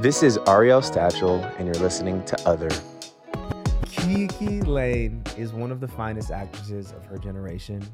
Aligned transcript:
This 0.00 0.22
is 0.22 0.38
Ariel 0.46 0.80
Stachel, 0.80 1.42
and 1.58 1.66
you're 1.66 1.82
listening 1.82 2.24
to 2.26 2.48
Other. 2.48 2.68
KiKi 3.82 4.64
Layne 4.64 5.24
is 5.36 5.52
one 5.52 5.72
of 5.72 5.80
the 5.80 5.88
finest 5.88 6.30
actresses 6.30 6.92
of 6.92 7.04
her 7.06 7.18
generation. 7.18 7.84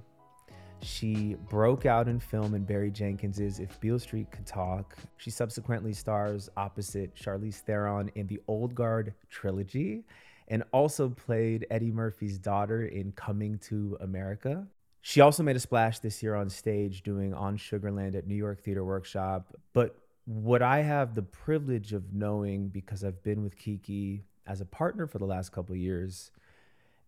She 0.82 1.37
broke 1.48 1.87
out 1.87 2.06
in 2.06 2.21
film 2.21 2.54
in 2.54 2.64
Barry 2.64 2.90
Jenkins's 2.90 3.59
If 3.59 3.80
Beale 3.80 3.98
Street 3.98 4.30
Could 4.30 4.45
Talk. 4.45 4.98
She 5.17 5.30
subsequently 5.30 5.95
stars 5.95 6.51
opposite 6.59 7.17
Charlize 7.17 7.62
Theron 7.62 8.11
in 8.16 8.27
the 8.27 8.43
Old 8.48 8.75
Guard 8.75 9.14
trilogy 9.30 10.05
and 10.48 10.62
also 10.75 11.09
played 11.09 11.66
Eddie 11.71 11.91
Murphy's 11.91 12.36
daughter 12.36 12.84
in 12.84 13.12
Coming 13.12 13.57
to 13.61 13.96
America. 14.02 14.66
She 15.00 15.23
also 15.23 15.43
made 15.43 15.57
a 15.57 15.61
splash 15.61 16.00
this 16.00 16.23
year 16.23 16.34
on 16.34 16.50
stage 16.50 17.02
doing 17.02 17.32
On 17.32 17.57
Sugarland 17.57 18.14
at 18.14 18.27
New 18.27 18.34
York 18.34 18.62
Theater 18.62 18.84
Workshop. 18.84 19.57
But 19.73 19.96
what 20.27 20.62
I 20.62 20.80
have 20.82 21.14
the 21.14 21.22
privilege 21.22 21.93
of 21.93 22.12
knowing 22.12 22.68
because 22.68 23.04
I've 23.04 23.23
been 23.23 23.43
with 23.43 23.59
KiKi 23.59 24.23
as 24.46 24.60
a 24.60 24.65
partner 24.65 25.06
for 25.06 25.19
the 25.19 25.27
last 25.27 25.52
couple 25.52 25.74
of 25.74 25.80
years 25.80 26.30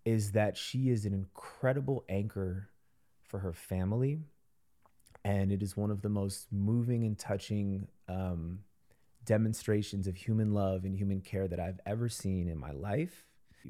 is 0.05 0.33
that 0.33 0.57
she 0.57 0.91
is 0.91 1.05
an 1.05 1.15
incredible 1.15 2.05
anchor 2.09 2.69
for 3.27 3.39
her 3.41 3.53
family. 3.53 4.21
And 5.25 5.51
it 5.51 5.63
is 5.63 5.77
one 5.77 5.91
of 5.91 6.03
the 6.03 6.09
most 6.09 6.47
moving 6.53 7.05
and 7.05 7.19
touching 7.19 7.89
um, 8.09 8.61
demonstrations 9.25 10.07
of 10.07 10.17
human 10.17 10.53
love 10.53 10.85
and 10.85 10.95
human 10.97 11.21
care 11.21 11.49
that 11.49 11.59
I've 11.59 11.81
ever 11.85 12.09
seen 12.09 12.49
in 12.49 12.59
my 12.59 12.71
life. 12.71 13.25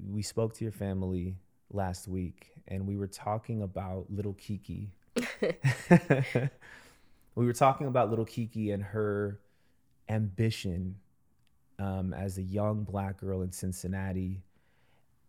We 0.06 0.23
spoke 0.23 0.54
to 0.54 0.65
your 0.65 0.73
family 0.73 1.37
last 1.70 2.06
week 2.09 2.52
and 2.68 2.87
we 2.87 2.96
were 2.96 3.06
talking 3.06 3.62
about 3.62 4.06
little 4.10 4.34
KiKi. 4.34 4.88
we 7.36 7.46
were 7.46 7.52
talking 7.52 7.86
about 7.86 8.10
little 8.10 8.26
KiKi 8.26 8.74
and 8.74 8.82
her 8.82 9.38
ambition 10.08 10.96
um, 11.78 12.12
as 12.14 12.38
a 12.38 12.42
young 12.42 12.82
black 12.82 13.18
girl 13.18 13.42
in 13.42 13.52
Cincinnati 13.52 14.42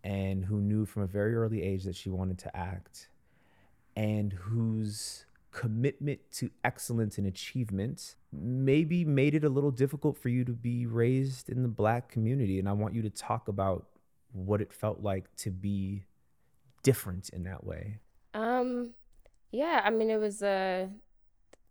and 0.03 0.45
who 0.45 0.61
knew 0.61 0.85
from 0.85 1.03
a 1.03 1.07
very 1.07 1.35
early 1.35 1.61
age 1.61 1.83
that 1.83 1.95
she 1.95 2.09
wanted 2.09 2.39
to 2.39 2.57
act 2.57 3.09
and 3.95 4.31
whose 4.31 5.25
commitment 5.51 6.19
to 6.31 6.49
excellence 6.63 7.17
and 7.17 7.27
achievement 7.27 8.15
maybe 8.31 9.03
made 9.03 9.35
it 9.35 9.43
a 9.43 9.49
little 9.49 9.71
difficult 9.71 10.17
for 10.17 10.29
you 10.29 10.45
to 10.45 10.53
be 10.53 10.85
raised 10.85 11.49
in 11.49 11.61
the 11.61 11.67
black 11.67 12.09
community. 12.09 12.57
And 12.57 12.69
I 12.69 12.73
want 12.73 12.93
you 12.93 13.01
to 13.01 13.09
talk 13.09 13.49
about 13.49 13.87
what 14.31 14.61
it 14.61 14.71
felt 14.71 15.01
like 15.01 15.35
to 15.37 15.51
be 15.51 16.05
different 16.83 17.29
in 17.29 17.43
that 17.43 17.65
way. 17.65 17.97
Um, 18.33 18.93
yeah, 19.51 19.81
I 19.83 19.89
mean, 19.89 20.09
it 20.09 20.19
was 20.19 20.41
a, 20.41 20.89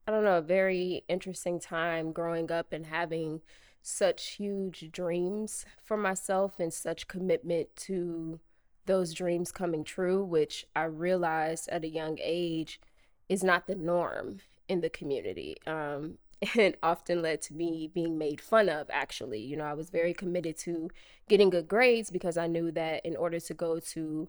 I 0.06 0.12
don't 0.12 0.24
know, 0.24 0.38
a 0.38 0.42
very 0.42 1.04
interesting 1.08 1.58
time 1.58 2.12
growing 2.12 2.52
up 2.52 2.72
and 2.72 2.86
having 2.86 3.40
such 3.82 4.32
huge 4.32 4.90
dreams 4.92 5.64
for 5.82 5.96
myself 5.96 6.60
and 6.60 6.72
such 6.72 7.08
commitment 7.08 7.74
to 7.76 8.40
those 8.86 9.12
dreams 9.12 9.50
coming 9.50 9.84
true, 9.84 10.24
which 10.24 10.66
I 10.76 10.84
realized 10.84 11.68
at 11.68 11.84
a 11.84 11.88
young 11.88 12.18
age 12.22 12.80
is 13.28 13.42
not 13.42 13.66
the 13.66 13.74
norm 13.74 14.38
in 14.68 14.80
the 14.80 14.90
community. 14.90 15.56
Um, 15.66 16.18
and 16.58 16.76
often 16.82 17.22
led 17.22 17.40
to 17.42 17.54
me 17.54 17.90
being 17.92 18.18
made 18.18 18.40
fun 18.40 18.68
of, 18.68 18.88
actually. 18.90 19.40
You 19.40 19.56
know, 19.56 19.64
I 19.64 19.74
was 19.74 19.90
very 19.90 20.12
committed 20.12 20.56
to 20.58 20.90
getting 21.28 21.50
good 21.50 21.68
grades 21.68 22.10
because 22.10 22.36
I 22.36 22.46
knew 22.46 22.70
that 22.72 23.04
in 23.04 23.16
order 23.16 23.40
to 23.40 23.54
go 23.54 23.78
to 23.80 24.28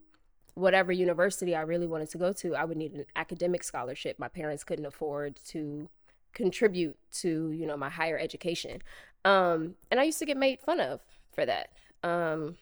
whatever 0.58 0.92
university 0.92 1.56
I 1.56 1.62
really 1.62 1.86
wanted 1.86 2.10
to 2.10 2.18
go 2.18 2.34
to, 2.34 2.56
I 2.56 2.66
would 2.66 2.78
need 2.78 2.94
an 2.94 3.06
academic 3.16 3.64
scholarship. 3.64 4.18
My 4.18 4.28
parents 4.28 4.64
couldn't 4.64 4.88
afford 4.88 5.40
to 5.50 5.88
contribute 6.34 6.98
to, 7.12 7.52
you 7.52 7.68
know, 7.68 7.78
my 7.78 7.90
higher 7.90 8.18
education. 8.18 8.82
Um, 9.24 9.76
and 9.92 10.00
I 10.00 10.04
used 10.04 10.20
to 10.20 10.26
get 10.26 10.36
made 10.36 10.60
fun 10.60 10.80
of 10.80 11.02
for 11.32 11.46
that. 11.46 11.70
Um, 12.04 12.58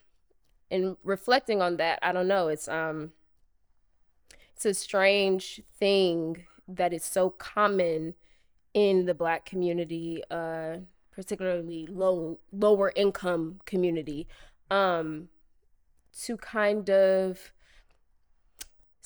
and 0.70 0.98
reflecting 1.04 1.62
on 1.62 1.78
that, 1.78 1.98
I 2.02 2.12
don't 2.12 2.28
know, 2.28 2.48
it's 2.48 2.68
um 2.68 3.12
it's 4.54 4.66
a 4.66 4.74
strange 4.74 5.62
thing 5.78 6.44
that 6.68 6.92
is 6.92 7.04
so 7.04 7.30
common 7.30 8.14
in 8.74 9.06
the 9.06 9.14
black 9.14 9.46
community, 9.46 10.22
uh, 10.30 10.78
particularly 11.12 11.86
low 11.86 12.38
lower 12.52 12.92
income 12.94 13.60
community, 13.64 14.26
um, 14.70 15.28
to 16.24 16.36
kind 16.36 16.90
of 16.90 17.52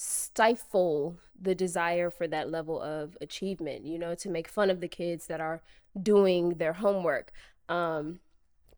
stifle 0.02 1.18
the 1.38 1.54
desire 1.54 2.08
for 2.08 2.26
that 2.26 2.50
level 2.50 2.80
of 2.80 3.18
achievement, 3.20 3.84
you 3.84 3.98
know, 3.98 4.14
to 4.14 4.30
make 4.30 4.48
fun 4.48 4.70
of 4.70 4.80
the 4.80 4.88
kids 4.88 5.26
that 5.26 5.42
are 5.42 5.60
doing 6.02 6.54
their 6.54 6.72
homework. 6.72 7.32
Um, 7.68 8.20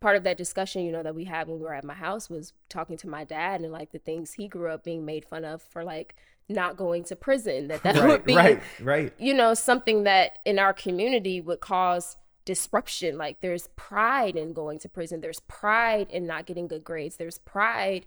part 0.01 0.17
of 0.17 0.25
that 0.25 0.37
discussion, 0.37 0.85
you 0.85 0.91
know, 0.91 1.05
that 1.05 1.15
we 1.15 1.27
had 1.27 1.47
when 1.47 1.59
we 1.59 1.65
were 1.65 1.75
at 1.75 1.85
my 1.85 1.95
house 1.95 2.29
was 2.29 2.53
talking 2.69 2.97
to 2.97 3.09
my 3.09 3.23
dad 3.23 3.61
and 3.61 3.71
like 3.71 3.93
the 3.93 4.01
things 4.01 4.33
he 4.33 4.49
grew 4.49 4.69
up 4.69 4.83
being 4.83 5.05
made 5.05 5.25
fun 5.25 5.45
of 5.45 5.63
for 5.63 5.85
like 5.85 6.17
not 6.49 6.77
going 6.77 7.05
to 7.05 7.15
prison. 7.15 7.69
That 7.69 7.85
that 7.85 7.95
right, 7.95 8.09
would 8.09 8.25
be, 8.25 8.35
right, 8.35 8.61
right. 8.81 9.13
you 9.17 9.33
know, 9.33 9.55
something 9.55 10.03
that 10.03 10.41
in 10.45 10.59
our 10.59 10.73
community 10.73 11.41
would 11.41 11.61
cause 11.61 12.17
disruption. 12.45 13.17
Like 13.17 13.41
there's 13.41 13.69
pride 13.77 14.35
in 14.35 14.55
going 14.55 14.81
to 14.81 14.89
prison. 14.89 15.21
There's 15.21 15.41
pride 15.41 16.09
in 16.11 16.27
not 16.27 16.47
getting 16.47 16.67
good 16.67 16.83
grades. 16.83 17.17
There's 17.17 17.39
pride 17.39 18.07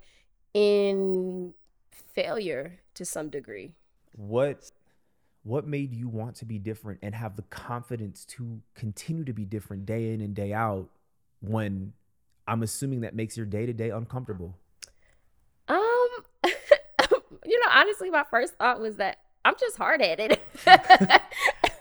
in 0.54 1.54
failure 2.14 2.82
to 2.96 3.06
some 3.06 3.30
degree. 3.30 3.74
What 4.16 4.72
what 5.44 5.68
made 5.68 5.94
you 5.94 6.08
want 6.08 6.36
to 6.38 6.46
be 6.46 6.58
different 6.58 7.00
and 7.04 7.14
have 7.14 7.36
the 7.36 7.44
confidence 7.44 8.26
to 8.26 8.62
continue 8.74 9.24
to 9.24 9.34
be 9.34 9.46
different 9.46 9.86
day 9.86 10.12
in 10.12 10.20
and 10.20 10.34
day 10.34 10.52
out 10.52 10.90
when 11.40 11.94
I'm 12.48 12.64
assuming 12.64 13.02
that 13.02 13.14
makes 13.14 13.38
your 13.38 13.46
day 13.46 13.68
to 13.68 13.74
day 13.74 13.92
uncomfortable? 13.92 14.56
Um, 15.68 15.78
you 17.46 17.60
know, 17.60 17.72
honestly, 17.72 18.10
my 18.10 18.24
first 18.32 18.56
thought 18.56 18.80
was 18.80 18.96
that 18.96 19.20
I'm 19.46 19.54
just 19.60 19.78
hard 19.78 20.02
headed. 20.02 20.40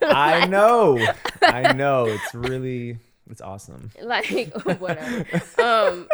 I 0.02 0.46
know. 0.46 0.98
I 1.40 1.72
know. 1.74 2.04
It's 2.04 2.34
really 2.34 2.98
it's 3.30 3.40
awesome. 3.40 3.90
like 4.02 4.52
whatever. 4.78 5.24
Um, 5.62 6.06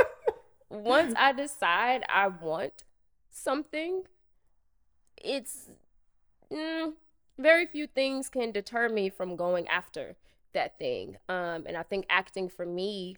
once 0.69 1.15
I 1.19 1.33
decide 1.33 2.05
I 2.09 2.29
want 2.29 2.85
something, 3.31 4.05
it's 5.21 5.71
mm, 6.53 6.93
very 7.39 7.67
few 7.67 7.87
things 7.87 8.29
can 8.29 8.53
deter 8.53 8.89
me 8.89 9.09
from 9.09 9.37
going 9.37 9.69
after 9.69 10.17
that 10.53 10.79
thing. 10.79 11.17
Um, 11.29 11.65
and 11.67 11.77
I 11.77 11.83
think 11.83 12.07
acting 12.09 12.49
for 12.49 12.67
me 12.67 13.17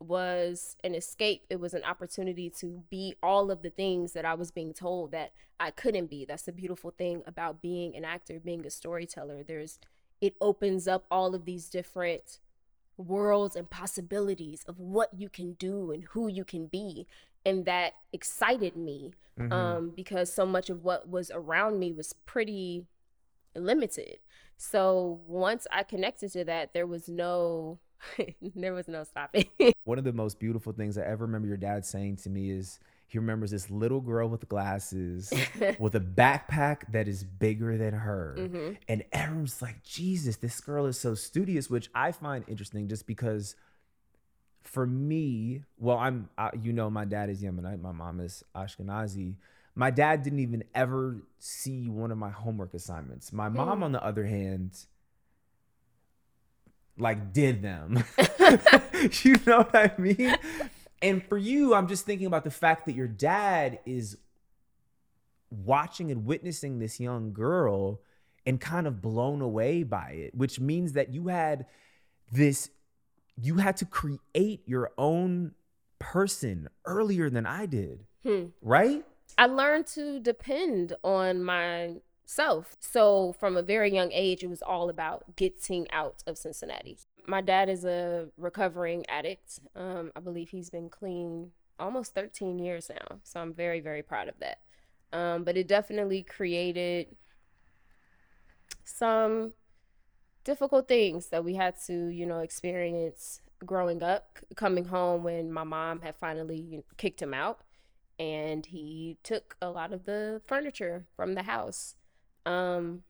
was 0.00 0.76
an 0.82 0.94
escape. 0.94 1.44
It 1.48 1.60
was 1.60 1.74
an 1.74 1.84
opportunity 1.84 2.50
to 2.58 2.82
be 2.90 3.14
all 3.22 3.50
of 3.50 3.62
the 3.62 3.70
things 3.70 4.12
that 4.12 4.24
I 4.24 4.34
was 4.34 4.50
being 4.50 4.72
told 4.72 5.12
that 5.12 5.32
I 5.60 5.70
couldn't 5.70 6.10
be. 6.10 6.24
That's 6.24 6.42
the 6.42 6.52
beautiful 6.52 6.90
thing 6.90 7.22
about 7.26 7.62
being 7.62 7.96
an 7.96 8.04
actor, 8.04 8.40
being 8.40 8.66
a 8.66 8.70
storyteller. 8.70 9.42
There's 9.42 9.78
it 10.20 10.36
opens 10.40 10.86
up 10.86 11.04
all 11.10 11.34
of 11.34 11.44
these 11.44 11.68
different 11.68 12.38
worlds 12.96 13.56
and 13.56 13.68
possibilities 13.68 14.64
of 14.68 14.78
what 14.78 15.10
you 15.16 15.28
can 15.28 15.54
do 15.54 15.90
and 15.90 16.04
who 16.10 16.28
you 16.28 16.44
can 16.44 16.66
be. 16.66 17.06
And 17.44 17.64
that 17.64 17.94
excited 18.12 18.76
me 18.76 19.12
mm-hmm. 19.38 19.52
um, 19.52 19.92
because 19.94 20.32
so 20.32 20.46
much 20.46 20.70
of 20.70 20.84
what 20.84 21.08
was 21.08 21.30
around 21.34 21.78
me 21.78 21.92
was 21.92 22.12
pretty 22.26 22.86
limited. 23.54 24.18
So 24.56 25.20
once 25.26 25.66
I 25.72 25.82
connected 25.82 26.32
to 26.32 26.44
that, 26.44 26.72
there 26.72 26.86
was 26.86 27.08
no 27.08 27.78
there 28.54 28.72
was 28.72 28.88
no 28.88 29.04
stopping. 29.04 29.46
One 29.84 29.98
of 29.98 30.04
the 30.04 30.12
most 30.12 30.38
beautiful 30.38 30.72
things 30.72 30.98
I 30.98 31.02
ever 31.02 31.26
remember 31.26 31.48
your 31.48 31.56
dad 31.56 31.84
saying 31.84 32.16
to 32.18 32.30
me 32.30 32.50
is 32.50 32.78
he 33.08 33.18
remembers 33.18 33.50
this 33.50 33.70
little 33.70 34.00
girl 34.00 34.28
with 34.28 34.48
glasses 34.48 35.32
with 35.78 35.94
a 35.94 36.00
backpack 36.00 36.90
that 36.92 37.08
is 37.08 37.24
bigger 37.24 37.76
than 37.76 37.92
her. 37.92 38.36
Mm-hmm. 38.38 38.74
And 38.88 39.04
everyone's 39.12 39.60
like, 39.60 39.82
Jesus, 39.82 40.36
this 40.36 40.60
girl 40.60 40.86
is 40.86 40.98
so 40.98 41.14
studious, 41.14 41.68
which 41.68 41.90
I 41.94 42.12
find 42.12 42.44
interesting 42.48 42.88
just 42.88 43.06
because 43.06 43.54
for 44.62 44.86
me, 44.86 45.62
well, 45.78 45.98
I'm, 45.98 46.28
I, 46.38 46.50
you 46.60 46.72
know, 46.72 46.90
my 46.90 47.04
dad 47.04 47.30
is 47.30 47.42
Yemenite, 47.42 47.80
my 47.80 47.92
mom 47.92 48.20
is 48.20 48.44
Ashkenazi. 48.54 49.36
My 49.74 49.90
dad 49.90 50.22
didn't 50.22 50.40
even 50.40 50.64
ever 50.74 51.22
see 51.38 51.88
one 51.88 52.10
of 52.10 52.18
my 52.18 52.30
homework 52.30 52.74
assignments. 52.74 53.32
My 53.32 53.48
mom, 53.48 53.80
mm. 53.80 53.84
on 53.84 53.92
the 53.92 54.04
other 54.04 54.24
hand, 54.26 54.76
like 56.98 57.32
did 57.32 57.62
them. 57.62 58.04
you 59.22 59.36
know 59.46 59.62
what 59.62 59.74
I 59.74 59.92
mean? 59.98 60.36
And 61.00 61.24
for 61.24 61.38
you, 61.38 61.74
I'm 61.74 61.88
just 61.88 62.04
thinking 62.06 62.26
about 62.26 62.44
the 62.44 62.50
fact 62.50 62.86
that 62.86 62.94
your 62.94 63.08
dad 63.08 63.80
is 63.86 64.16
watching 65.50 66.10
and 66.10 66.24
witnessing 66.24 66.78
this 66.78 67.00
young 67.00 67.32
girl 67.32 68.00
and 68.46 68.60
kind 68.60 68.86
of 68.86 69.02
blown 69.02 69.40
away 69.40 69.82
by 69.82 70.10
it, 70.10 70.34
which 70.34 70.60
means 70.60 70.92
that 70.92 71.12
you 71.12 71.28
had 71.28 71.66
this, 72.30 72.70
you 73.40 73.56
had 73.56 73.76
to 73.78 73.84
create 73.84 74.62
your 74.66 74.90
own 74.98 75.52
person 75.98 76.68
earlier 76.84 77.30
than 77.30 77.46
I 77.46 77.66
did, 77.66 78.06
hmm. 78.22 78.46
right? 78.60 79.04
I 79.38 79.46
learned 79.46 79.86
to 79.88 80.20
depend 80.20 80.94
on 81.02 81.42
myself. 81.42 82.76
So 82.80 83.34
from 83.38 83.56
a 83.56 83.62
very 83.62 83.92
young 83.92 84.10
age, 84.12 84.42
it 84.42 84.48
was 84.48 84.62
all 84.62 84.90
about 84.90 85.36
getting 85.36 85.90
out 85.90 86.22
of 86.26 86.36
Cincinnati. 86.36 86.98
My 87.26 87.40
dad 87.40 87.68
is 87.68 87.84
a 87.84 88.28
recovering 88.36 89.04
addict. 89.08 89.60
Um, 89.76 90.10
I 90.16 90.20
believe 90.20 90.50
he's 90.50 90.70
been 90.70 90.88
clean 90.88 91.52
almost 91.78 92.14
13 92.14 92.58
years 92.58 92.90
now. 92.90 93.18
So 93.22 93.40
I'm 93.40 93.54
very, 93.54 93.80
very 93.80 94.02
proud 94.02 94.28
of 94.28 94.34
that. 94.40 94.58
Um, 95.12 95.44
but 95.44 95.56
it 95.56 95.68
definitely 95.68 96.22
created 96.22 97.08
some 98.84 99.52
difficult 100.44 100.88
things 100.88 101.28
that 101.28 101.44
we 101.44 101.54
had 101.54 101.74
to, 101.86 102.08
you 102.08 102.26
know, 102.26 102.38
experience 102.38 103.40
growing 103.64 104.02
up, 104.02 104.38
coming 104.56 104.86
home 104.86 105.22
when 105.22 105.52
my 105.52 105.64
mom 105.64 106.00
had 106.00 106.16
finally 106.16 106.82
kicked 106.96 107.22
him 107.22 107.32
out 107.32 107.60
and 108.18 108.66
he 108.66 109.16
took 109.22 109.56
a 109.62 109.70
lot 109.70 109.92
of 109.92 110.04
the 110.04 110.40
furniture 110.46 111.06
from 111.16 111.34
the 111.34 111.42
house. 111.44 111.96
Um, 112.44 113.02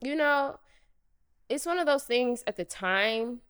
you 0.00 0.14
know, 0.14 0.58
it's 1.48 1.66
one 1.66 1.78
of 1.78 1.86
those 1.86 2.04
things 2.04 2.42
at 2.46 2.56
the 2.56 2.64
time 2.64 3.40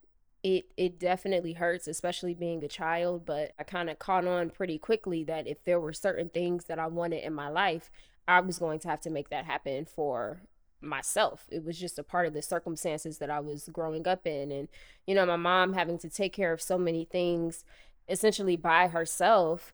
it 0.42 0.66
it 0.76 0.98
definitely 0.98 1.54
hurts 1.54 1.88
especially 1.88 2.34
being 2.34 2.62
a 2.62 2.68
child 2.68 3.24
but 3.24 3.52
i 3.58 3.62
kind 3.64 3.88
of 3.88 3.98
caught 3.98 4.26
on 4.26 4.50
pretty 4.50 4.78
quickly 4.78 5.24
that 5.24 5.46
if 5.46 5.64
there 5.64 5.80
were 5.80 5.92
certain 5.92 6.28
things 6.28 6.66
that 6.66 6.78
i 6.78 6.86
wanted 6.86 7.24
in 7.24 7.32
my 7.32 7.48
life 7.48 7.90
i 8.28 8.38
was 8.40 8.58
going 8.58 8.78
to 8.78 8.88
have 8.88 9.00
to 9.00 9.10
make 9.10 9.30
that 9.30 9.44
happen 9.44 9.84
for 9.84 10.42
myself 10.86 11.46
it 11.50 11.64
was 11.64 11.78
just 11.78 11.98
a 11.98 12.02
part 12.02 12.26
of 12.26 12.32
the 12.32 12.42
circumstances 12.42 13.18
that 13.18 13.30
i 13.30 13.40
was 13.40 13.68
growing 13.72 14.06
up 14.06 14.26
in 14.26 14.50
and 14.50 14.68
you 15.06 15.14
know 15.14 15.26
my 15.26 15.36
mom 15.36 15.72
having 15.72 15.98
to 15.98 16.08
take 16.08 16.32
care 16.32 16.52
of 16.52 16.62
so 16.62 16.78
many 16.78 17.04
things 17.04 17.64
essentially 18.08 18.56
by 18.56 18.88
herself 18.88 19.72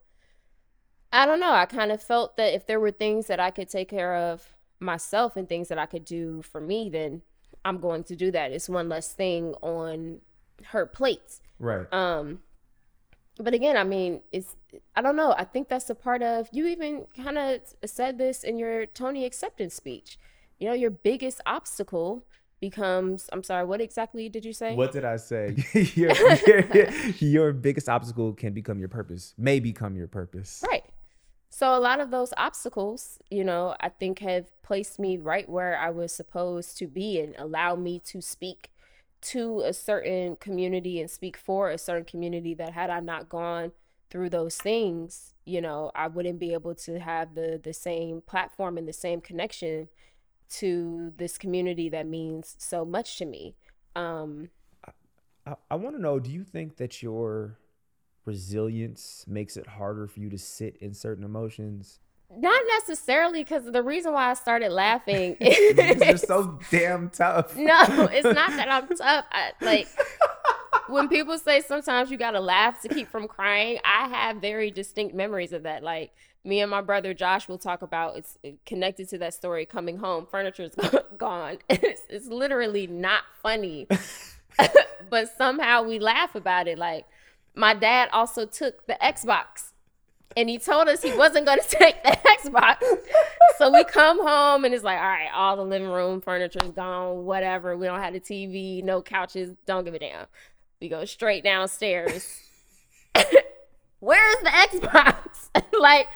i 1.12 1.26
don't 1.26 1.40
know 1.40 1.52
i 1.52 1.66
kind 1.66 1.92
of 1.92 2.02
felt 2.02 2.36
that 2.36 2.54
if 2.54 2.66
there 2.66 2.80
were 2.80 2.90
things 2.90 3.26
that 3.26 3.40
i 3.40 3.50
could 3.50 3.68
take 3.68 3.88
care 3.88 4.14
of 4.14 4.54
myself 4.80 5.36
and 5.36 5.48
things 5.48 5.68
that 5.68 5.78
i 5.78 5.86
could 5.86 6.04
do 6.04 6.42
for 6.42 6.60
me 6.60 6.88
then 6.90 7.22
i'm 7.64 7.78
going 7.78 8.02
to 8.02 8.16
do 8.16 8.30
that 8.30 8.52
it's 8.52 8.68
one 8.68 8.88
less 8.88 9.12
thing 9.12 9.54
on 9.62 10.20
her 10.66 10.86
plates. 10.86 11.40
Right. 11.58 11.86
Um 11.92 12.40
but 13.38 13.54
again, 13.54 13.78
I 13.78 13.84
mean, 13.84 14.20
it's 14.30 14.56
I 14.94 15.02
don't 15.02 15.16
know. 15.16 15.34
I 15.36 15.44
think 15.44 15.68
that's 15.68 15.88
a 15.90 15.94
part 15.94 16.22
of 16.22 16.48
you 16.52 16.66
even 16.66 17.06
kind 17.16 17.38
of 17.38 17.60
said 17.84 18.18
this 18.18 18.44
in 18.44 18.58
your 18.58 18.86
Tony 18.86 19.24
acceptance 19.24 19.74
speech. 19.74 20.18
You 20.62 20.68
know, 20.68 20.74
your 20.74 20.90
biggest 20.90 21.40
obstacle 21.44 22.24
becomes 22.60 23.28
I'm 23.32 23.42
sorry, 23.42 23.64
what 23.64 23.80
exactly 23.80 24.28
did 24.28 24.44
you 24.44 24.52
say? 24.52 24.76
What 24.76 24.92
did 24.92 25.04
I 25.04 25.16
say? 25.16 25.56
your, 25.96 26.12
your, 26.46 26.90
your 27.18 27.52
biggest 27.52 27.88
obstacle 27.88 28.32
can 28.32 28.52
become 28.52 28.78
your 28.78 28.88
purpose, 28.88 29.34
may 29.36 29.58
become 29.58 29.96
your 29.96 30.06
purpose. 30.06 30.62
Right. 30.64 30.84
So 31.50 31.76
a 31.76 31.80
lot 31.80 31.98
of 31.98 32.12
those 32.12 32.32
obstacles, 32.36 33.18
you 33.28 33.42
know, 33.42 33.74
I 33.80 33.88
think 33.88 34.20
have 34.20 34.52
placed 34.62 35.00
me 35.00 35.16
right 35.16 35.48
where 35.48 35.76
I 35.76 35.90
was 35.90 36.12
supposed 36.12 36.78
to 36.78 36.86
be 36.86 37.18
and 37.18 37.34
allow 37.38 37.74
me 37.74 37.98
to 38.06 38.20
speak 38.22 38.70
to 39.22 39.62
a 39.62 39.72
certain 39.72 40.36
community 40.36 41.00
and 41.00 41.10
speak 41.10 41.36
for 41.36 41.70
a 41.70 41.78
certain 41.78 42.04
community 42.04 42.54
that 42.54 42.72
had 42.72 42.88
I 42.88 43.00
not 43.00 43.28
gone 43.28 43.72
through 44.10 44.30
those 44.30 44.58
things, 44.58 45.34
you 45.44 45.60
know, 45.60 45.90
I 45.96 46.06
wouldn't 46.06 46.38
be 46.38 46.52
able 46.52 46.76
to 46.76 47.00
have 47.00 47.34
the 47.34 47.60
the 47.60 47.72
same 47.72 48.20
platform 48.20 48.78
and 48.78 48.86
the 48.86 48.92
same 48.92 49.20
connection 49.20 49.88
to 50.58 51.12
this 51.16 51.38
community 51.38 51.88
that 51.88 52.06
means 52.06 52.54
so 52.58 52.84
much 52.84 53.18
to 53.18 53.24
me. 53.24 53.54
Um 53.96 54.50
I, 55.46 55.54
I 55.70 55.74
want 55.74 55.96
to 55.96 56.02
know, 56.02 56.18
do 56.18 56.30
you 56.30 56.44
think 56.44 56.76
that 56.76 57.02
your 57.02 57.58
resilience 58.24 59.24
makes 59.26 59.56
it 59.56 59.66
harder 59.66 60.06
for 60.06 60.20
you 60.20 60.30
to 60.30 60.38
sit 60.38 60.76
in 60.76 60.94
certain 60.94 61.24
emotions? 61.24 62.00
Not 62.34 62.62
necessarily 62.78 63.42
because 63.42 63.70
the 63.70 63.82
reason 63.82 64.12
why 64.12 64.30
I 64.30 64.34
started 64.34 64.70
laughing 64.70 65.36
is 65.40 66.06
you're 66.06 66.16
so 66.16 66.58
damn 66.70 67.10
tough. 67.10 67.56
No, 67.56 68.08
it's 68.10 68.24
not 68.24 68.50
that 68.50 68.68
I'm 68.70 68.88
tough. 68.88 69.26
I, 69.30 69.52
like 69.60 69.88
when 70.88 71.08
people 71.08 71.38
say 71.38 71.60
sometimes 71.60 72.10
you 72.10 72.16
gotta 72.16 72.40
laugh 72.40 72.80
to 72.82 72.88
keep 72.88 73.10
from 73.10 73.28
crying, 73.28 73.78
I 73.84 74.08
have 74.08 74.36
very 74.36 74.70
distinct 74.70 75.14
memories 75.14 75.52
of 75.52 75.64
that. 75.64 75.82
Like 75.82 76.12
me 76.44 76.60
and 76.60 76.70
my 76.70 76.80
brother 76.80 77.14
Josh 77.14 77.48
will 77.48 77.58
talk 77.58 77.82
about 77.82 78.16
it's 78.16 78.36
connected 78.66 79.08
to 79.10 79.18
that 79.18 79.34
story 79.34 79.64
coming 79.64 79.98
home. 79.98 80.26
Furniture's 80.30 80.74
gone. 81.18 81.58
It's, 81.68 82.02
it's 82.08 82.26
literally 82.26 82.86
not 82.86 83.22
funny, 83.42 83.86
but 85.10 85.36
somehow 85.36 85.82
we 85.82 85.98
laugh 85.98 86.34
about 86.34 86.68
it. 86.68 86.78
Like 86.78 87.06
my 87.54 87.74
dad 87.74 88.08
also 88.12 88.46
took 88.46 88.86
the 88.86 88.96
Xbox 89.02 89.72
and 90.36 90.48
he 90.48 90.58
told 90.58 90.88
us 90.88 91.02
he 91.02 91.12
wasn't 91.12 91.46
going 91.46 91.58
to 91.60 91.68
take 91.68 92.02
the 92.02 92.10
Xbox. 92.10 92.82
so 93.58 93.70
we 93.70 93.84
come 93.84 94.26
home 94.26 94.64
and 94.64 94.74
it's 94.74 94.84
like, 94.84 94.98
all 94.98 95.04
right, 95.04 95.30
all 95.34 95.56
the 95.56 95.64
living 95.64 95.88
room 95.88 96.20
furniture 96.20 96.60
is 96.64 96.70
gone, 96.70 97.24
whatever. 97.24 97.76
We 97.76 97.86
don't 97.86 98.00
have 98.00 98.14
the 98.14 98.20
TV, 98.20 98.82
no 98.82 99.02
couches, 99.02 99.54
don't 99.66 99.84
give 99.84 99.94
a 99.94 99.98
damn. 99.98 100.26
We 100.80 100.88
go 100.88 101.04
straight 101.04 101.44
downstairs. 101.44 102.40
Where's 104.02 104.36
the 104.42 104.50
Xbox? 104.50 105.50
like, 105.80 106.08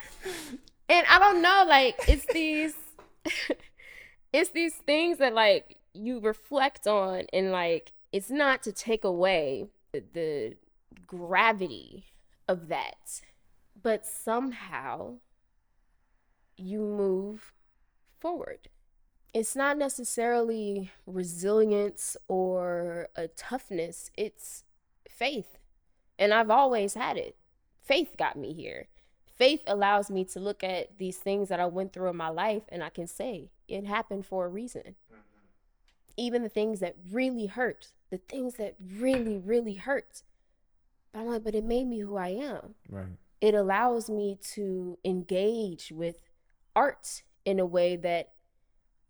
and 0.89 1.05
I 1.09 1.19
don't 1.19 1.41
know, 1.41 1.65
like, 1.67 1.95
it's 2.07 2.25
these, 2.33 2.75
it's 4.33 4.49
these 4.51 4.75
things 4.75 5.19
that 5.19 5.33
like 5.33 5.77
you 5.93 6.19
reflect 6.19 6.85
on, 6.85 7.27
and 7.31 7.51
like, 7.51 7.93
it's 8.11 8.29
not 8.29 8.61
to 8.63 8.71
take 8.71 9.03
away 9.03 9.67
the, 9.93 10.03
the 10.13 10.57
gravity 11.07 12.05
of 12.47 12.67
that 12.67 13.21
but 13.81 14.05
somehow 14.05 15.13
you 16.57 16.79
move 16.79 17.53
forward. 18.19 18.67
It's 19.33 19.55
not 19.55 19.77
necessarily 19.77 20.91
resilience 21.05 22.17
or 22.27 23.07
a 23.15 23.29
toughness, 23.29 24.11
it's 24.17 24.65
faith. 25.07 25.57
And 26.19 26.33
I've 26.33 26.49
always 26.49 26.95
had 26.95 27.15
it. 27.15 27.36
Faith 27.87 28.15
got 28.17 28.35
me 28.35 28.53
here. 28.53 28.87
Faith 29.35 29.63
allows 29.67 30.09
me 30.09 30.25
to 30.25 30.39
look 30.39 30.63
at 30.63 30.97
these 30.97 31.17
things 31.17 31.49
that 31.49 31.59
I 31.59 31.67
went 31.67 31.93
through 31.93 32.09
in 32.09 32.17
my 32.17 32.29
life 32.29 32.63
and 32.69 32.83
I 32.83 32.89
can 32.89 33.07
say 33.07 33.51
it 33.67 33.85
happened 33.85 34.25
for 34.25 34.45
a 34.45 34.49
reason. 34.49 34.95
Mm-hmm. 35.11 35.21
Even 36.17 36.43
the 36.43 36.49
things 36.49 36.79
that 36.79 36.95
really 37.11 37.45
hurt, 37.45 37.91
the 38.09 38.17
things 38.17 38.55
that 38.55 38.75
really, 38.97 39.37
really 39.37 39.75
hurt. 39.75 40.23
But 41.11 41.19
I'm 41.19 41.27
like, 41.27 41.43
but 41.43 41.55
it 41.55 41.63
made 41.63 41.87
me 41.87 41.99
who 41.99 42.17
I 42.17 42.29
am. 42.29 42.75
Right 42.89 43.07
it 43.41 43.53
allows 43.53 44.09
me 44.09 44.37
to 44.53 44.97
engage 45.05 45.91
with 45.91 46.21
art 46.75 47.23
in 47.45 47.59
a 47.59 47.65
way 47.65 47.95
that 47.95 48.33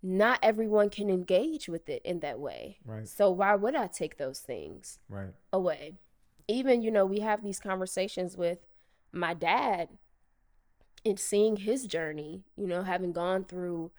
not 0.04 0.40
everyone 0.44 0.90
can 0.90 1.10
engage 1.10 1.68
with 1.68 1.90
it 1.90 2.02
in 2.04 2.20
that 2.20 2.40
way. 2.40 2.78
Right. 2.86 3.08
So 3.08 3.32
why 3.32 3.56
would 3.56 3.76
I 3.76 3.88
take 3.88 4.18
those 4.18 4.40
things 4.40 5.00
right. 5.10 5.34
away? 5.52 6.00
Even, 6.48 6.82
you 6.82 6.92
know, 6.92 7.06
we 7.06 7.20
have 7.20 7.44
these 7.44 7.60
conversations 7.60 8.38
with 8.38 8.60
my 9.12 9.34
dad 9.34 9.90
and 11.06 11.20
seeing 11.20 11.58
his 11.58 11.86
journey, 11.86 12.44
you 12.56 12.68
know, 12.68 12.84
having 12.84 13.12
gone 13.12 13.44
through 13.44 13.92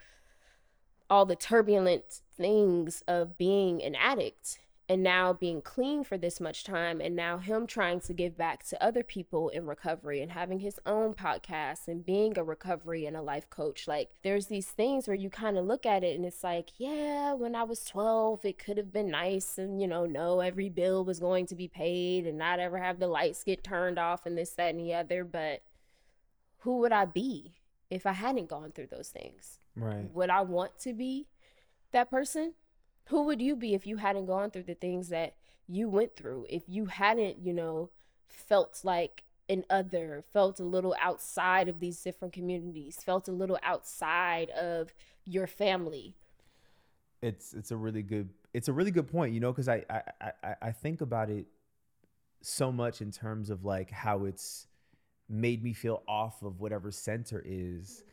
all 1.11 1.25
the 1.25 1.37
turbulent 1.37 2.21
things 2.37 3.03
of 3.09 3.39
being 3.39 3.83
an 3.83 3.95
addict 3.95 4.61
and 4.89 5.03
now 5.03 5.33
being 5.33 5.61
clean 5.61 6.03
for 6.03 6.17
this 6.17 6.41
much 6.41 6.65
time 6.65 7.01
and 7.01 7.15
now 7.15 7.37
him 7.39 7.67
trying 7.67 8.01
to 8.01 8.15
give 8.15 8.39
back 8.39 8.65
to 8.65 8.83
other 8.83 9.03
people 9.03 9.51
in 9.51 9.67
recovery 9.67 10.23
and 10.23 10.33
having 10.33 10.61
his 10.61 10.81
own 10.87 11.13
podcast 11.13 11.89
and 11.89 12.07
being 12.07 12.39
a 12.39 12.45
recovery 12.45 13.05
and 13.05 13.17
a 13.17 13.21
life 13.21 13.51
coach. 13.51 13.87
Like 13.87 14.11
there's 14.23 14.47
these 14.47 14.69
things 14.69 15.07
where 15.07 15.17
you 15.17 15.29
kind 15.29 15.59
of 15.59 15.67
look 15.67 15.85
at 15.85 16.03
it 16.03 16.17
and 16.17 16.25
it's 16.25 16.43
like 16.43 16.71
yeah 16.79 17.33
when 17.33 17.55
i 17.55 17.63
was 17.63 17.85
12 17.85 18.45
it 18.45 18.59
could 18.59 18.77
have 18.77 18.93
been 18.93 19.11
nice 19.11 19.59
and 19.59 19.81
you 19.81 19.87
know 19.87 20.07
no 20.07 20.41
every 20.41 20.69
bill 20.69 21.05
was 21.05 21.21
going 21.21 21.47
to 21.47 21.55
be 21.55 21.69
paid 21.69 22.27
and 22.27 22.39
not 22.39 22.59
ever 22.59 22.79
have 22.79 22.99
the 22.99 23.07
lights 23.07 23.45
get 23.45 23.63
turned 23.63 23.99
off 23.99 24.27
and 24.27 24.37
this 24.37 24.51
that 24.51 24.71
and 24.75 24.81
the 24.81 24.95
other 24.95 25.25
but 25.25 25.63
who 26.59 26.79
would 26.79 26.93
i 26.93 27.05
be 27.05 27.55
if 27.91 28.07
i 28.07 28.13
hadn't 28.13 28.49
gone 28.49 28.73
through 28.73 28.89
those 28.91 29.09
things? 29.09 29.59
Right. 29.77 30.11
Would 30.13 30.31
i 30.31 30.41
want 30.41 30.79
to 30.81 30.93
be 30.93 31.27
that 31.93 32.11
person 32.11 32.55
who 33.09 33.23
would 33.25 33.41
you 33.41 33.57
be 33.57 33.75
if 33.75 33.87
you 33.87 33.97
hadn't 33.97 34.27
gone 34.27 34.51
through 34.51 34.65
the 34.65 34.75
things 34.75 35.09
that 35.09 35.35
you 35.67 35.89
went 35.89 36.15
through? 36.15 36.47
If 36.49 36.63
you 36.69 36.87
hadn't, 36.87 37.39
you 37.39 37.53
know, 37.53 37.91
felt 38.29 38.81
like 38.85 39.25
an 39.49 39.65
other, 39.71 40.25
felt 40.33 40.61
a 40.61 40.65
little 40.65 40.95
outside 41.01 41.69
of 41.69 41.81
these 41.81 42.03
different 42.03 42.35
communities, 42.35 42.97
felt 43.03 43.27
a 43.27 43.33
little 43.33 43.59
outside 43.63 44.51
of 44.51 44.93
your 45.25 45.47
family. 45.47 46.15
It's 47.23 47.55
it's 47.55 47.71
a 47.71 47.77
really 47.77 48.03
good 48.03 48.29
it's 48.53 48.69
a 48.69 48.73
really 48.73 48.91
good 48.91 49.09
point, 49.09 49.33
you 49.33 49.41
know, 49.41 49.53
because 49.53 49.69
I, 49.69 49.85
I 49.91 50.03
I 50.43 50.55
I 50.63 50.73
think 50.73 51.01
about 51.01 51.31
it 51.31 51.47
so 52.43 52.71
much 52.71 53.01
in 53.01 53.11
terms 53.11 53.51
of 53.51 53.65
like 53.65 53.91
how 53.91 54.25
it's 54.25 54.67
made 55.29 55.63
me 55.63 55.73
feel 55.73 56.03
off 56.07 56.43
of 56.43 56.61
whatever 56.61 56.91
center 56.91 57.43
is 57.45 58.05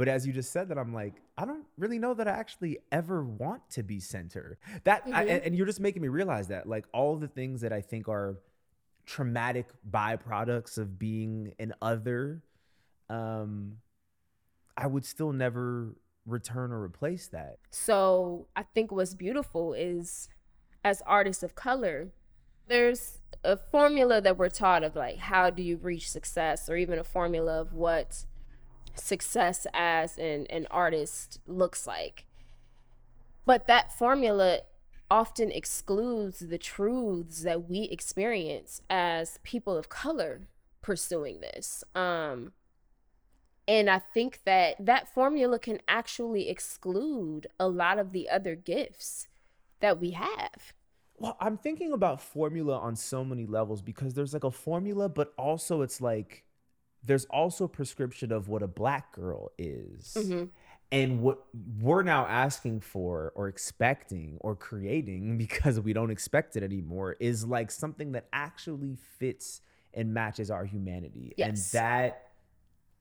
but 0.00 0.08
as 0.08 0.26
you 0.26 0.32
just 0.32 0.50
said 0.50 0.70
that, 0.70 0.78
I'm 0.78 0.94
like, 0.94 1.20
I 1.36 1.44
don't 1.44 1.66
really 1.76 1.98
know 1.98 2.14
that 2.14 2.26
I 2.26 2.30
actually 2.30 2.78
ever 2.90 3.22
want 3.22 3.68
to 3.72 3.82
be 3.82 4.00
center. 4.00 4.56
That 4.84 5.04
mm-hmm. 5.04 5.14
I, 5.14 5.24
and 5.24 5.54
you're 5.54 5.66
just 5.66 5.78
making 5.78 6.00
me 6.00 6.08
realize 6.08 6.48
that 6.48 6.66
like 6.66 6.86
all 6.94 7.16
the 7.16 7.28
things 7.28 7.60
that 7.60 7.70
I 7.70 7.82
think 7.82 8.08
are 8.08 8.38
traumatic 9.04 9.66
byproducts 9.90 10.78
of 10.78 10.98
being 10.98 11.52
an 11.58 11.74
other, 11.82 12.42
um, 13.10 13.76
I 14.74 14.86
would 14.86 15.04
still 15.04 15.34
never 15.34 15.94
return 16.24 16.72
or 16.72 16.82
replace 16.82 17.26
that. 17.26 17.58
So 17.68 18.46
I 18.56 18.62
think 18.62 18.90
what's 18.90 19.12
beautiful 19.12 19.74
is 19.74 20.30
as 20.82 21.02
artists 21.04 21.42
of 21.42 21.54
color, 21.54 22.08
there's 22.68 23.18
a 23.44 23.58
formula 23.58 24.22
that 24.22 24.38
we're 24.38 24.48
taught 24.48 24.82
of 24.82 24.96
like 24.96 25.18
how 25.18 25.50
do 25.50 25.62
you 25.62 25.76
reach 25.76 26.10
success 26.10 26.70
or 26.70 26.76
even 26.78 26.98
a 26.98 27.04
formula 27.04 27.60
of 27.60 27.74
what 27.74 28.24
success 29.00 29.66
as 29.72 30.18
an, 30.18 30.46
an 30.50 30.66
artist 30.70 31.40
looks 31.46 31.86
like. 31.86 32.26
But 33.44 33.66
that 33.66 33.92
formula 33.92 34.60
often 35.10 35.50
excludes 35.50 36.38
the 36.40 36.58
truths 36.58 37.42
that 37.42 37.68
we 37.68 37.82
experience 37.84 38.80
as 38.88 39.38
people 39.42 39.76
of 39.76 39.88
color 39.88 40.42
pursuing 40.82 41.40
this. 41.40 41.82
Um, 41.94 42.52
and 43.66 43.90
I 43.90 43.98
think 43.98 44.40
that 44.44 44.76
that 44.78 45.12
formula 45.12 45.58
can 45.58 45.80
actually 45.88 46.48
exclude 46.48 47.46
a 47.58 47.68
lot 47.68 47.98
of 47.98 48.12
the 48.12 48.28
other 48.28 48.54
gifts 48.54 49.28
that 49.80 50.00
we 50.00 50.12
have. 50.12 50.72
Well, 51.18 51.36
I'm 51.40 51.56
thinking 51.58 51.92
about 51.92 52.20
formula 52.20 52.78
on 52.78 52.96
so 52.96 53.24
many 53.24 53.46
levels 53.46 53.82
because 53.82 54.14
there's 54.14 54.32
like 54.32 54.44
a 54.44 54.50
formula, 54.50 55.08
but 55.08 55.34
also 55.36 55.82
it's 55.82 56.00
like 56.00 56.44
there's 57.04 57.24
also 57.26 57.66
prescription 57.66 58.32
of 58.32 58.48
what 58.48 58.62
a 58.62 58.66
black 58.66 59.12
girl 59.12 59.50
is. 59.58 60.16
Mm-hmm. 60.18 60.44
And 60.92 61.20
what 61.20 61.44
we're 61.80 62.02
now 62.02 62.26
asking 62.26 62.80
for 62.80 63.32
or 63.36 63.46
expecting 63.46 64.38
or 64.40 64.56
creating 64.56 65.38
because 65.44 65.78
we 65.80 65.92
don't 65.92 66.10
expect 66.10 66.56
it 66.56 66.62
anymore 66.62 67.16
is 67.20 67.44
like 67.46 67.70
something 67.70 68.12
that 68.12 68.26
actually 68.32 68.96
fits 69.18 69.60
and 69.94 70.12
matches 70.12 70.50
our 70.50 70.64
humanity. 70.64 71.32
Yes. 71.36 71.48
And 71.48 71.80
that 71.80 72.30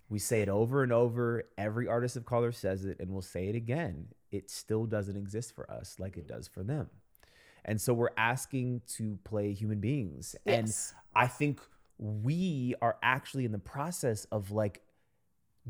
we 0.10 0.20
say 0.20 0.42
it 0.42 0.50
over 0.50 0.84
and 0.84 0.92
over. 0.92 1.44
Every 1.58 1.88
artist 1.88 2.16
of 2.16 2.26
color 2.26 2.52
says 2.52 2.86
it, 2.86 3.00
and 3.00 3.12
we'll 3.12 3.22
say 3.22 3.48
it 3.48 3.56
again. 3.56 4.08
It 4.32 4.50
still 4.50 4.86
doesn't 4.86 5.16
exist 5.16 5.54
for 5.56 5.70
us 5.72 5.96
like 6.00 6.18
it 6.18 6.28
does 6.28 6.48
for 6.48 6.64
them. 6.64 6.90
And 7.66 7.80
so 7.80 7.94
we're 7.94 8.10
asking 8.18 8.82
to 8.96 9.20
play 9.24 9.54
human 9.54 9.80
beings. 9.80 10.36
And 10.46 10.68
Yes. 10.68 10.94
I 11.16 11.28
think 11.28 11.60
we 12.00 12.74
are 12.82 12.98
actually 13.04 13.46
in 13.46 13.52
the 13.52 13.60
process 13.60 14.26
of 14.32 14.52
like 14.52 14.82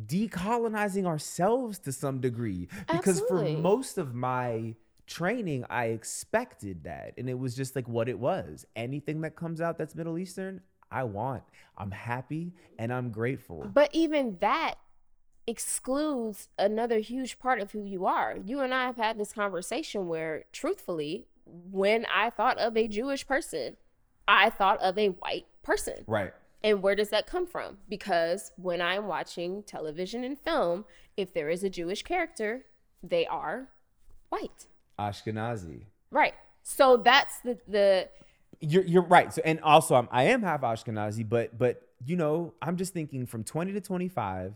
decolonizing 0.05 1.05
ourselves 1.05 1.79
to 1.79 1.91
some 1.91 2.21
degree. 2.21 2.69
Because 2.88 3.21
Absolutely. 3.21 3.55
for 3.55 3.62
most 3.62 3.98
of 3.98 4.15
my 4.15 4.75
training 5.07 5.65
I 5.69 5.86
expected 5.86 6.83
that. 6.83 7.13
And 7.17 7.29
it 7.29 7.38
was 7.38 7.55
just 7.55 7.75
like 7.75 7.88
what 7.88 8.07
it 8.07 8.19
was. 8.19 8.65
Anything 8.75 9.21
that 9.21 9.36
comes 9.36 9.59
out 9.59 9.77
that's 9.77 9.95
middle 9.95 10.17
eastern 10.17 10.62
I 10.91 11.03
want. 11.03 11.43
I'm 11.77 11.91
happy 11.91 12.53
and 12.77 12.93
I'm 12.93 13.09
grateful. 13.12 13.69
But 13.74 13.89
even 13.93 14.38
that 14.39 14.75
excludes 15.48 16.48
another 16.59 17.00
huge 17.00 17.39
part 17.39 17.59
of 17.59 17.71
who 17.71 17.83
you 17.83 18.05
are. 18.05 18.38
You 18.43 18.62
and 18.62 18.74
I 18.74 18.86
have 18.86 18.98
had 18.98 19.17
this 19.17 19.33
conversation 19.33 20.07
where, 20.07 20.45
truthfully, 20.51 21.25
when 21.45 22.05
I 22.13 22.29
thought 22.29 22.59
of 22.59 22.77
a 22.77 22.88
Jewish 22.88 23.25
person, 23.25 23.77
I 24.29 24.50
thought 24.50 24.79
of 24.79 24.98
a 24.98 25.07
white 25.07 25.48
person. 25.63 26.05
right 26.07 26.33
And 26.63 26.81
where 26.81 26.95
does 26.95 27.09
that 27.09 27.25
come 27.27 27.48
from? 27.48 27.77
Because 27.89 28.51
when 28.57 28.81
I'm 28.81 29.07
watching 29.07 29.63
television 29.63 30.24
and 30.24 30.39
film, 30.39 30.86
if 31.17 31.33
there 31.33 31.50
is 31.50 31.63
a 31.63 31.69
Jewish 31.69 32.03
character, 32.03 32.65
they 33.01 33.25
are 33.25 33.69
white. 34.29 34.67
Ashkenazi 35.00 35.83
Right. 36.12 36.33
So 36.63 36.98
that's 36.98 37.39
the 37.41 37.57
the 37.67 38.09
You're 38.59 38.83
you're 38.83 39.03
right. 39.03 39.33
So 39.33 39.41
and 39.45 39.59
also 39.62 39.95
I'm, 39.95 40.07
I 40.12 40.24
am 40.24 40.41
half 40.43 40.62
Ashkenazi, 40.62 41.27
but 41.27 41.57
but 41.57 41.81
you 42.05 42.15
know 42.15 42.53
I'm 42.62 42.77
just 42.77 42.93
thinking 42.93 43.25
from 43.25 43.43
20 43.43 43.74
to 43.74 43.81
25, 43.81 44.53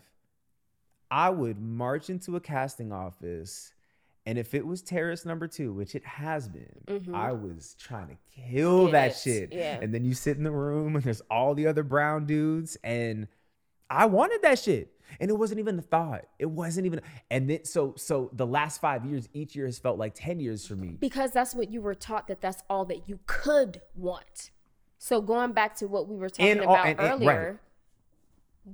I 1.11 1.29
would 1.29 1.59
march 1.59 2.09
into 2.09 2.35
a 2.35 2.39
casting 2.39 2.91
office, 2.91 3.72
and 4.25 4.37
if 4.37 4.53
it 4.53 4.65
was 4.65 4.81
terrorist 4.81 5.25
number 5.25 5.47
two, 5.47 5.73
which 5.73 5.95
it 5.95 6.05
has 6.05 6.47
been, 6.47 6.81
Mhm. 6.87 7.13
I 7.13 7.31
was 7.33 7.75
trying 7.79 8.07
to 8.07 8.17
kill 8.29 8.89
that 8.91 9.11
it, 9.11 9.17
shit. 9.17 9.53
yeah. 9.53 9.79
And 9.81 9.93
then 9.93 10.03
you 10.05 10.13
sit 10.13 10.37
in 10.37 10.43
the 10.43 10.51
room 10.51 10.95
and 10.95 11.03
there's 11.03 11.21
all 11.29 11.53
the 11.55 11.67
other 11.67 11.83
brown 11.83 12.25
dudes, 12.25 12.77
and 12.83 13.27
I 13.89 14.05
wanted 14.05 14.41
that 14.43 14.59
shit. 14.59 14.89
And 15.19 15.29
it 15.29 15.33
wasn't 15.35 15.59
even 15.59 15.77
a 15.77 15.81
thought. 15.81 16.25
It 16.39 16.47
wasn't 16.49 16.85
even. 16.87 17.01
And 17.29 17.47
then 17.49 17.65
so 17.65 17.93
so 17.97 18.29
the 18.33 18.47
last 18.47 18.79
five 18.81 19.05
years, 19.05 19.29
each 19.33 19.55
year 19.55 19.65
has 19.65 19.77
felt 19.77 19.99
like 19.99 20.13
ten 20.15 20.39
years 20.39 20.65
for 20.65 20.75
me. 20.75 20.97
because 20.99 21.31
that's 21.31 21.53
what 21.53 21.69
you 21.69 21.81
were 21.81 21.93
taught 21.93 22.27
that 22.29 22.41
that's 22.41 22.63
all 22.69 22.85
that 22.85 23.07
you 23.07 23.19
could 23.27 23.81
want. 23.95 24.49
So 24.97 25.21
going 25.21 25.51
back 25.51 25.75
to 25.75 25.87
what 25.87 26.07
we 26.07 26.15
were 26.15 26.29
talking 26.29 26.51
And 26.53 26.61
about 26.61 26.85
and- 26.87 26.99
and- 26.99 27.09
earlier, 27.11 27.51
right. 27.51 27.59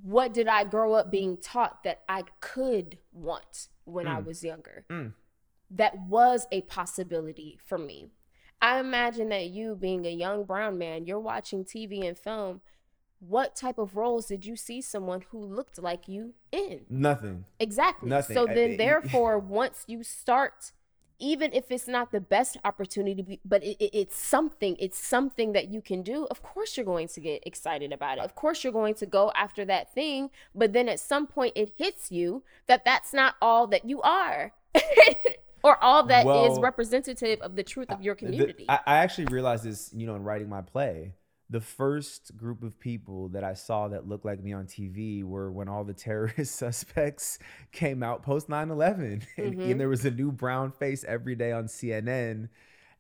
what 0.03 0.34
did 0.34 0.48
I 0.48 0.63
grow 0.63 0.94
up 0.94 1.10
being 1.12 1.36
taught 1.38 1.84
that 1.84 2.03
I 2.08 2.24
could 2.39 3.00
want 3.12 3.68
when 3.86 4.08
I 4.08 4.20
was 4.20 4.44
younger? 4.44 4.86
Mm. 4.89 5.13
That 5.72 5.98
was 6.08 6.48
a 6.52 6.62
possibility 6.62 7.60
for 7.66 7.78
me. 7.78 8.10
I 8.62 8.80
imagine 8.80 9.30
that 9.30 9.48
you 9.50 9.76
being 9.76 10.06
a 10.06 10.10
young 10.12 10.44
brown 10.44 10.78
man, 10.78 11.06
you're 11.06 11.20
watching 11.20 11.64
TV 11.64 12.06
and 12.08 12.18
film. 12.18 12.62
What 13.20 13.56
type 13.56 13.78
of 13.78 13.96
roles 13.96 14.28
did 14.28 14.46
you 14.46 14.56
see 14.56 14.82
someone 14.82 15.22
who 15.30 15.40
looked 15.44 15.82
like 15.82 16.08
you 16.08 16.34
in? 16.52 16.86
Nothing. 16.90 17.46
Exactly. 17.60 18.10
Nothing. 18.10 18.34
So 18.36 18.48
I- 18.48 18.54
then, 18.54 18.72
I- 18.74 18.78
therefore, 18.78 19.38
once 19.62 19.84
you 19.88 20.04
start, 20.04 20.72
even 21.20 21.52
if 21.54 21.70
it's 21.70 21.88
not 21.88 22.12
the 22.14 22.22
best 22.22 22.58
opportunity, 22.64 23.40
but 23.46 23.62
it, 23.64 23.76
it- 23.80 23.94
it's 23.94 24.18
something, 24.18 24.76
it's 24.80 24.98
something 24.98 25.52
that 25.54 25.68
you 25.70 25.82
can 25.82 26.02
do. 26.02 26.26
Of 26.32 26.42
course, 26.42 26.76
you're 26.78 26.86
going 26.86 27.10
to 27.10 27.20
get 27.20 27.46
excited 27.46 27.92
about 27.94 28.18
it. 28.20 28.24
Of 28.24 28.36
course, 28.36 28.64
you're 28.64 28.74
going 28.74 28.96
to 28.96 29.06
go 29.06 29.32
after 29.36 29.66
that 29.66 29.94
thing. 29.94 30.30
But 30.56 30.72
then 30.74 30.88
at 30.90 31.00
some 31.02 31.28
point, 31.28 31.54
it 31.56 31.74
hits 31.78 32.10
you 32.12 32.44
that 32.68 32.84
that's 32.86 33.14
not 33.14 33.36
all 33.42 33.68
that 33.68 33.84
you 33.86 34.02
are, 34.02 34.54
or 35.63 35.82
all 35.84 36.04
that 36.04 36.22
is 36.22 36.25
Well, 36.25 36.62
representative 36.62 37.39
of 37.42 37.56
the 37.56 37.63
truth 37.63 37.89
of 37.92 38.01
your 38.01 38.16
The- 38.16 38.22
community. 38.28 38.66
I, 38.70 38.80
I 38.86 38.98
actually 38.98 39.25
realized 39.25 39.63
this, 39.63 39.92
you 39.94 40.08
know, 40.08 40.16
in 40.16 40.24
writing 40.24 40.50
my 40.50 40.62
play. 40.62 41.13
The 41.51 41.62
first 41.62 42.38
group 42.38 42.62
of 42.62 42.80
people 42.80 43.30
that 43.30 43.44
I 43.44 43.56
saw 43.56 43.88
that 43.88 44.08
looked 44.08 44.24
like 44.24 44.44
me 44.44 44.54
on 44.54 44.68
TV 44.68 45.24
were 45.24 45.51
when 45.51 45.68
all 45.68 45.84
the 45.84 45.96
terrorist 45.96 46.56
suspects 46.56 47.39
came 47.72 48.04
out 48.04 48.22
post 48.22 48.50
9 48.50 48.70
11. 48.70 49.24
And, 49.38 49.58
Mhm. 49.58 49.72
and 49.72 49.80
there 49.80 49.89
was 49.89 50.06
a 50.06 50.12
new 50.12 50.32
brown 50.32 50.72
face 50.72 51.04
every 51.04 51.36
day 51.36 51.51
on 51.51 51.66
CNN. 51.66 52.50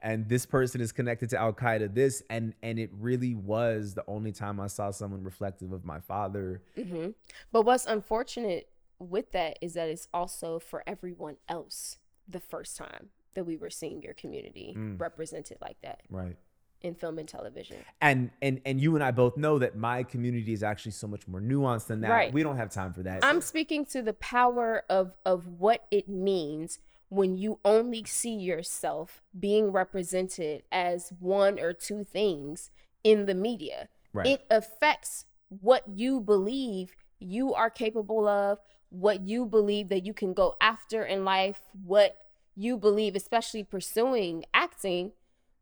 And 0.01 0.27
this 0.29 0.45
person 0.45 0.79
is 0.81 0.91
connected 0.93 1.29
to 1.31 1.37
Al 1.37 1.53
Qaeda, 1.53 1.93
this. 1.93 2.23
And, 2.29 2.53
and 2.63 2.79
it 2.79 2.89
really 2.97 3.35
was 3.35 3.93
the 3.93 4.03
only 4.07 4.31
time 4.31 4.59
I 4.59 4.67
saw 4.67 4.91
someone 4.91 5.23
reflective 5.23 5.71
of 5.71 5.85
my 5.85 5.99
father. 5.99 6.63
hmm 6.75 7.09
But 7.51 7.63
what's 7.63 7.85
unfortunate 7.85 8.69
with 8.97 9.31
that 9.33 9.59
is 9.61 9.73
that 9.75 9.89
it's 9.89 10.07
also 10.13 10.57
for 10.57 10.83
everyone 10.87 11.35
else 11.47 11.97
the 12.29 12.39
first 12.39 12.77
time 12.77 13.09
that 13.33 13.43
we 13.45 13.57
were 13.57 13.69
seeing 13.69 14.01
your 14.01 14.13
community 14.13 14.73
Mm. 14.77 14.99
represented 14.99 15.57
like 15.61 15.79
that 15.81 16.01
Right. 16.09 16.37
in 16.81 16.95
film 16.95 17.19
and 17.19 17.27
television. 17.27 17.77
And, 18.01 18.31
and 18.41 18.61
and 18.65 18.79
you 18.79 18.95
and 18.95 19.03
I 19.03 19.11
both 19.11 19.35
know 19.37 19.59
that 19.59 19.75
my 19.75 20.03
community 20.03 20.53
is 20.53 20.63
actually 20.63 20.91
so 20.93 21.07
much 21.07 21.27
more 21.27 21.41
nuanced 21.41 21.87
than 21.87 22.01
that. 22.01 22.09
Right. 22.09 22.33
We 22.33 22.43
don't 22.43 22.57
have 22.57 22.69
time 22.71 22.93
for 22.93 23.03
that. 23.03 23.23
I'm 23.23 23.41
speaking 23.41 23.85
to 23.87 24.01
the 24.01 24.13
power 24.13 24.83
of 24.89 25.15
of 25.25 25.47
what 25.47 25.85
it 25.91 26.07
means 26.07 26.79
when 27.09 27.35
you 27.35 27.59
only 27.65 28.03
see 28.05 28.35
yourself 28.35 29.23
being 29.37 29.71
represented 29.71 30.63
as 30.71 31.11
one 31.19 31.59
or 31.59 31.73
two 31.73 32.03
things 32.03 32.69
in 33.03 33.25
the 33.25 33.33
media. 33.33 33.89
Right. 34.13 34.27
It 34.27 34.45
affects 34.51 35.25
what 35.49 35.83
you 35.87 36.21
believe 36.21 36.95
you 37.19 37.53
are 37.55 37.69
capable 37.71 38.27
of, 38.27 38.59
what 38.89 39.21
you 39.21 39.45
believe 39.45 39.89
that 39.89 40.05
you 40.05 40.13
can 40.13 40.33
go 40.33 40.55
after 40.59 41.03
in 41.03 41.23
life, 41.23 41.61
what 41.83 42.17
you 42.55 42.77
believe, 42.77 43.15
especially 43.15 43.63
pursuing 43.63 44.45
acting, 44.53 45.11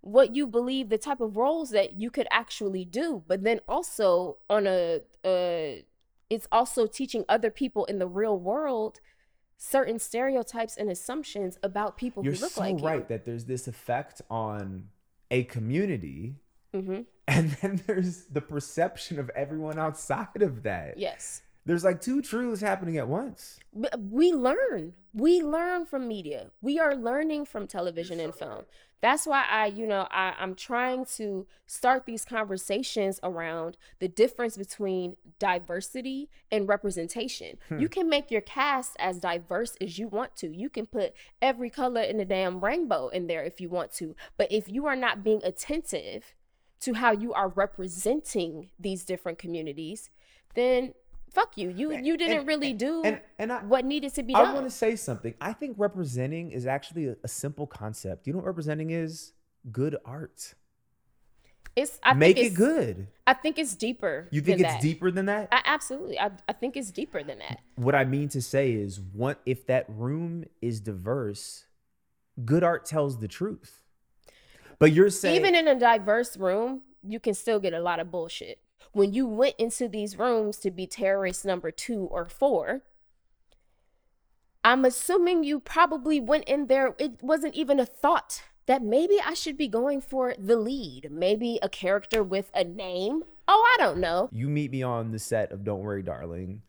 what 0.01 0.35
you 0.35 0.47
believe 0.47 0.89
the 0.89 0.97
type 0.97 1.19
of 1.19 1.35
roles 1.35 1.71
that 1.71 1.99
you 1.99 2.09
could 2.09 2.27
actually 2.31 2.85
do. 2.85 3.23
But 3.27 3.43
then 3.43 3.59
also 3.67 4.37
on 4.49 4.65
a, 4.65 5.01
uh, 5.23 5.81
it's 6.29 6.47
also 6.51 6.87
teaching 6.87 7.25
other 7.27 7.51
people 7.51 7.85
in 7.85 7.99
the 7.99 8.07
real 8.07 8.39
world 8.39 8.99
certain 9.57 9.99
stereotypes 9.99 10.77
and 10.77 10.89
assumptions 10.89 11.57
about 11.63 11.97
people 11.97 12.23
You're 12.23 12.33
who 12.33 12.41
look 12.41 12.51
so 12.51 12.61
like 12.61 12.81
right 12.81 13.07
that 13.07 13.25
there's 13.25 13.45
this 13.45 13.67
effect 13.67 14.21
on 14.29 14.89
a 15.31 15.43
community, 15.43 16.35
you. 16.73 16.81
hmm 16.81 17.01
and 17.27 17.51
then 17.61 17.81
there's 17.85 18.25
the 18.25 18.41
perception 18.41 19.19
of 19.19 19.29
everyone 19.35 19.77
outside 19.77 20.41
of 20.41 20.63
that. 20.63 20.97
Yes. 20.97 21.41
There's 21.67 21.83
like 21.83 21.99
two 21.99 22.21
truths 22.21 22.61
happening 22.61 22.97
at 22.97 23.09
once. 23.09 23.59
We 23.73 24.31
learn. 24.31 24.93
We 25.13 25.41
learn 25.41 25.85
from 25.85 26.07
media. 26.07 26.51
We 26.61 26.79
are 26.79 26.95
learning 26.95 27.43
from 27.43 27.67
television 27.67 28.21
and 28.21 28.33
film. 28.33 28.63
That's 29.01 29.27
why 29.27 29.43
i 29.51 29.67
you 29.67 29.85
know 29.85 30.07
I, 30.09 30.33
i'm 30.39 30.55
trying 30.55 31.05
to 31.17 31.45
start 31.67 32.05
these 32.07 32.25
conversations 32.25 33.19
around 33.21 33.77
the 33.99 34.07
difference 34.07 34.57
between 34.57 35.17
diversity 35.39 36.29
and 36.51 36.69
representation. 36.69 37.57
Hmm. 37.67 37.79
You 37.79 37.89
can 37.89 38.09
make 38.09 38.31
your 38.31 38.41
cast 38.41 38.95
as 38.97 39.19
diverse 39.19 39.75
as 39.81 39.99
you 39.99 40.07
want 40.07 40.37
to. 40.37 40.47
You 40.55 40.69
can 40.69 40.85
put 40.85 41.13
every 41.41 41.69
color 41.69 42.01
in 42.01 42.17
the 42.17 42.25
damn 42.25 42.63
rainbow 42.63 43.09
in 43.09 43.27
there 43.27 43.43
if 43.43 43.59
you 43.59 43.67
want 43.69 43.91
to. 43.95 44.15
But 44.37 44.51
if 44.51 44.69
you 44.69 44.85
are 44.85 44.95
not 44.95 45.21
being 45.21 45.41
attentive 45.43 46.33
to 46.79 46.93
how 46.93 47.11
you 47.11 47.33
are 47.33 47.49
representing 47.49 48.69
these 48.79 49.03
different 49.03 49.37
communities 49.37 50.09
then 50.57 50.91
fuck 51.37 51.51
you 51.55 51.69
you 51.69 51.87
you 52.07 52.17
didn't 52.17 52.39
And- 52.39 52.47
really 52.47 52.73
do 52.73 53.03
And 53.03 53.21
and 53.37 53.51
I, 53.53 53.59
what 53.63 53.85
needed 53.85 54.11
to 54.15 54.23
be 54.23 54.33
done. 54.33 54.45
I 54.45 54.53
want 54.53 54.65
to 54.65 54.71
say 54.71 54.95
something. 54.95 55.33
I 55.39 55.53
think 55.53 55.75
representing 55.77 56.51
is 56.51 56.65
actually 56.65 57.05
a, 57.07 57.15
a 57.23 57.27
simple 57.27 57.67
concept. 57.67 58.25
You 58.25 58.33
know 58.33 58.39
what 58.39 58.47
representing 58.47 58.89
is? 58.91 59.33
good 59.71 59.95
art. 60.05 60.53
It's 61.75 61.99
I 62.01 62.13
Make 62.13 62.37
think 62.37 62.53
it 62.53 62.55
good. 62.55 63.07
I 63.27 63.33
think 63.33 63.59
it's 63.59 63.75
deeper. 63.75 64.27
You 64.31 64.41
think 64.41 64.61
it's 64.61 64.69
that. 64.73 64.81
deeper 64.81 65.11
than 65.11 65.25
that? 65.27 65.49
I, 65.51 65.61
absolutely. 65.65 66.17
I, 66.19 66.31
I 66.47 66.53
think 66.53 66.75
it's 66.75 66.89
deeper 66.89 67.21
than 67.21 67.37
that. 67.39 67.59
what 67.75 67.93
I 67.93 68.03
mean 68.05 68.29
to 68.29 68.41
say 68.41 68.71
is, 68.71 68.99
what 68.99 69.39
if 69.45 69.67
that 69.67 69.85
room 69.89 70.45
is 70.61 70.79
diverse? 70.79 71.65
Good 72.45 72.63
art 72.63 72.85
tells 72.85 73.19
the 73.19 73.27
truth. 73.27 73.81
But 74.79 74.91
you're 74.93 75.09
saying 75.11 75.35
Even 75.35 75.53
in 75.53 75.67
a 75.67 75.77
diverse 75.79 76.35
room, 76.37 76.81
you 77.03 77.19
can 77.19 77.33
still 77.35 77.59
get 77.59 77.73
a 77.73 77.79
lot 77.79 77.99
of 77.99 78.09
bullshit. 78.09 78.59
When 78.91 79.13
you 79.13 79.27
went 79.27 79.55
into 79.57 79.87
these 79.87 80.17
rooms 80.17 80.57
to 80.57 80.71
be 80.71 80.87
terrorist 80.87 81.45
number 81.45 81.71
two 81.71 82.07
or 82.11 82.25
four, 82.25 82.81
I'm 84.63 84.83
assuming 84.85 85.43
you 85.43 85.59
probably 85.59 86.19
went 86.19 86.45
in 86.45 86.67
there. 86.67 86.95
It 86.99 87.21
wasn't 87.21 87.55
even 87.55 87.79
a 87.79 87.85
thought 87.85 88.43
that 88.65 88.81
maybe 88.83 89.17
I 89.25 89.33
should 89.33 89.57
be 89.57 89.67
going 89.67 90.01
for 90.01 90.35
the 90.37 90.57
lead, 90.57 91.09
maybe 91.11 91.57
a 91.61 91.69
character 91.69 92.21
with 92.21 92.51
a 92.53 92.63
name. 92.63 93.23
Oh, 93.47 93.75
I 93.75 93.81
don't 93.81 93.99
know. 93.99 94.29
you 94.33 94.49
meet 94.49 94.71
me 94.71 94.83
on 94.83 95.11
the 95.11 95.19
set 95.19 95.51
of 95.51 95.63
Don't 95.63 95.79
Worry, 95.81 96.03
Darling. 96.03 96.61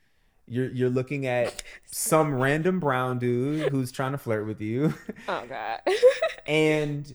You're 0.46 0.70
you're 0.70 0.88
looking 0.90 1.26
at 1.26 1.62
some 1.84 2.34
random 2.34 2.78
brown 2.78 3.18
dude 3.18 3.70
who's 3.72 3.90
trying 3.90 4.12
to 4.12 4.18
flirt 4.18 4.46
with 4.46 4.60
you, 4.60 4.94
Oh 5.28 5.44
God. 5.48 5.80
and 6.46 7.14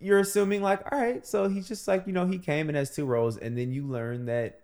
you're 0.00 0.18
assuming 0.20 0.62
like, 0.62 0.80
all 0.90 0.98
right, 0.98 1.26
so 1.26 1.48
he's 1.48 1.66
just 1.68 1.86
like 1.88 2.06
you 2.06 2.12
know 2.12 2.26
he 2.26 2.38
came 2.38 2.68
and 2.68 2.76
has 2.76 2.94
two 2.94 3.04
roles, 3.06 3.36
and 3.36 3.56
then 3.56 3.72
you 3.72 3.86
learn 3.86 4.26
that 4.26 4.60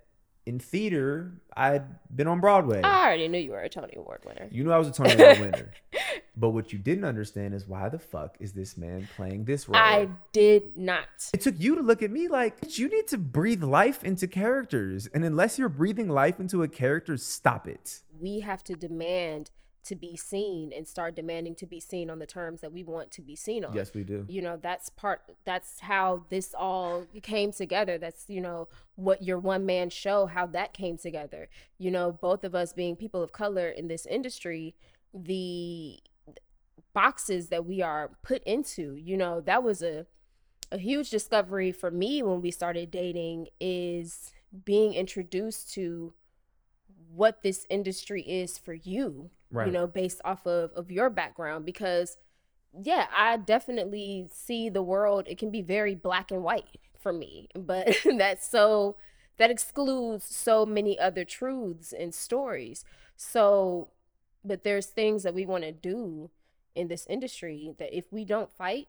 in 0.47 0.59
theater 0.59 1.33
I'd 1.57 1.85
been 2.15 2.27
on 2.27 2.41
Broadway. 2.41 2.83
I 2.83 3.07
already 3.07 3.29
knew 3.29 3.39
you 3.39 3.53
were 3.53 3.61
a 3.61 3.69
Tony 3.69 3.95
Award 3.97 4.23
winner. 4.27 4.47
You 4.51 4.63
knew 4.65 4.73
I 4.73 4.79
was 4.79 4.89
a 4.89 4.93
Tony 4.93 5.15
Award 5.15 5.39
winner. 5.41 5.71
But 6.37 6.51
what 6.51 6.73
you 6.73 6.81
didn't 6.81 7.05
understand 7.05 7.55
is 7.55 7.69
why 7.69 7.89
the 7.89 7.99
fuck 7.99 8.37
is 8.41 8.53
this 8.53 8.77
man 8.77 9.09
playing 9.15 9.45
this 9.45 9.69
role? 9.69 9.77
I 9.81 10.09
did 10.33 10.77
not. 10.77 11.07
it 11.33 11.41
took 11.41 11.55
you 11.61 11.77
to 11.77 11.81
look 11.81 12.03
at 12.03 12.11
me 12.11 12.27
like 12.27 12.77
you 12.77 12.89
need 12.89 13.07
to 13.09 13.19
breathe 13.19 13.63
life 13.63 14.03
into 14.03 14.27
characters. 14.27 15.07
And 15.15 15.25
unless 15.25 15.61
you're 15.61 15.69
breathing 15.69 16.09
life 16.09 16.41
into 16.41 16.65
a 16.65 16.69
character, 16.69 17.17
stop 17.19 17.69
it. 17.69 18.01
we 18.21 18.41
have 18.41 18.65
to 18.65 18.75
demand 18.75 19.53
to 19.85 19.95
be 19.95 20.17
seen 20.17 20.73
and 20.75 20.89
start 20.89 21.15
demanding 21.15 21.55
to 21.57 21.67
be 21.67 21.79
seen 21.79 22.09
on 22.11 22.19
the 22.19 22.27
terms 22.27 22.61
that 22.63 22.73
we 22.73 22.83
want 22.83 23.11
to 23.13 23.23
be 23.23 23.37
seen 23.37 23.65
on. 23.65 23.75
Yes, 23.75 23.93
we 23.95 24.03
do. 24.03 24.25
You 24.29 24.43
know, 24.43 24.59
that's 24.61 24.89
part 24.91 25.23
that's 25.45 25.81
how 25.81 26.25
this 26.31 26.55
all 26.57 27.07
came 27.23 27.53
together. 27.53 27.99
That's, 27.99 28.25
you 28.29 28.41
know, 28.41 28.69
what 28.97 29.23
your 29.23 29.39
one 29.39 29.67
man 29.67 29.91
show, 29.91 30.27
how 30.27 30.47
that 30.49 30.73
came 30.73 30.97
together. 30.97 31.49
You 31.79 31.91
know, 31.91 32.13
both 32.13 32.45
of 32.45 32.55
us 32.55 32.73
being 32.73 32.97
people 32.97 33.23
of 33.23 33.33
color 33.33 33.69
in 33.69 33.89
this 33.89 34.07
industry, 34.07 34.75
the 35.13 36.01
boxes 36.95 37.49
that 37.49 37.67
we 37.67 37.83
are 37.83 38.13
put 38.23 38.43
into, 38.45 38.97
you 38.97 39.17
know, 39.17 39.41
that 39.43 39.63
was 39.63 39.83
a 39.83 40.07
a 40.73 40.79
huge 40.79 41.11
discovery 41.11 41.71
for 41.71 41.91
me 41.91 42.23
when 42.23 42.41
we 42.41 42.51
started 42.51 42.91
dating 42.91 43.49
is 43.61 44.33
being 44.65 44.95
introduced 44.95 45.73
to 45.75 46.15
what 47.15 47.43
this 47.43 47.67
industry 47.71 48.23
is 48.23 48.59
for 48.59 48.75
you 48.75 49.31
Right. 49.55 49.67
you 49.69 49.73
know 49.73 49.87
based 49.87 50.21
off 50.25 50.47
of 50.47 50.73
of 50.73 50.91
your 50.91 51.09
background 51.11 51.65
because 51.65 52.17
yeah 52.83 53.07
i 53.17 53.37
definitely 53.37 54.27
see 54.33 54.69
the 54.69 54.83
world 54.83 55.25
it 55.29 55.39
can 55.39 55.51
be 55.51 55.63
very 55.63 55.95
black 55.95 56.31
and 56.33 56.43
white 56.43 56.77
for 56.99 57.13
me 57.13 57.49
but 57.55 57.89
that's 58.19 58.47
so 58.49 58.97
that 59.37 59.51
excludes 59.51 60.25
so 60.25 60.65
many 60.67 60.99
other 60.99 61.25
truths 61.25 61.93
and 61.93 62.13
stories 62.15 62.85
so 63.17 63.91
but 64.45 64.65
there's 64.65 64.87
things 64.87 65.23
that 65.23 65.35
we 65.35 65.47
want 65.47 65.63
to 65.65 65.73
do 65.73 66.31
in 66.75 66.89
this 66.89 67.07
industry 67.09 67.73
that 67.79 67.97
if 67.97 68.13
we 68.13 68.25
don't 68.25 68.51
fight 68.51 68.89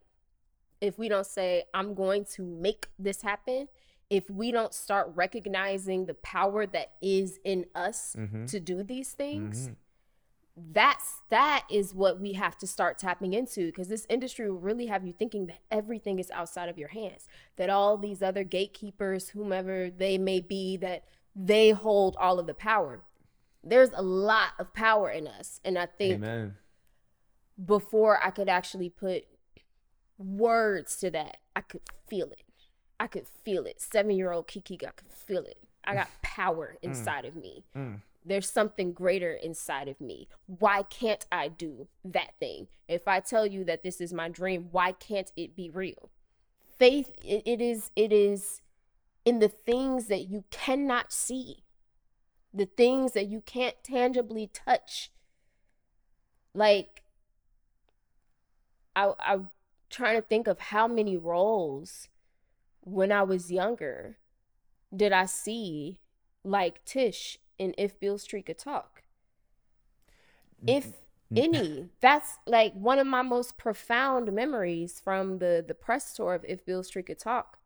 if 0.82 0.98
we 0.98 1.08
don't 1.08 1.28
say 1.28 1.64
i'm 1.74 1.94
going 1.94 2.26
to 2.26 2.42
make 2.44 2.88
this 2.98 3.22
happen 3.22 3.68
if 4.10 4.30
we 4.30 4.52
don't 4.52 4.74
start 4.74 5.12
recognizing 5.16 6.06
the 6.06 6.14
power 6.16 6.66
that 6.66 6.94
is 7.02 7.40
in 7.44 7.66
us 7.76 8.16
Mhm. 8.18 8.48
to 8.52 8.60
do 8.60 8.84
these 8.84 9.14
things 9.14 9.70
Mhm. 9.70 9.76
That's 10.72 11.22
that 11.30 11.66
is 11.70 11.94
what 11.94 12.20
we 12.20 12.34
have 12.34 12.58
to 12.58 12.66
start 12.66 12.98
tapping 12.98 13.34
into 13.34 13.66
because 13.66 13.90
this 13.90 14.06
industry 14.10 14.50
will 14.50 14.60
really 14.60 14.86
have 14.86 15.06
you 15.06 15.12
thinking 15.12 15.48
that 15.48 15.60
everything 15.70 16.18
is 16.18 16.32
outside 16.32 16.70
of 16.70 16.78
your 16.78 16.88
hands 16.88 17.28
that 17.58 17.70
all 17.70 17.98
these 17.98 18.24
other 18.24 18.44
gatekeepers 18.46 19.30
whomever 19.30 19.90
they 19.90 20.18
may 20.18 20.40
be 20.40 20.78
that 20.78 21.04
they 21.36 21.72
hold 21.72 22.16
all 22.18 22.40
of 22.40 22.48
the 22.48 22.54
power 22.54 23.02
there's 23.66 23.92
a 23.96 24.02
lot 24.02 24.54
of 24.58 24.74
power 24.74 25.10
in 25.10 25.28
us 25.28 25.60
and 25.66 25.78
i 25.78 25.86
think 25.86 26.16
Amen. 26.24 26.56
before 27.66 28.18
I 28.24 28.30
could 28.30 28.48
actually 28.48 28.90
put 28.90 29.26
words 30.18 30.96
to 30.98 31.10
that, 31.12 31.38
I 31.56 31.62
could 31.62 31.82
feel 32.08 32.28
it. 32.28 32.44
I 33.00 33.08
could 33.08 33.28
feel 33.44 33.66
it. 33.66 33.82
Seven 33.82 34.16
year 34.16 34.32
old 34.32 34.48
Kiki, 34.48 34.76
I 34.86 34.92
could 34.92 35.12
feel 35.12 35.44
it. 35.44 35.58
I 35.84 35.96
got 35.96 36.10
power 36.22 36.78
inside 36.82 37.26
of 37.26 37.36
me. 37.36 37.64
Mm. 37.76 38.02
There's 38.26 38.50
something 38.50 38.92
greater 38.92 39.34
inside 39.34 39.88
of 39.88 40.02
me. 40.02 40.28
Why 40.48 40.84
can't 40.84 41.26
I 41.32 41.48
do 41.48 41.88
that 42.04 42.32
thing? 42.40 42.68
If 42.88 43.08
I 43.08 43.20
tell 43.20 43.46
you 43.46 43.64
that 43.66 43.84
this 43.84 44.02
is 44.02 44.12
my 44.14 44.30
dream, 44.30 44.70
why 44.72 44.94
can't 44.94 45.32
it 45.38 45.56
be 45.56 45.70
real? 45.70 46.10
Faith, 46.80 47.12
it, 47.24 47.44
it 47.46 47.62
is, 47.62 47.92
it 47.96 48.12
is 48.12 48.62
in 49.24 49.40
the 49.40 49.48
things 49.48 50.08
that 50.08 50.28
you 50.28 50.44
cannot 50.50 51.14
see, 51.14 51.64
the 52.52 52.66
things 52.66 53.12
that 53.14 53.28
you 53.28 53.42
can't 53.42 53.76
tangibly 53.84 54.50
touch. 54.52 55.12
Like, 56.54 57.04
I 58.96 59.14
I'm 59.20 59.50
trying 59.90 60.16
to 60.16 60.22
think 60.22 60.48
of 60.48 60.60
how 60.60 60.88
many 60.88 61.16
roles 61.16 62.08
when 62.82 63.12
I 63.12 63.24
was 63.24 63.52
younger 63.52 64.18
did 64.96 65.12
I 65.12 65.26
see 65.26 66.00
like 66.44 66.84
Tish 66.86 67.40
in 67.58 67.74
If 67.78 68.00
Beale 68.00 68.18
Street 68.18 68.46
Could 68.46 68.58
Talk. 68.60 69.04
If 70.68 70.94
any, 71.36 71.90
that's 72.02 72.38
like 72.46 72.74
one 72.74 73.00
of 73.00 73.08
my 73.08 73.22
most 73.22 73.58
profound 73.58 74.32
memories 74.34 75.00
from 75.00 75.40
the 75.40 75.64
the 75.66 75.74
press 75.76 76.14
tour 76.14 76.34
of 76.34 76.46
If 76.48 76.66
Beale 76.66 76.84
Street 76.84 77.08
Could 77.08 77.20
Talk. 77.20 77.58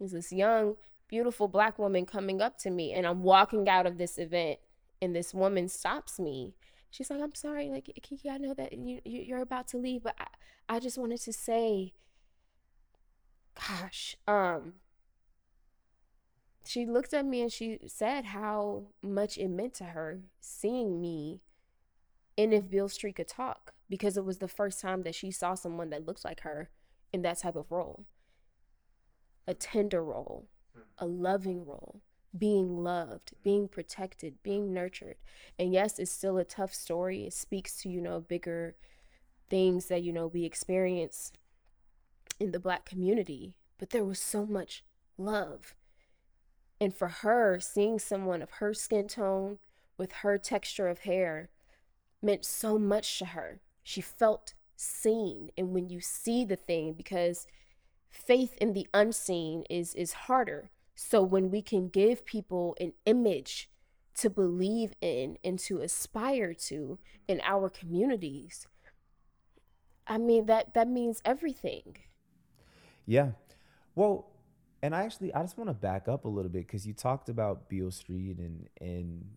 Is 0.00 0.12
this 0.12 0.32
young, 0.32 0.76
beautiful 1.08 1.48
black 1.48 1.78
woman 1.78 2.06
coming 2.06 2.40
up 2.40 2.58
to 2.58 2.70
me, 2.70 2.92
and 2.92 3.06
I'm 3.06 3.22
walking 3.22 3.68
out 3.68 3.86
of 3.86 3.98
this 3.98 4.18
event, 4.18 4.58
and 5.00 5.14
this 5.14 5.32
woman 5.32 5.68
stops 5.68 6.18
me. 6.18 6.54
She's 6.90 7.10
like, 7.10 7.20
"I'm 7.20 7.34
sorry, 7.34 7.68
like 7.70 7.90
Kiki, 8.02 8.28
I 8.28 8.38
know 8.38 8.54
that 8.54 8.72
you 8.72 9.00
you- 9.04 9.22
you're 9.22 9.40
about 9.42 9.68
to 9.68 9.78
leave, 9.78 10.02
but 10.02 10.16
I 10.18 10.26
I 10.68 10.80
just 10.80 10.98
wanted 10.98 11.20
to 11.22 11.32
say, 11.32 11.92
gosh, 13.54 14.16
um." 14.26 14.74
She 16.64 16.86
looked 16.86 17.12
at 17.12 17.26
me 17.26 17.42
and 17.42 17.52
she 17.52 17.78
said 17.86 18.26
how 18.26 18.84
much 19.02 19.36
it 19.36 19.48
meant 19.48 19.74
to 19.74 19.84
her 19.84 20.20
seeing 20.40 21.00
me 21.00 21.40
and 22.38 22.54
If 22.54 22.70
Beale 22.70 22.88
Street 22.88 23.16
Could 23.16 23.28
Talk 23.28 23.74
because 23.90 24.16
it 24.16 24.24
was 24.24 24.38
the 24.38 24.48
first 24.48 24.80
time 24.80 25.02
that 25.02 25.14
she 25.14 25.30
saw 25.30 25.54
someone 25.54 25.90
that 25.90 26.06
looked 26.06 26.24
like 26.24 26.40
her 26.40 26.70
in 27.12 27.22
that 27.22 27.40
type 27.40 27.56
of 27.56 27.70
role 27.70 28.06
a 29.46 29.54
tender 29.54 30.04
role, 30.04 30.46
a 30.98 31.06
loving 31.06 31.64
role, 31.66 32.00
being 32.36 32.82
loved, 32.82 33.32
being 33.42 33.68
protected, 33.68 34.42
being 34.42 34.72
nurtured. 34.72 35.16
And 35.58 35.72
yes, 35.72 35.98
it's 35.98 36.12
still 36.12 36.38
a 36.38 36.44
tough 36.44 36.72
story. 36.72 37.26
It 37.26 37.32
speaks 37.32 37.76
to, 37.82 37.88
you 37.88 38.00
know, 38.00 38.20
bigger 38.20 38.76
things 39.50 39.86
that, 39.86 40.02
you 40.02 40.12
know, 40.12 40.28
we 40.28 40.44
experience 40.44 41.32
in 42.38 42.52
the 42.52 42.60
black 42.60 42.86
community, 42.86 43.54
but 43.78 43.90
there 43.90 44.04
was 44.04 44.18
so 44.20 44.46
much 44.46 44.84
love. 45.18 45.74
And 46.82 46.92
for 46.92 47.06
her, 47.06 47.60
seeing 47.60 48.00
someone 48.00 48.42
of 48.42 48.54
her 48.54 48.74
skin 48.74 49.06
tone 49.06 49.58
with 49.96 50.10
her 50.24 50.36
texture 50.36 50.88
of 50.88 50.98
hair 50.98 51.48
meant 52.20 52.44
so 52.44 52.76
much 52.76 53.20
to 53.20 53.26
her. 53.26 53.60
She 53.84 54.00
felt 54.00 54.54
seen. 54.74 55.50
And 55.56 55.72
when 55.72 55.90
you 55.90 56.00
see 56.00 56.44
the 56.44 56.56
thing, 56.56 56.94
because 56.94 57.46
faith 58.10 58.56
in 58.60 58.72
the 58.72 58.88
unseen 58.92 59.62
is 59.70 59.94
is 59.94 60.24
harder. 60.26 60.72
So 60.96 61.22
when 61.22 61.52
we 61.52 61.62
can 61.62 61.88
give 61.88 62.26
people 62.26 62.76
an 62.80 62.94
image 63.06 63.70
to 64.16 64.28
believe 64.28 64.92
in 65.00 65.38
and 65.44 65.60
to 65.60 65.82
aspire 65.82 66.52
to 66.52 66.98
in 67.28 67.40
our 67.44 67.68
communities, 67.68 68.66
I 70.08 70.18
mean 70.18 70.46
that 70.46 70.74
that 70.74 70.88
means 70.88 71.22
everything. 71.24 71.98
Yeah. 73.06 73.30
Well, 73.94 74.31
and 74.82 74.94
I 74.94 75.04
actually 75.04 75.32
I 75.32 75.40
just 75.42 75.56
want 75.56 75.68
to 75.70 75.74
back 75.74 76.08
up 76.08 76.24
a 76.24 76.28
little 76.28 76.50
bit 76.50 76.66
because 76.66 76.86
you 76.86 76.92
talked 76.92 77.28
about 77.28 77.68
Beale 77.68 77.90
Street 77.90 78.38
and 78.38 78.68
and 78.80 79.36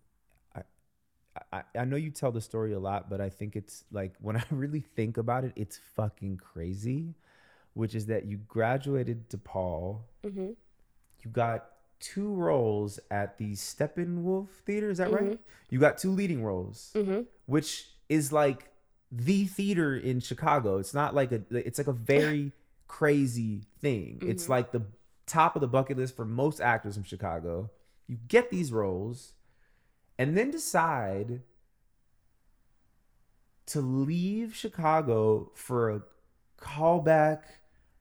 I, 0.56 0.62
I 1.54 1.64
I 1.80 1.86
know 1.86 1.98
you 1.98 2.12
tell 2.12 2.32
the 2.32 2.42
story 2.42 2.74
a 2.74 2.80
lot, 2.80 3.10
but 3.10 3.22
I 3.22 3.30
think 3.30 3.56
it's 3.56 3.84
like 3.92 4.14
when 4.22 4.36
I 4.38 4.44
really 4.50 4.82
think 4.96 5.18
about 5.18 5.44
it, 5.44 5.54
it's 5.56 5.80
fucking 5.96 6.38
crazy. 6.38 7.14
Which 7.74 7.94
is 7.94 8.06
that 8.06 8.26
you 8.26 8.38
graduated 8.38 9.30
DePaul, 9.30 10.00
hmm 10.24 10.52
you 11.24 11.32
got 11.32 11.66
two 12.00 12.34
roles 12.34 13.00
at 13.10 13.38
the 13.38 13.54
Steppenwolf 13.54 14.48
Theater. 14.66 14.90
Is 14.90 15.00
that 15.00 15.12
right? 15.12 15.32
Mhm. 15.32 15.40
You 15.70 15.80
got 15.80 15.98
two 15.98 16.12
leading 16.12 16.44
roles, 16.44 16.92
hmm 16.94 17.22
which 17.48 17.90
is 18.08 18.32
like 18.32 18.70
the 19.12 19.46
theater 19.46 19.96
in 19.96 20.20
Chicago. 20.22 20.78
It's 20.78 20.94
not 20.94 21.14
like 21.14 21.32
a. 21.34 21.42
It's 21.52 21.78
like 21.78 21.88
a 21.88 21.94
very 21.94 22.54
crazy 22.88 23.64
thing. 23.82 24.20
Mm-hmm. 24.20 24.32
It's 24.32 24.48
like 24.48 24.72
the 24.72 24.84
top 25.26 25.56
of 25.56 25.62
the 25.62 25.68
bucket 25.68 25.98
list 25.98 26.16
for 26.16 26.26
most 26.26 26.62
actors 26.62 26.96
from 26.96 27.04
Chicago. 27.04 27.70
You 28.08 28.18
get 28.28 28.52
these 28.52 28.72
roles 28.72 29.34
and 30.18 30.38
then 30.38 30.52
decide 30.52 31.42
to 33.68 33.82
leave 33.82 34.56
Chicago 34.56 35.52
for 35.56 35.90
a 35.90 36.02
callback 36.60 37.42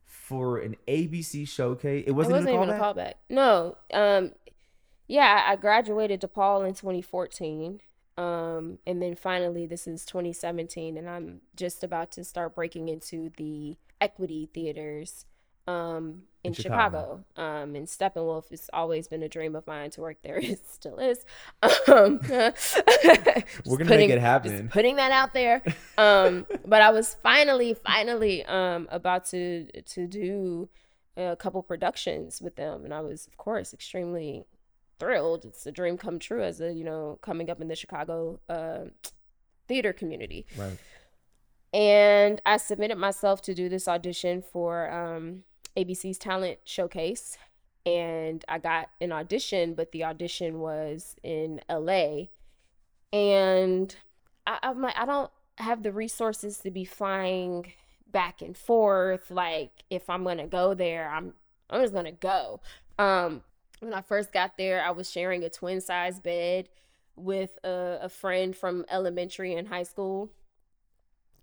for 0.04 0.58
an 0.58 0.76
ABC 0.86 1.48
showcase. 1.48 2.04
It 2.06 2.12
wasn't, 2.12 2.36
it 2.36 2.38
wasn't 2.38 2.54
even, 2.54 2.70
a, 2.70 2.72
callback? 2.72 2.76
even 2.76 2.80
a 2.80 2.84
callback. 2.84 3.14
No. 3.30 3.76
Um 3.92 4.32
yeah, 5.06 5.44
I 5.46 5.56
graduated 5.56 6.20
DePaul 6.20 6.66
in 6.66 6.74
2014. 6.74 7.80
Um, 8.16 8.78
and 8.86 9.02
then 9.02 9.16
finally, 9.16 9.66
this 9.66 9.86
is 9.86 10.04
2017, 10.04 10.96
and 10.96 11.08
I'm 11.08 11.40
just 11.56 11.82
about 11.82 12.12
to 12.12 12.24
start 12.24 12.54
breaking 12.54 12.88
into 12.88 13.30
the 13.36 13.76
equity 14.00 14.48
theaters 14.54 15.26
um, 15.66 16.22
in, 16.44 16.50
in 16.50 16.54
Chicago. 16.54 17.24
Chicago. 17.36 17.62
Um, 17.62 17.74
and 17.74 17.86
Steppenwolf 17.86 18.50
has 18.50 18.68
always 18.72 19.08
been 19.08 19.22
a 19.22 19.28
dream 19.28 19.56
of 19.56 19.66
mine 19.66 19.90
to 19.90 20.00
work 20.00 20.18
there. 20.22 20.38
It 20.42 20.60
still 20.70 20.98
is. 20.98 21.24
Um, 21.62 22.20
We're 22.28 22.52
gonna 23.78 23.84
putting, 23.84 23.86
make 23.86 24.10
it 24.10 24.20
happen. 24.20 24.68
putting 24.68 24.96
that 24.96 25.10
out 25.10 25.32
there. 25.32 25.62
Um, 25.96 26.46
but 26.66 26.82
I 26.82 26.90
was 26.90 27.14
finally, 27.22 27.74
finally 27.74 28.44
um, 28.44 28.88
about 28.90 29.24
to 29.26 29.66
to 29.82 30.06
do 30.06 30.68
a 31.16 31.36
couple 31.36 31.62
productions 31.62 32.42
with 32.42 32.56
them, 32.56 32.84
and 32.84 32.92
I 32.92 33.00
was, 33.00 33.26
of 33.26 33.36
course, 33.36 33.72
extremely 33.72 34.44
thrilled. 34.98 35.44
It's 35.44 35.66
a 35.66 35.72
dream 35.72 35.96
come 35.96 36.18
true 36.18 36.42
as 36.42 36.60
a 36.60 36.72
you 36.72 36.84
know 36.84 37.18
coming 37.22 37.50
up 37.50 37.60
in 37.60 37.68
the 37.68 37.76
Chicago 37.76 38.40
uh, 38.48 38.90
theater 39.66 39.92
community. 39.92 40.46
Right. 40.58 40.78
And 41.72 42.40
I 42.46 42.58
submitted 42.58 42.98
myself 42.98 43.42
to 43.42 43.54
do 43.54 43.68
this 43.68 43.88
audition 43.88 44.42
for 44.42 44.88
um, 44.92 45.42
ABC's 45.76 46.18
Talent 46.18 46.58
Showcase, 46.64 47.36
and 47.84 48.44
I 48.48 48.58
got 48.58 48.90
an 49.00 49.12
audition, 49.12 49.74
but 49.74 49.92
the 49.92 50.04
audition 50.04 50.60
was 50.60 51.16
in 51.22 51.60
LA, 51.68 52.26
and 53.12 53.94
I, 54.46 54.58
I'm 54.62 54.80
like, 54.80 54.96
I 54.96 55.06
don't 55.06 55.30
have 55.58 55.82
the 55.82 55.92
resources 55.92 56.58
to 56.58 56.70
be 56.70 56.84
flying 56.84 57.72
back 58.10 58.42
and 58.42 58.56
forth. 58.56 59.30
Like, 59.30 59.70
if 59.90 60.08
I'm 60.08 60.24
gonna 60.24 60.46
go 60.46 60.74
there, 60.74 61.10
I'm 61.10 61.34
I'm 61.70 61.82
just 61.82 61.94
gonna 61.94 62.12
go. 62.12 62.60
Um, 62.98 63.42
when 63.80 63.92
I 63.92 64.00
first 64.00 64.32
got 64.32 64.56
there, 64.56 64.82
I 64.82 64.90
was 64.90 65.10
sharing 65.10 65.44
a 65.44 65.50
twin 65.50 65.80
size 65.80 66.18
bed 66.18 66.68
with 67.16 67.58
a, 67.64 67.98
a 68.02 68.08
friend 68.08 68.56
from 68.56 68.84
elementary 68.90 69.54
and 69.54 69.68
high 69.68 69.82
school. 69.82 70.30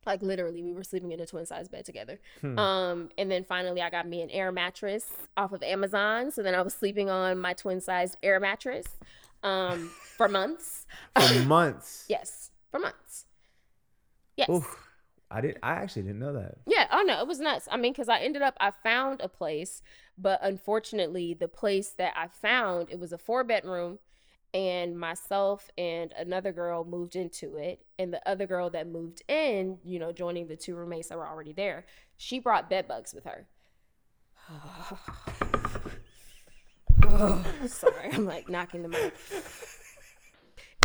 Like 0.06 0.22
literally, 0.22 0.64
we 0.64 0.74
were 0.74 0.84
sleeping 0.84 1.12
in 1.12 1.20
a 1.20 1.26
twin 1.26 1.46
size 1.46 1.68
bed 1.68 1.86
together. 1.86 2.20
Hmm. 2.42 2.58
Um, 2.58 3.10
and 3.18 3.30
then 3.30 3.44
finally, 3.44 3.82
I 3.82 3.90
got 3.90 4.08
me 4.08 4.22
an 4.22 4.30
air 4.32 4.52
mattress 4.52 5.06
off 5.38 5.52
of 5.52 5.62
Amazon. 5.64 6.32
So 6.32 6.42
then 6.42 6.56
I 6.56 6.62
was 6.62 6.74
sleeping 6.74 7.10
on 7.10 7.38
my 7.40 7.54
twin 7.54 7.82
sized 7.82 8.18
air 8.24 8.40
mattress 8.40 8.88
um, 9.44 9.92
for 10.18 10.28
months. 10.28 10.86
For 11.16 11.40
months. 11.42 12.06
yes, 12.10 12.52
for 12.72 12.80
months. 12.80 13.26
Yes. 14.36 14.50
Oof. 14.50 14.88
I 15.30 15.40
did. 15.40 15.60
I 15.64 15.72
actually 15.74 16.02
didn't 16.02 16.20
know 16.20 16.34
that. 16.34 16.58
Yeah. 16.68 16.88
Oh 16.92 17.04
no, 17.04 17.22
it 17.22 17.28
was 17.28 17.40
nuts. 17.40 17.68
I 17.72 17.78
mean, 17.78 17.94
because 17.94 18.10
I 18.10 18.20
ended 18.20 18.42
up, 18.42 18.58
I 18.60 18.72
found 18.72 19.22
a 19.22 19.30
place, 19.30 19.82
but 20.18 20.40
unfortunately, 20.44 21.34
the 21.34 21.48
place 21.48 21.90
that 21.92 22.14
I 22.18 22.28
found, 22.28 22.90
it 22.90 23.00
was 23.00 23.14
a 23.14 23.18
four 23.18 23.46
bedroom, 23.46 24.00
and 24.54 24.98
myself 24.98 25.70
and 25.78 26.14
another 26.18 26.52
girl 26.52 26.84
moved 26.84 27.16
into 27.16 27.56
it, 27.56 27.86
and 27.98 28.14
the 28.14 28.28
other 28.30 28.46
girl 28.46 28.70
that 28.72 28.88
moved 28.88 29.24
in, 29.28 29.78
you 29.84 30.00
know, 30.00 30.12
joining 30.12 30.48
the 30.48 30.56
two 30.56 30.76
roommates 30.76 31.10
that 31.10 31.18
were 31.18 31.28
already 31.28 31.54
there, 31.54 31.86
she 32.18 32.40
brought 32.40 32.70
bed 32.70 32.88
bugs 32.88 33.14
with 33.14 33.26
her. 33.26 33.48
oh, 37.06 37.46
sorry, 37.68 38.10
I'm 38.12 38.26
like 38.26 38.50
knocking 38.50 38.82
them 38.84 38.96
out. 38.96 39.14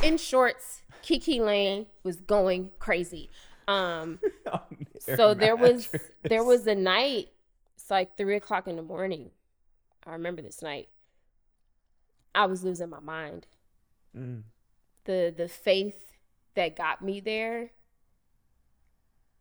In 0.03 0.19
shorts, 0.19 0.83
Kiki 1.03 1.41
Layne 1.41 1.87
was 2.03 2.17
going 2.17 2.71
crazy. 2.79 3.31
Um, 3.69 4.21
so 4.99 5.35
there 5.35 5.57
was 5.57 5.89
there 6.23 6.45
was 6.45 6.67
a 6.67 6.75
night. 6.75 7.29
It's 7.75 7.91
like 7.91 8.17
three 8.17 8.37
o'clock 8.37 8.69
in 8.69 8.77
the 8.77 8.83
morning. 8.83 9.31
I 10.07 10.13
remember 10.13 10.43
this 10.43 10.63
night. 10.63 10.89
I 12.35 12.47
was 12.47 12.63
losing 12.63 12.91
my 12.91 13.01
mind. 13.01 13.47
Mm. 14.17 14.43
The 15.05 15.33
the 15.37 15.49
faith 15.49 16.17
that 16.55 16.77
got 16.77 17.03
me 17.03 17.21
there 17.21 17.71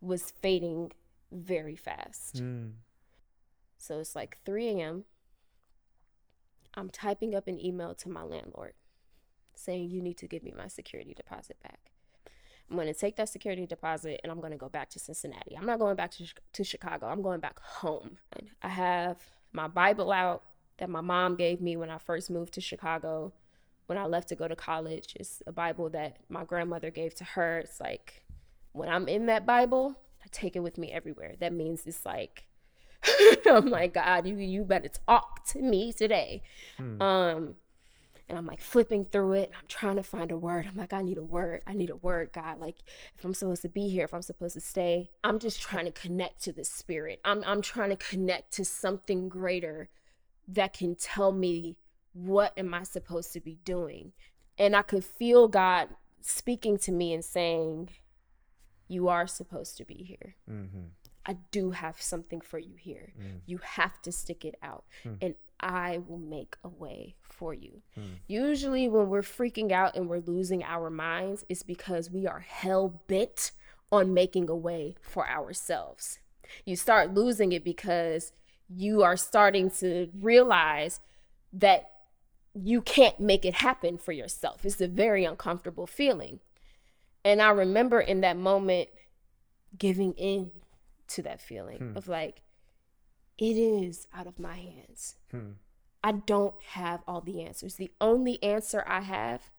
was 0.01 0.31
fading 0.41 0.91
very 1.31 1.75
fast. 1.75 2.43
Mm. 2.43 2.73
So 3.77 3.99
it's 3.99 4.15
like 4.15 4.37
3 4.45 4.67
a.m. 4.69 5.05
I'm 6.75 6.89
typing 6.89 7.35
up 7.35 7.47
an 7.47 7.63
email 7.63 7.95
to 7.95 8.09
my 8.09 8.23
landlord 8.23 8.73
saying, 9.55 9.89
You 9.89 10.01
need 10.01 10.17
to 10.17 10.27
give 10.27 10.43
me 10.43 10.53
my 10.55 10.67
security 10.67 11.13
deposit 11.13 11.57
back. 11.63 11.91
I'm 12.69 12.75
going 12.75 12.87
to 12.87 12.99
take 12.99 13.15
that 13.17 13.29
security 13.29 13.67
deposit 13.67 14.19
and 14.23 14.31
I'm 14.31 14.39
going 14.39 14.51
to 14.51 14.57
go 14.57 14.69
back 14.69 14.89
to 14.91 14.99
Cincinnati. 14.99 15.55
I'm 15.55 15.67
not 15.67 15.79
going 15.79 15.95
back 15.95 16.11
to, 16.11 16.25
to 16.53 16.63
Chicago. 16.63 17.05
I'm 17.05 17.21
going 17.21 17.39
back 17.39 17.59
home. 17.59 18.17
I 18.61 18.69
have 18.69 19.17
my 19.53 19.67
Bible 19.67 20.11
out 20.11 20.41
that 20.77 20.89
my 20.89 21.01
mom 21.01 21.35
gave 21.35 21.61
me 21.61 21.77
when 21.77 21.91
I 21.91 21.99
first 21.99 22.29
moved 22.29 22.53
to 22.55 22.61
Chicago. 22.61 23.33
When 23.87 23.97
I 23.97 24.05
left 24.05 24.29
to 24.29 24.35
go 24.35 24.47
to 24.47 24.55
college, 24.55 25.15
it's 25.19 25.43
a 25.45 25.51
Bible 25.51 25.89
that 25.91 26.17
my 26.29 26.43
grandmother 26.43 26.89
gave 26.89 27.15
to 27.15 27.23
her. 27.23 27.59
It's 27.59 27.79
like 27.79 28.23
when 28.71 28.89
I'm 28.89 29.07
in 29.07 29.27
that 29.27 29.45
Bible, 29.45 29.95
I 30.23 30.27
take 30.31 30.55
it 30.55 30.61
with 30.61 30.77
me 30.77 30.91
everywhere. 30.91 31.35
That 31.39 31.53
means 31.53 31.85
it's 31.85 32.05
like, 32.05 32.47
oh 33.45 33.61
my 33.61 33.87
God, 33.87 34.27
you 34.27 34.37
you 34.37 34.63
better 34.63 34.89
talk 35.07 35.45
to 35.47 35.61
me 35.61 35.93
today. 35.93 36.41
Hmm. 36.77 37.01
Um, 37.01 37.55
and 38.27 38.37
I'm 38.37 38.47
like 38.47 38.61
flipping 38.61 39.05
through 39.05 39.33
it. 39.33 39.51
I'm 39.55 39.67
trying 39.67 39.97
to 39.97 40.03
find 40.03 40.31
a 40.31 40.37
word. 40.37 40.65
I'm 40.67 40.75
like, 40.75 40.93
I 40.93 41.01
need 41.03 41.17
a 41.17 41.23
word. 41.23 41.61
I 41.67 41.73
need 41.73 41.91
a 41.91 41.95
word, 41.95 42.31
God. 42.33 42.59
Like, 42.59 42.77
if 43.15 43.23
I'm 43.23 43.35
supposed 43.35 43.61
to 43.61 43.69
be 43.69 43.87
here, 43.89 44.05
if 44.05 44.13
I'm 44.13 44.23
supposed 44.23 44.55
to 44.55 44.61
stay, 44.61 45.11
I'm 45.23 45.37
just 45.37 45.61
trying 45.61 45.85
to 45.85 45.91
connect 45.91 46.43
to 46.43 46.51
the 46.51 46.65
spirit. 46.65 47.19
I'm 47.23 47.43
I'm 47.45 47.61
trying 47.61 47.91
to 47.91 47.95
connect 47.95 48.53
to 48.53 48.65
something 48.65 49.29
greater 49.29 49.89
that 50.47 50.73
can 50.73 50.95
tell 50.95 51.31
me 51.31 51.77
what 52.15 52.53
am 52.57 52.73
I 52.73 52.83
supposed 52.83 53.33
to 53.33 53.41
be 53.41 53.59
doing. 53.65 54.13
And 54.57 54.75
I 54.75 54.81
could 54.81 55.03
feel 55.03 55.47
God 55.47 55.89
speaking 56.21 56.77
to 56.79 56.91
me 56.91 57.13
and 57.13 57.23
saying, 57.23 57.89
You 58.87 59.09
are 59.09 59.27
supposed 59.27 59.77
to 59.77 59.85
be 59.85 59.95
here. 59.95 60.35
Mm-hmm. 60.49 60.87
I 61.25 61.37
do 61.51 61.71
have 61.71 62.01
something 62.01 62.39
for 62.39 62.57
you 62.57 62.75
here. 62.77 63.11
Mm. 63.19 63.41
You 63.47 63.59
have 63.63 63.99
to 64.03 64.11
stick 64.11 64.45
it 64.45 64.55
out. 64.61 64.85
Mm. 65.03 65.17
And 65.21 65.35
I 65.59 65.99
will 66.07 66.19
make 66.19 66.55
a 66.63 66.69
way 66.69 67.15
for 67.23 67.53
you. 67.53 67.81
Hmm. 67.95 68.15
Usually, 68.27 68.87
when 68.87 69.09
we're 69.09 69.21
freaking 69.21 69.71
out 69.71 69.95
and 69.95 70.07
we're 70.07 70.19
losing 70.19 70.63
our 70.63 70.89
minds, 70.89 71.45
it's 71.47 71.63
because 71.63 72.11
we 72.11 72.27
are 72.27 72.41
hell 72.41 73.01
bent 73.07 73.51
on 73.91 74.13
making 74.13 74.49
a 74.49 74.55
way 74.55 74.95
for 75.01 75.27
ourselves. 75.27 76.19
You 76.65 76.75
start 76.75 77.13
losing 77.13 77.53
it 77.53 77.63
because 77.63 78.33
you 78.69 79.01
are 79.01 79.17
starting 79.17 79.71
to 79.79 80.09
realize 80.19 80.99
that 81.53 81.94
you 82.55 82.81
can't 82.81 83.19
make 83.19 83.43
it 83.45 83.55
happen 83.55 83.97
for 83.97 84.13
yourself. 84.13 84.65
It's 84.65 84.79
a 84.79 84.87
very 84.87 85.25
uncomfortable 85.25 85.85
feeling. 85.85 86.39
And 87.23 87.41
I 87.41 87.49
remember 87.49 87.99
in 87.99 88.21
that 88.21 88.37
moment 88.37 88.89
giving 89.77 90.13
in 90.13 90.51
to 91.09 91.21
that 91.23 91.41
feeling 91.41 91.77
hmm. 91.77 91.97
of 91.97 92.07
like, 92.07 92.41
it 93.37 93.57
is 93.57 94.07
out 94.13 94.27
of 94.27 94.39
my 94.39 94.55
hands. 94.55 95.15
Hmm. 95.31 95.51
I 96.03 96.13
don't 96.13 96.55
have 96.69 97.01
all 97.07 97.19
the 97.19 97.41
answers. 97.41 97.75
The 97.75 97.91
only 97.99 98.41
answer 98.41 98.83
I 98.87 99.01
have 99.01 99.49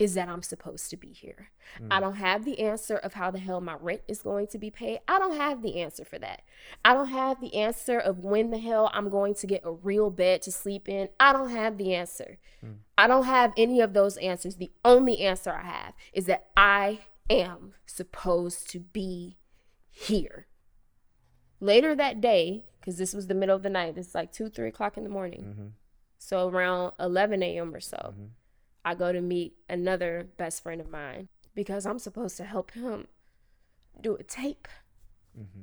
is 0.00 0.14
that 0.14 0.30
I'm 0.30 0.42
supposed 0.42 0.88
to 0.90 0.96
be 0.96 1.12
here. 1.12 1.50
Mm. 1.78 1.88
I 1.90 2.00
don't 2.00 2.14
have 2.14 2.46
the 2.46 2.58
answer 2.60 2.96
of 2.96 3.12
how 3.12 3.30
the 3.30 3.38
hell 3.38 3.60
my 3.60 3.76
rent 3.78 4.00
is 4.08 4.22
going 4.22 4.46
to 4.46 4.58
be 4.58 4.70
paid. 4.70 5.00
I 5.06 5.18
don't 5.18 5.36
have 5.36 5.60
the 5.60 5.78
answer 5.82 6.06
for 6.06 6.18
that. 6.18 6.40
I 6.82 6.94
don't 6.94 7.08
have 7.08 7.38
the 7.38 7.54
answer 7.54 7.98
of 7.98 8.20
when 8.20 8.50
the 8.50 8.58
hell 8.58 8.90
I'm 8.94 9.10
going 9.10 9.34
to 9.34 9.46
get 9.46 9.60
a 9.62 9.70
real 9.70 10.08
bed 10.08 10.40
to 10.42 10.52
sleep 10.52 10.88
in. 10.88 11.10
I 11.20 11.34
don't 11.34 11.50
have 11.50 11.76
the 11.76 11.94
answer. 11.94 12.38
Mm. 12.64 12.76
I 12.96 13.08
don't 13.08 13.26
have 13.26 13.52
any 13.58 13.82
of 13.82 13.92
those 13.92 14.16
answers. 14.16 14.56
The 14.56 14.72
only 14.86 15.20
answer 15.20 15.52
I 15.52 15.66
have 15.66 15.92
is 16.14 16.24
that 16.24 16.46
I 16.56 17.00
am 17.28 17.74
supposed 17.84 18.70
to 18.70 18.80
be 18.80 19.36
here. 19.90 20.46
Later 21.60 21.94
that 21.94 22.22
day, 22.22 22.64
because 22.80 22.96
this 22.96 23.12
was 23.12 23.26
the 23.26 23.34
middle 23.34 23.54
of 23.54 23.62
the 23.62 23.68
night, 23.68 23.98
it's 23.98 24.14
like 24.14 24.32
two, 24.32 24.48
three 24.48 24.68
o'clock 24.68 24.96
in 24.96 25.04
the 25.04 25.10
morning. 25.10 25.42
Mm-hmm. 25.42 25.66
So 26.16 26.48
around 26.48 26.92
11 26.98 27.42
a.m. 27.42 27.74
or 27.74 27.80
so, 27.80 27.96
mm-hmm. 27.98 28.24
I 28.84 28.94
go 28.94 29.12
to 29.12 29.20
meet 29.20 29.54
another 29.68 30.28
best 30.36 30.62
friend 30.62 30.80
of 30.80 30.90
mine 30.90 31.28
because 31.54 31.86
I'm 31.86 31.98
supposed 31.98 32.36
to 32.38 32.44
help 32.44 32.72
him 32.72 33.08
do 34.00 34.14
a 34.14 34.22
tape 34.22 34.68
mm-hmm. 35.38 35.62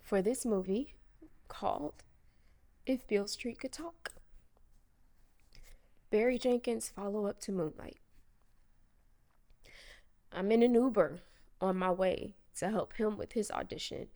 for 0.00 0.22
this 0.22 0.46
movie 0.46 0.94
called 1.48 2.04
If 2.86 3.06
Beale 3.06 3.26
Street 3.26 3.58
Could 3.58 3.72
Talk. 3.72 4.12
Barry 6.10 6.38
Jenkins' 6.38 6.88
follow 6.88 7.26
up 7.26 7.40
to 7.42 7.52
Moonlight. 7.52 7.98
I'm 10.32 10.52
in 10.52 10.62
an 10.62 10.74
Uber 10.74 11.20
on 11.60 11.76
my 11.76 11.90
way 11.90 12.34
to 12.56 12.70
help 12.70 12.94
him 12.94 13.16
with 13.16 13.32
his 13.32 13.50
audition. 13.50 14.08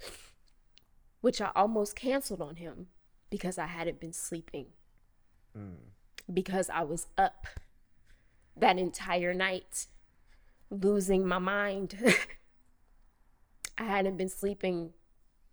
which 1.24 1.40
I 1.40 1.52
almost 1.56 1.96
canceled 1.96 2.42
on 2.42 2.56
him 2.56 2.88
because 3.30 3.56
I 3.56 3.64
hadn't 3.64 3.98
been 3.98 4.12
sleeping. 4.12 4.66
Mm. 5.56 5.93
Because 6.32 6.70
I 6.70 6.82
was 6.82 7.06
up 7.18 7.46
that 8.56 8.78
entire 8.78 9.34
night, 9.34 9.86
losing 10.70 11.26
my 11.26 11.38
mind. 11.38 11.96
I 13.78 13.84
hadn't 13.84 14.16
been 14.16 14.28
sleeping 14.28 14.92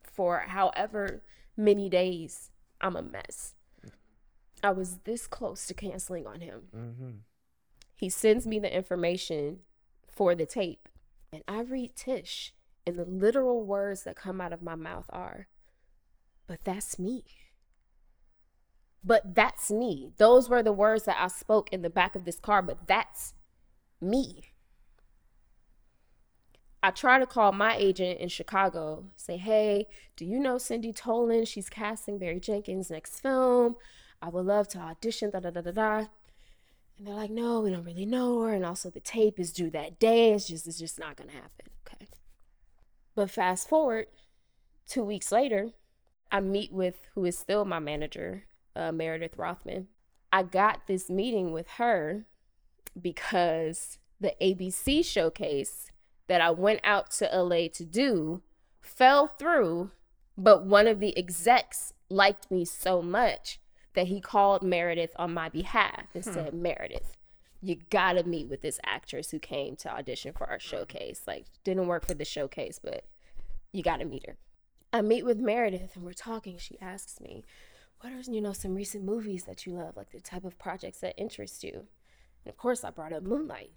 for 0.03 0.39
however 0.47 1.23
many 1.57 1.89
days. 1.89 2.51
I'm 2.79 2.95
a 2.95 3.01
mess. 3.01 3.53
I 4.63 4.71
was 4.71 4.99
this 5.03 5.27
close 5.27 5.65
to 5.67 5.73
canceling 5.73 6.27
on 6.27 6.41
him. 6.41 6.61
Mm-hmm. 6.75 7.09
He 7.95 8.09
sends 8.09 8.45
me 8.45 8.59
the 8.59 8.73
information 8.73 9.59
for 10.07 10.35
the 10.35 10.45
tape, 10.45 10.87
and 11.31 11.43
I 11.47 11.61
read 11.61 11.95
Tish, 11.95 12.53
and 12.85 12.97
the 12.97 13.05
literal 13.05 13.63
words 13.63 14.03
that 14.03 14.15
come 14.15 14.41
out 14.41 14.53
of 14.53 14.61
my 14.61 14.75
mouth 14.75 15.05
are, 15.09 15.47
But 16.47 16.63
that's 16.63 16.99
me. 16.99 17.23
But 19.03 19.33
that's 19.35 19.71
me. 19.71 20.11
Those 20.17 20.47
were 20.47 20.61
the 20.61 20.73
words 20.73 21.05
that 21.05 21.17
I 21.19 21.27
spoke 21.27 21.71
in 21.71 21.81
the 21.81 21.89
back 21.89 22.15
of 22.15 22.25
this 22.25 22.39
car, 22.39 22.61
but 22.61 22.87
that's 22.87 23.33
me. 23.99 24.43
I 26.83 26.91
try 26.91 27.19
to 27.19 27.27
call 27.27 27.51
my 27.51 27.75
agent 27.75 28.19
in 28.19 28.29
Chicago, 28.29 29.05
say, 29.15 29.37
hey, 29.37 29.85
do 30.15 30.25
you 30.25 30.39
know 30.39 30.57
Cindy 30.57 30.91
Tolan? 30.91 31.47
She's 31.47 31.69
casting 31.69 32.17
Barry 32.17 32.39
Jenkins' 32.39 32.89
next 32.89 33.19
film. 33.19 33.75
I 34.21 34.29
would 34.29 34.45
love 34.45 34.67
to 34.69 34.79
audition, 34.79 35.29
da 35.29 35.39
da 35.39 35.51
da 35.51 35.61
da 35.61 35.71
da. 35.71 35.97
And 36.97 37.07
they're 37.07 37.15
like, 37.15 37.31
no, 37.31 37.61
we 37.61 37.71
don't 37.71 37.83
really 37.83 38.05
know 38.05 38.41
her. 38.41 38.53
And 38.53 38.65
also 38.65 38.89
the 38.89 38.99
tape 38.99 39.39
is 39.39 39.51
due 39.51 39.69
that 39.71 39.99
day. 39.99 40.33
It's 40.33 40.47
just 40.47 40.67
it's 40.67 40.79
just 40.79 40.99
not 40.99 41.17
gonna 41.17 41.31
happen. 41.31 41.67
Okay. 41.87 42.07
But 43.15 43.31
fast 43.31 43.67
forward, 43.69 44.07
two 44.87 45.03
weeks 45.03 45.31
later, 45.31 45.71
I 46.31 46.39
meet 46.39 46.71
with 46.71 47.07
who 47.13 47.25
is 47.25 47.37
still 47.37 47.65
my 47.65 47.79
manager, 47.79 48.45
uh, 48.75 48.91
Meredith 48.91 49.37
Rothman. 49.37 49.87
I 50.31 50.43
got 50.43 50.87
this 50.87 51.09
meeting 51.09 51.51
with 51.51 51.67
her 51.71 52.25
because 52.99 53.97
the 54.19 54.33
ABC 54.41 55.03
showcase 55.03 55.91
that 56.27 56.41
I 56.41 56.51
went 56.51 56.79
out 56.83 57.11
to 57.11 57.25
LA 57.25 57.67
to 57.73 57.85
do 57.85 58.41
fell 58.79 59.27
through, 59.27 59.91
but 60.37 60.65
one 60.65 60.87
of 60.87 60.99
the 60.99 61.17
execs 61.17 61.93
liked 62.09 62.49
me 62.49 62.65
so 62.65 63.01
much 63.01 63.59
that 63.93 64.07
he 64.07 64.21
called 64.21 64.63
Meredith 64.63 65.11
on 65.17 65.33
my 65.33 65.49
behalf 65.49 66.07
and 66.13 66.23
hmm. 66.23 66.31
said, 66.31 66.53
Meredith, 66.53 67.17
you 67.61 67.77
gotta 67.89 68.23
meet 68.23 68.47
with 68.49 68.61
this 68.61 68.79
actress 68.85 69.31
who 69.31 69.39
came 69.39 69.75
to 69.77 69.93
audition 69.93 70.33
for 70.33 70.49
our 70.49 70.59
showcase. 70.59 71.23
Like, 71.27 71.45
didn't 71.63 71.87
work 71.87 72.05
for 72.05 72.13
the 72.13 72.25
showcase, 72.25 72.79
but 72.81 73.05
you 73.71 73.83
gotta 73.83 74.05
meet 74.05 74.25
her. 74.25 74.37
I 74.93 75.01
meet 75.01 75.25
with 75.25 75.37
Meredith 75.37 75.95
and 75.95 76.03
we're 76.03 76.13
talking. 76.13 76.57
She 76.57 76.79
asks 76.81 77.21
me, 77.21 77.43
what 78.01 78.11
are 78.11 78.31
you 78.31 78.41
know 78.41 78.53
some 78.53 78.73
recent 78.73 79.03
movies 79.03 79.43
that 79.43 79.65
you 79.65 79.73
love, 79.73 79.95
like 79.95 80.11
the 80.11 80.19
type 80.19 80.43
of 80.43 80.57
projects 80.57 80.99
that 80.99 81.13
interest 81.17 81.63
you? 81.63 81.85
And 82.43 82.51
of 82.51 82.57
course, 82.57 82.83
I 82.83 82.89
brought 82.89 83.13
up 83.13 83.23
Moonlight, 83.23 83.71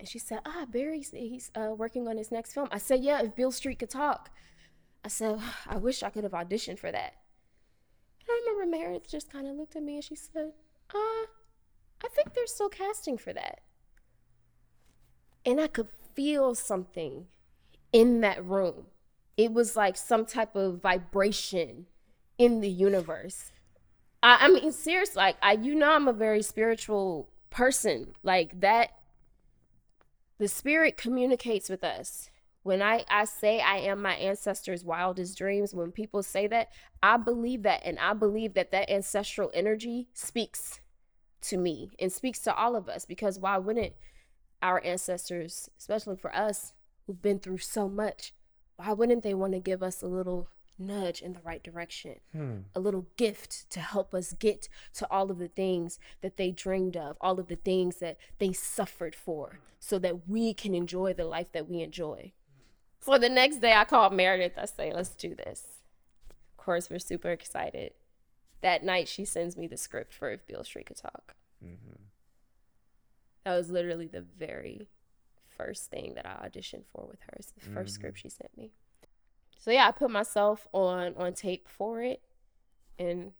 and 0.00 0.08
she 0.08 0.18
said, 0.18 0.40
"Ah, 0.46 0.66
Barry's 0.68 1.10
he's 1.10 1.50
uh, 1.54 1.74
working 1.76 2.08
on 2.08 2.16
his 2.16 2.32
next 2.32 2.54
film." 2.54 2.68
I 2.72 2.78
said, 2.78 3.04
"Yeah, 3.04 3.22
if 3.22 3.36
Beale 3.36 3.52
Street 3.52 3.78
could 3.78 3.90
talk." 3.90 4.30
I 5.04 5.08
said, 5.08 5.38
"I 5.66 5.76
wish 5.76 6.02
I 6.02 6.10
could 6.10 6.24
have 6.24 6.32
auditioned 6.32 6.78
for 6.78 6.90
that." 6.90 7.14
And 8.20 8.28
I 8.30 8.52
remember 8.52 8.76
Meredith 8.76 9.08
just 9.08 9.30
kind 9.30 9.46
of 9.46 9.56
looked 9.56 9.76
at 9.76 9.82
me 9.82 9.96
and 9.96 10.04
she 10.04 10.16
said, 10.16 10.52
"Uh, 10.94 11.26
I 12.02 12.08
think 12.14 12.32
they're 12.34 12.46
still 12.46 12.70
casting 12.70 13.18
for 13.18 13.34
that." 13.34 13.60
And 15.44 15.60
I 15.60 15.66
could 15.66 15.88
feel 16.14 16.54
something 16.54 17.26
in 17.92 18.22
that 18.22 18.44
room. 18.44 18.86
It 19.36 19.52
was 19.52 19.76
like 19.76 19.96
some 19.96 20.24
type 20.24 20.56
of 20.56 20.82
vibration 20.82 21.86
in 22.38 22.60
the 22.60 22.68
universe. 22.68 23.52
I, 24.22 24.38
I 24.40 24.48
mean, 24.48 24.72
seriously, 24.72 25.20
like 25.20 25.36
I, 25.42 25.52
you 25.52 25.74
know, 25.74 25.92
I'm 25.92 26.08
a 26.08 26.12
very 26.12 26.42
spiritual 26.42 27.28
person. 27.50 28.14
Like 28.22 28.60
that, 28.60 28.90
the 30.38 30.48
spirit 30.48 30.96
communicates 30.96 31.68
with 31.68 31.84
us. 31.84 32.30
When 32.62 32.82
I, 32.82 33.04
I 33.08 33.24
say 33.24 33.60
I 33.60 33.78
am 33.78 34.02
my 34.02 34.14
ancestors' 34.14 34.84
wildest 34.84 35.38
dreams, 35.38 35.74
when 35.74 35.90
people 35.92 36.22
say 36.22 36.46
that, 36.48 36.68
I 37.02 37.16
believe 37.16 37.62
that. 37.62 37.82
And 37.84 37.98
I 37.98 38.12
believe 38.12 38.54
that 38.54 38.72
that 38.72 38.90
ancestral 38.90 39.50
energy 39.54 40.08
speaks 40.12 40.80
to 41.42 41.56
me 41.56 41.90
and 41.98 42.12
speaks 42.12 42.40
to 42.40 42.54
all 42.54 42.76
of 42.76 42.88
us 42.88 43.04
because 43.04 43.38
why 43.38 43.56
wouldn't 43.58 43.94
our 44.60 44.84
ancestors, 44.84 45.70
especially 45.78 46.16
for 46.16 46.34
us 46.34 46.72
who've 47.06 47.22
been 47.22 47.38
through 47.38 47.58
so 47.58 47.88
much, 47.88 48.34
why 48.76 48.92
wouldn't 48.92 49.22
they 49.22 49.34
want 49.34 49.52
to 49.52 49.60
give 49.60 49.82
us 49.82 50.02
a 50.02 50.06
little 50.06 50.48
nudge 50.78 51.20
in 51.20 51.32
the 51.32 51.40
right 51.44 51.62
direction, 51.62 52.16
hmm. 52.32 52.58
a 52.74 52.80
little 52.80 53.06
gift 53.16 53.68
to 53.70 53.80
help 53.80 54.14
us 54.14 54.32
get 54.32 54.68
to 54.94 55.06
all 55.10 55.30
of 55.30 55.38
the 55.38 55.48
things 55.48 55.98
that 56.20 56.36
they 56.36 56.50
dreamed 56.50 56.96
of, 56.96 57.16
all 57.20 57.38
of 57.40 57.48
the 57.48 57.56
things 57.56 57.96
that 57.96 58.16
they 58.38 58.52
suffered 58.52 59.14
for, 59.14 59.58
so 59.78 59.98
that 59.98 60.28
we 60.28 60.54
can 60.54 60.74
enjoy 60.74 61.12
the 61.12 61.24
life 61.24 61.52
that 61.52 61.68
we 61.68 61.80
enjoy. 61.80 62.32
So 63.00 63.18
the 63.18 63.28
next 63.28 63.58
day, 63.58 63.72
I 63.72 63.84
called 63.84 64.12
Meredith. 64.12 64.58
I 64.58 64.64
say, 64.66 64.92
let's 64.92 65.14
do 65.14 65.34
this. 65.34 65.64
Of 66.30 66.56
course, 66.56 66.90
we're 66.90 66.98
super 66.98 67.30
excited. 67.30 67.92
That 68.60 68.84
night, 68.84 69.08
she 69.08 69.24
sends 69.24 69.56
me 69.56 69.66
the 69.66 69.76
script 69.76 70.12
for 70.12 70.30
If 70.30 70.46
Beale 70.46 70.64
Street 70.64 70.86
Could 70.86 70.96
Talk. 70.96 71.34
Mm-hmm. 71.64 72.02
That 73.44 73.56
was 73.56 73.70
literally 73.70 74.08
the 74.08 74.20
very 74.20 74.88
first 75.56 75.90
thing 75.90 76.14
that 76.14 76.26
I 76.26 76.46
auditioned 76.48 76.84
for 76.92 77.06
with 77.08 77.20
her. 77.22 77.34
It's 77.36 77.52
the 77.52 77.60
1st 77.60 77.74
mm-hmm. 77.74 77.86
script 77.86 78.18
she 78.18 78.28
sent 78.28 78.56
me 78.56 78.72
so 79.68 79.72
yeah, 79.72 79.86
I 79.86 79.90
put 79.90 80.10
myself 80.10 80.66
on 80.72 81.12
on 81.18 81.34
tape 81.34 81.68
for 81.68 82.00
it, 82.00 82.22
and 82.98 83.32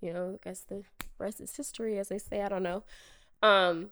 you 0.00 0.10
know, 0.10 0.38
I 0.42 0.48
guess 0.48 0.60
the 0.60 0.84
rest 1.18 1.38
is 1.38 1.54
history, 1.54 1.98
as 1.98 2.08
they 2.08 2.16
say. 2.16 2.40
I 2.40 2.48
don't 2.48 2.62
know. 2.62 2.82
Um, 3.42 3.90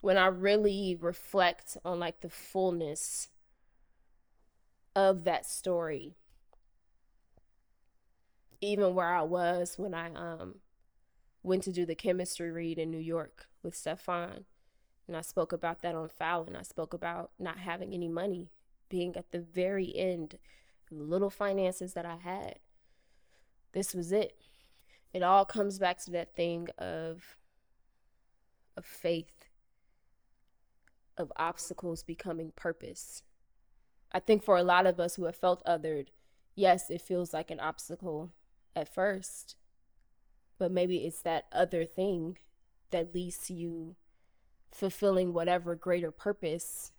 when 0.00 0.16
I 0.16 0.28
really 0.28 0.96
reflect 0.98 1.76
on 1.84 2.00
like 2.00 2.22
the 2.22 2.30
fullness 2.30 3.28
of 4.96 5.24
that 5.24 5.44
story, 5.44 6.16
even 8.62 8.94
where 8.94 9.14
I 9.14 9.20
was 9.20 9.74
when 9.76 9.92
I 9.92 10.14
um 10.14 10.60
went 11.42 11.64
to 11.64 11.72
do 11.72 11.84
the 11.84 11.94
chemistry 11.94 12.50
read 12.50 12.78
in 12.78 12.90
New 12.90 12.96
York 12.96 13.48
with 13.62 13.76
Stephan. 13.76 14.46
And 15.06 15.14
I 15.14 15.20
spoke 15.20 15.52
about 15.52 15.82
that 15.82 15.94
on 15.94 16.08
Fallon. 16.08 16.56
I 16.56 16.62
spoke 16.62 16.94
about 16.94 17.32
not 17.38 17.58
having 17.58 17.92
any 17.92 18.08
money 18.08 18.48
being 18.88 19.16
at 19.16 19.30
the 19.32 19.40
very 19.40 19.94
end, 19.94 20.38
little 20.90 21.30
finances 21.30 21.94
that 21.94 22.06
I 22.06 22.16
had. 22.16 22.58
This 23.72 23.94
was 23.94 24.12
it. 24.12 24.36
It 25.12 25.22
all 25.22 25.44
comes 25.44 25.78
back 25.78 25.98
to 26.04 26.10
that 26.12 26.34
thing 26.34 26.68
of 26.78 27.36
of 28.76 28.84
faith, 28.84 29.48
of 31.16 31.32
obstacles 31.36 32.02
becoming 32.02 32.52
purpose. 32.56 33.22
I 34.10 34.18
think 34.18 34.42
for 34.42 34.56
a 34.56 34.64
lot 34.64 34.86
of 34.86 34.98
us 34.98 35.14
who 35.14 35.24
have 35.24 35.36
felt 35.36 35.64
othered, 35.64 36.08
yes, 36.56 36.90
it 36.90 37.00
feels 37.00 37.32
like 37.32 37.50
an 37.52 37.60
obstacle 37.60 38.32
at 38.74 38.92
first, 38.92 39.54
but 40.58 40.72
maybe 40.72 40.98
it's 40.98 41.22
that 41.22 41.46
other 41.52 41.84
thing 41.84 42.38
that 42.90 43.14
leads 43.14 43.38
to 43.46 43.54
you 43.54 43.94
fulfilling 44.72 45.32
whatever 45.32 45.76
greater 45.76 46.10
purpose 46.10 46.92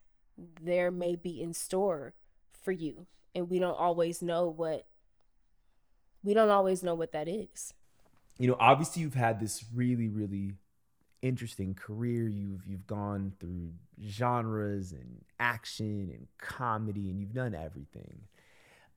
there 0.62 0.92
may 0.92 1.16
be 1.16 1.42
in 1.42 1.54
store 1.54 2.14
for 2.62 2.72
you. 2.72 3.08
And 3.34 3.50
we 3.50 3.60
don't 3.60 3.78
always 3.78 4.22
know 4.22 4.48
what 4.48 4.86
we 6.24 6.34
don't 6.34 6.50
always 6.50 6.82
know 6.82 6.96
what 6.96 7.12
that 7.12 7.28
is. 7.28 7.74
You 8.38 8.48
know 8.48 8.58
obviously 8.60 9.02
you've 9.02 9.14
had 9.14 9.40
this 9.40 9.64
really 9.74 10.08
really 10.08 10.54
interesting 11.22 11.74
career. 11.74 12.28
You've 12.28 12.66
you've 12.66 12.88
gone 12.88 13.34
through 13.40 13.72
genres 14.08 14.92
and 14.92 15.24
action 15.40 16.12
and 16.14 16.28
comedy 16.38 17.10
and 17.10 17.20
you've 17.20 17.34
done 17.34 17.54
everything. 17.54 18.22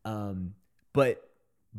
Um 0.04 0.54
but 0.92 1.28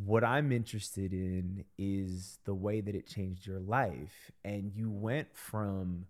what 0.06 0.24
I'm 0.24 0.52
interested 0.52 1.14
in 1.14 1.66
is 1.78 2.38
the 2.46 2.54
way 2.54 2.82
that 2.82 2.96
it 2.96 3.08
changed 3.08 3.46
your 3.46 3.60
life. 3.60 4.32
And 4.46 4.72
you 4.74 4.90
went 4.90 5.36
from 5.36 6.06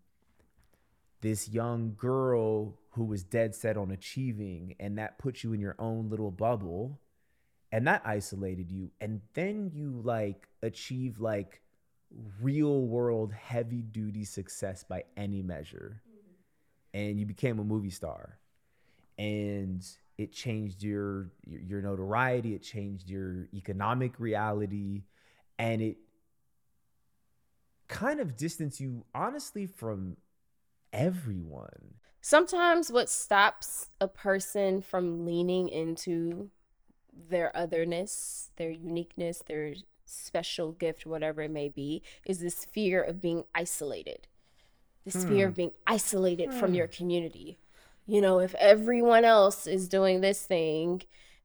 this 1.22 1.50
young 1.50 1.96
girl 1.98 2.78
who 2.92 3.04
was 3.06 3.24
dead 3.24 3.54
set 3.56 3.78
on 3.78 3.92
achieving 3.92 4.76
and 4.80 4.98
that 4.98 5.20
put 5.20 5.44
you 5.44 5.54
in 5.54 5.60
your 5.60 5.76
own 5.80 6.10
little 6.10 6.32
bubble 6.32 7.00
and 7.72 7.86
that 7.88 8.02
isolated 8.06 8.72
you. 8.72 8.92
And 9.00 9.22
then 9.34 9.72
you 9.74 10.02
like 10.04 10.48
achieve 10.62 11.20
like 11.20 11.62
real 12.42 12.82
world 12.82 13.32
heavy 13.32 13.82
duty 13.82 14.26
success 14.26 14.84
by 14.84 15.04
any 15.16 15.42
measure. 15.42 16.02
Mm-hmm. 16.10 17.00
And 17.00 17.20
you 17.20 17.26
became 17.26 17.60
a 17.60 17.64
movie 17.64 17.92
star. 17.92 18.40
And 19.18 19.86
it 20.20 20.34
changed 20.34 20.84
your 20.84 21.32
your 21.48 21.82
notoriety 21.82 22.54
it 22.54 22.62
changed 22.62 23.10
your 23.10 23.48
economic 23.54 24.20
reality 24.20 25.04
and 25.58 25.82
it 25.82 25.96
kind 27.88 28.20
of 28.20 28.36
distanced 28.36 28.82
you 28.82 29.06
honestly 29.16 29.66
from 29.66 30.18
everyone. 30.94 31.96
Sometimes 32.22 32.92
what 32.92 33.10
stops 33.10 33.90
a 34.02 34.08
person 34.08 34.82
from 34.82 35.26
leaning 35.26 35.70
into 35.70 36.50
their 37.30 37.56
otherness, 37.56 38.52
their 38.58 38.72
uniqueness, 38.72 39.42
their 39.48 39.74
special 40.06 40.72
gift, 40.72 41.06
whatever 41.06 41.42
it 41.42 41.52
may 41.52 41.70
be, 41.70 42.02
is 42.26 42.40
this 42.40 42.66
fear 42.66 43.02
of 43.02 43.22
being 43.22 43.44
isolated. 43.56 44.28
This 45.06 45.24
hmm. 45.24 45.30
fear 45.30 45.48
of 45.48 45.56
being 45.56 45.72
isolated 45.88 46.54
from 46.54 46.70
hmm. 46.70 46.76
your 46.76 46.88
community. 46.88 47.60
You 48.06 48.22
know, 48.22 48.40
if 48.40 48.56
everyone 48.56 49.24
else 49.24 49.68
is 49.68 49.88
doing 49.88 50.22
this 50.22 50.42
thing, 50.42 51.04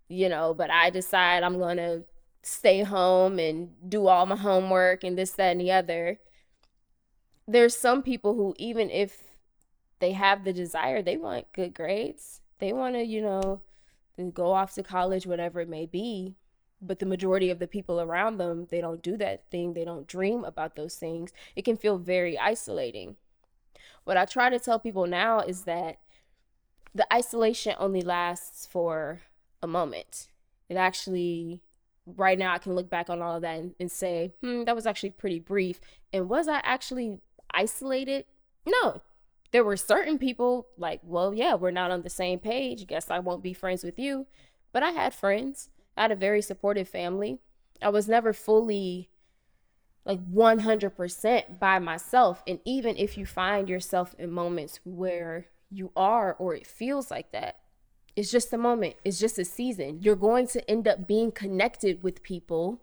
you 0.09 0.29
know, 0.29 0.55
but 0.55 0.71
I 0.71 0.91
decide 0.91 1.43
I'm 1.43 1.59
going 1.59 1.77
to 1.77 2.05
stay 2.43 2.83
home 2.83 3.39
and 3.39 3.71
do 3.89 4.07
all 4.07 4.27
my 4.27 4.37
homework 4.37 5.05
and 5.05 5.17
this, 5.17 5.33
that, 5.33 5.53
and 5.53 5.61
the 5.61 5.73
other. 5.73 6.19
There's 7.47 7.77
some 7.77 8.03
people 8.03 8.35
who, 8.35 8.55
even 8.59 8.91
if 8.91 9.34
they 10.05 10.13
have 10.13 10.45
the 10.45 10.53
desire, 10.53 11.01
they 11.01 11.17
want 11.17 11.51
good 11.55 11.73
grades. 11.73 12.43
They 12.59 12.75
want 12.75 12.95
to, 12.95 13.03
you 13.03 13.23
know, 13.23 13.63
go 14.35 14.53
off 14.53 14.75
to 14.75 14.83
college, 14.83 15.27
whatever 15.27 15.63
it 15.63 15.69
may 15.69 15.87
be. 15.87 16.35
But 16.83 16.99
the 16.99 17.07
majority 17.07 17.49
of 17.49 17.59
the 17.59 17.67
people 17.67 17.99
around 17.99 18.37
them, 18.37 18.67
they 18.71 18.83
don't 18.83 19.03
do 19.03 19.17
that 19.17 19.51
thing. 19.51 19.73
They 19.73 19.87
don't 19.87 20.07
dream 20.07 20.45
about 20.45 20.77
those 20.77 20.97
things. 20.97 21.33
It 21.57 21.65
can 21.65 21.79
feel 21.79 21.97
very 21.97 22.39
isolating. 22.39 23.17
What 24.05 24.19
I 24.19 24.27
try 24.27 24.51
to 24.51 24.59
tell 24.59 24.79
people 24.79 25.07
now 25.07 25.41
is 25.41 25.63
that 25.63 25.97
the 26.95 27.11
isolation 27.11 27.75
only 27.79 28.03
lasts 28.03 28.67
for 28.67 29.23
a 29.63 29.67
moment. 29.67 30.29
It 30.69 30.77
actually, 30.77 31.63
right 32.07 32.39
now, 32.39 32.53
I 32.53 32.59
can 32.59 32.75
look 32.75 32.91
back 32.91 33.09
on 33.09 33.23
all 33.23 33.37
of 33.37 33.43
that 33.43 33.59
and, 33.59 33.75
and 33.81 33.91
say, 33.91 34.35
hmm, 34.43 34.65
that 34.65 34.77
was 34.77 34.85
actually 34.85 35.11
pretty 35.13 35.39
brief. 35.39 35.81
And 36.13 36.29
was 36.29 36.47
I 36.47 36.61
actually 36.63 37.21
isolated? 37.55 38.27
No. 38.67 39.01
There 39.55 39.63
were 39.63 39.77
certain 39.77 40.19
people 40.19 40.67
like, 40.77 40.99
well, 41.05 41.33
yeah, 41.33 41.55
we're 41.55 41.71
not 41.71 41.93
on 41.93 42.03
the 42.03 42.11
same 42.11 42.41
page. 42.41 42.89
Guess 42.89 43.09
I 43.09 43.21
won't 43.21 43.41
be 43.41 43.53
friends 43.53 43.85
with 43.85 44.01
you. 44.01 44.27
But 44.73 44.83
I 44.83 44.91
had 44.91 45.15
friends. 45.15 45.69
I 45.97 46.03
had 46.03 46.11
a 46.11 46.17
very 46.17 46.43
supportive 46.43 46.89
family. 46.89 47.39
I 47.81 47.91
was 47.91 48.09
never 48.09 48.33
fully 48.33 49.11
like 50.05 50.19
100% 50.29 51.61
by 51.61 51.79
myself. 51.79 52.43
And 52.49 52.59
even 52.65 52.97
if 52.97 53.17
you 53.17 53.27
find 53.27 53.69
yourself 53.69 54.17
in 54.19 54.33
moments 54.33 54.81
where 54.83 55.47
you 55.71 55.93
are 55.95 56.35
or 56.35 56.57
it 56.57 56.67
feels 56.67 57.13
like 57.13 57.31
that, 57.31 57.61
it's 58.17 58.33
just 58.33 58.53
a 58.53 58.59
moment, 58.59 58.97
it's 59.05 59.21
just 59.21 59.39
a 59.39 59.45
season. 59.45 60.01
You're 60.03 60.17
going 60.17 60.49
to 60.49 60.69
end 60.69 60.89
up 60.89 61.07
being 61.07 61.31
connected 61.31 62.03
with 62.03 62.25
people. 62.25 62.83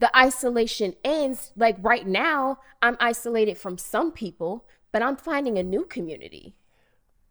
The 0.00 0.14
isolation 0.14 0.96
ends. 1.02 1.52
Like 1.56 1.78
right 1.80 2.06
now, 2.06 2.58
I'm 2.82 2.98
isolated 3.00 3.56
from 3.56 3.78
some 3.78 4.12
people, 4.12 4.66
but 4.98 5.06
I'm 5.06 5.16
finding 5.16 5.58
a 5.58 5.62
new 5.62 5.84
community. 5.84 6.56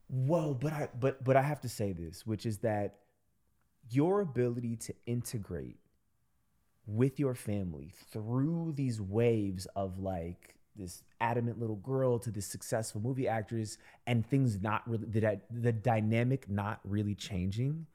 Whoa, 0.08 0.53
but 0.53 0.71
I 0.71 0.88
but 0.97 1.21
but 1.21 1.36
I 1.36 1.41
have 1.41 1.60
to 1.62 1.69
say 1.69 1.91
this, 1.91 2.25
which 2.25 2.45
is 2.45 2.60
that 2.60 2.99
your 3.89 4.21
ability 4.21 4.77
to 4.77 4.93
integrate 5.06 5.75
with 6.86 7.19
your 7.19 7.36
family 7.36 7.91
through 8.10 8.71
these 8.77 9.01
waves 9.01 9.65
of 9.75 9.99
like 9.99 10.56
this 10.77 11.03
adamant 11.19 11.60
little 11.60 11.75
girl 11.75 12.17
to 12.19 12.32
this 12.32 12.45
successful 12.45 13.01
movie 13.01 13.27
actress 13.27 13.77
and 14.06 14.25
things 14.25 14.62
not 14.62 14.89
really 14.89 15.06
the, 15.06 15.41
the 15.51 15.73
dynamic 15.73 16.49
not 16.49 16.80
really 16.86 17.15
changing 17.15 17.86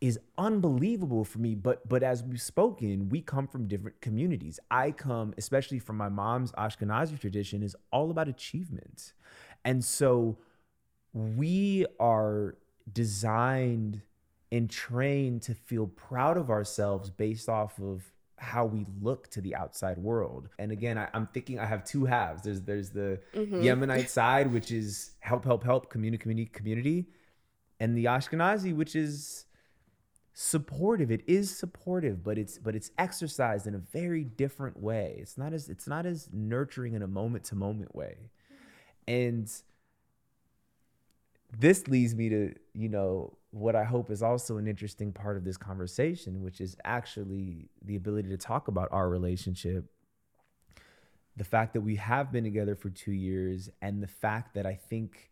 is 0.00 0.18
unbelievable 0.36 1.24
for 1.24 1.38
me 1.38 1.54
but 1.54 1.86
but 1.88 2.02
as 2.02 2.22
we've 2.22 2.40
spoken 2.40 3.08
we 3.08 3.20
come 3.20 3.48
from 3.48 3.66
different 3.66 4.00
communities 4.00 4.60
i 4.70 4.90
come 4.90 5.34
especially 5.38 5.78
from 5.78 5.96
my 5.96 6.08
mom's 6.08 6.52
ashkenazi 6.52 7.18
tradition 7.18 7.62
is 7.62 7.74
all 7.90 8.10
about 8.10 8.28
achievement 8.28 9.12
and 9.64 9.84
so 9.84 10.38
we 11.12 11.84
are 11.98 12.56
designed 12.92 14.02
and 14.50 14.70
trained 14.70 15.42
to 15.42 15.54
feel 15.54 15.86
proud 15.86 16.36
of 16.36 16.50
ourselves 16.50 17.10
based 17.10 17.48
off 17.48 17.78
of 17.80 18.04
how 18.36 18.64
we 18.64 18.86
look 19.02 19.28
to 19.30 19.40
the 19.40 19.54
outside 19.54 19.98
world. 19.98 20.48
And 20.58 20.70
again, 20.70 20.96
I, 20.96 21.08
am 21.12 21.28
thinking 21.34 21.58
I 21.58 21.66
have 21.66 21.84
two 21.84 22.04
halves. 22.04 22.42
There's 22.42 22.62
there's 22.62 22.90
the 22.90 23.20
mm-hmm. 23.34 23.56
Yemenite 23.56 24.08
side, 24.08 24.52
which 24.52 24.70
is 24.70 25.12
help, 25.20 25.44
help, 25.44 25.64
help, 25.64 25.90
community, 25.90 26.22
community, 26.22 26.50
community, 26.52 27.06
and 27.80 27.96
the 27.96 28.06
Ashkenazi, 28.06 28.74
which 28.74 28.94
is 28.94 29.44
supportive. 30.40 31.10
It 31.10 31.24
is 31.26 31.50
supportive, 31.50 32.22
but 32.22 32.38
it's 32.38 32.58
but 32.58 32.76
it's 32.76 32.92
exercised 32.96 33.66
in 33.66 33.74
a 33.74 33.78
very 33.78 34.22
different 34.22 34.80
way. 34.80 35.16
It's 35.18 35.36
not 35.36 35.52
as 35.52 35.68
it's 35.68 35.88
not 35.88 36.06
as 36.06 36.28
nurturing 36.32 36.94
in 36.94 37.02
a 37.02 37.08
moment 37.08 37.42
to 37.46 37.56
moment 37.56 37.92
way. 37.92 38.30
And 39.08 39.50
this 41.58 41.88
leads 41.88 42.14
me 42.14 42.28
to, 42.28 42.54
you 42.72 42.88
know, 42.88 43.36
what 43.50 43.74
I 43.74 43.82
hope 43.82 44.12
is 44.12 44.22
also 44.22 44.58
an 44.58 44.68
interesting 44.68 45.12
part 45.12 45.36
of 45.36 45.42
this 45.42 45.56
conversation, 45.56 46.40
which 46.40 46.60
is 46.60 46.76
actually 46.84 47.68
the 47.84 47.96
ability 47.96 48.28
to 48.28 48.36
talk 48.36 48.68
about 48.68 48.90
our 48.92 49.08
relationship. 49.08 49.90
The 51.36 51.42
fact 51.42 51.72
that 51.72 51.80
we 51.80 51.96
have 51.96 52.30
been 52.30 52.44
together 52.44 52.76
for 52.76 52.90
two 52.90 53.12
years, 53.12 53.70
and 53.82 54.00
the 54.00 54.08
fact 54.08 54.54
that 54.54 54.66
I 54.66 54.74
think 54.74 55.30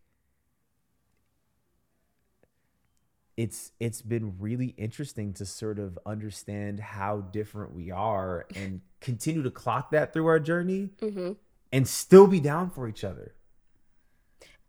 it's 3.37 3.71
it's 3.79 4.01
been 4.01 4.35
really 4.39 4.73
interesting 4.77 5.31
to 5.33 5.45
sort 5.45 5.79
of 5.79 5.97
understand 6.05 6.79
how 6.79 7.21
different 7.21 7.73
we 7.73 7.91
are 7.91 8.45
and 8.55 8.81
continue 8.99 9.43
to 9.43 9.51
clock 9.51 9.91
that 9.91 10.11
through 10.11 10.25
our 10.27 10.39
journey 10.39 10.89
mm-hmm. 11.01 11.33
and 11.71 11.87
still 11.87 12.27
be 12.27 12.39
down 12.39 12.69
for 12.69 12.89
each 12.89 13.03
other 13.03 13.33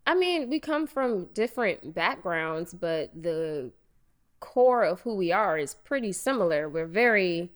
I 0.09 0.15
mean, 0.15 0.49
we 0.49 0.59
come 0.59 0.87
from 0.87 1.27
different 1.35 1.95
backgrounds, 1.95 2.73
but 2.73 3.11
the 3.15 3.73
core 4.41 4.83
of 4.83 5.03
who 5.03 5.15
we 5.15 5.33
are 5.33 5.59
is 5.59 5.75
pretty 5.75 6.13
similar. 6.13 6.67
We're 6.67 6.87
very 6.87 7.51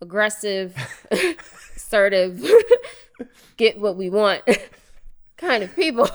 aggressive, 0.00 0.74
assertive, 1.76 2.42
get 3.58 3.78
what 3.78 3.96
we 3.96 4.08
want 4.08 4.44
kind 5.40 5.62
of 5.62 5.74
people. 5.74 6.08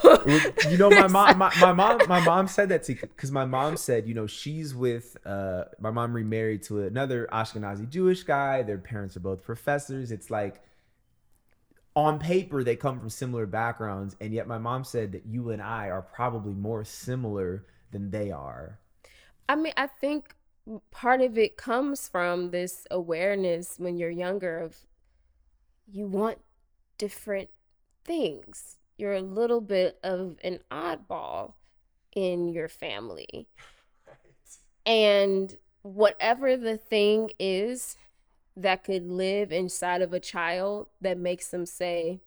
you 0.70 0.78
know, 0.78 0.88
my 0.88 1.06
mom, 1.08 1.38
my, 1.38 1.52
my 1.60 1.72
mom, 1.72 2.00
my 2.08 2.20
mom 2.24 2.48
said 2.48 2.68
that 2.68 2.84
to 2.84 2.94
because 2.94 3.32
my 3.32 3.44
mom 3.44 3.76
said, 3.76 4.06
you 4.06 4.14
know, 4.14 4.26
she's 4.26 4.74
with 4.74 5.16
uh, 5.26 5.64
my 5.80 5.90
mom 5.90 6.14
remarried 6.14 6.62
to 6.64 6.82
another 6.82 7.28
Ashkenazi 7.32 7.88
Jewish 7.88 8.22
guy. 8.22 8.62
Their 8.62 8.78
parents 8.78 9.16
are 9.16 9.20
both 9.20 9.42
professors. 9.42 10.12
It's 10.12 10.30
like 10.30 10.62
on 11.94 12.18
paper 12.18 12.62
they 12.62 12.76
come 12.76 13.00
from 13.00 13.08
similar 13.08 13.46
backgrounds 13.46 14.14
and 14.20 14.34
yet 14.34 14.46
my 14.46 14.58
mom 14.58 14.84
said 14.84 15.12
that 15.12 15.24
you 15.24 15.50
and 15.50 15.62
I 15.62 15.88
are 15.88 16.02
probably 16.02 16.52
more 16.52 16.84
similar 16.84 17.64
than 17.90 18.10
they 18.10 18.30
are. 18.30 18.78
I 19.48 19.56
mean, 19.56 19.72
I 19.76 19.86
think 19.86 20.34
part 20.90 21.20
of 21.20 21.38
it 21.38 21.56
comes 21.56 22.08
from 22.08 22.50
this 22.50 22.86
awareness 22.90 23.76
when 23.78 23.96
you're 23.96 24.10
younger 24.10 24.58
of 24.58 24.76
you 25.90 26.06
want 26.06 26.38
different 26.98 27.48
things. 28.04 28.76
You're 28.96 29.14
a 29.14 29.22
little 29.22 29.60
bit 29.60 29.98
of 30.02 30.36
an 30.42 30.60
oddball 30.70 31.54
in 32.14 32.48
your 32.48 32.68
family. 32.68 33.46
And 34.84 35.56
whatever 35.82 36.56
the 36.56 36.76
thing 36.76 37.30
is 37.38 37.96
that 38.56 38.84
could 38.84 39.06
live 39.06 39.52
inside 39.52 40.02
of 40.02 40.12
a 40.12 40.20
child 40.20 40.86
that 41.00 41.18
makes 41.18 41.48
them 41.48 41.66
say, 41.66 42.20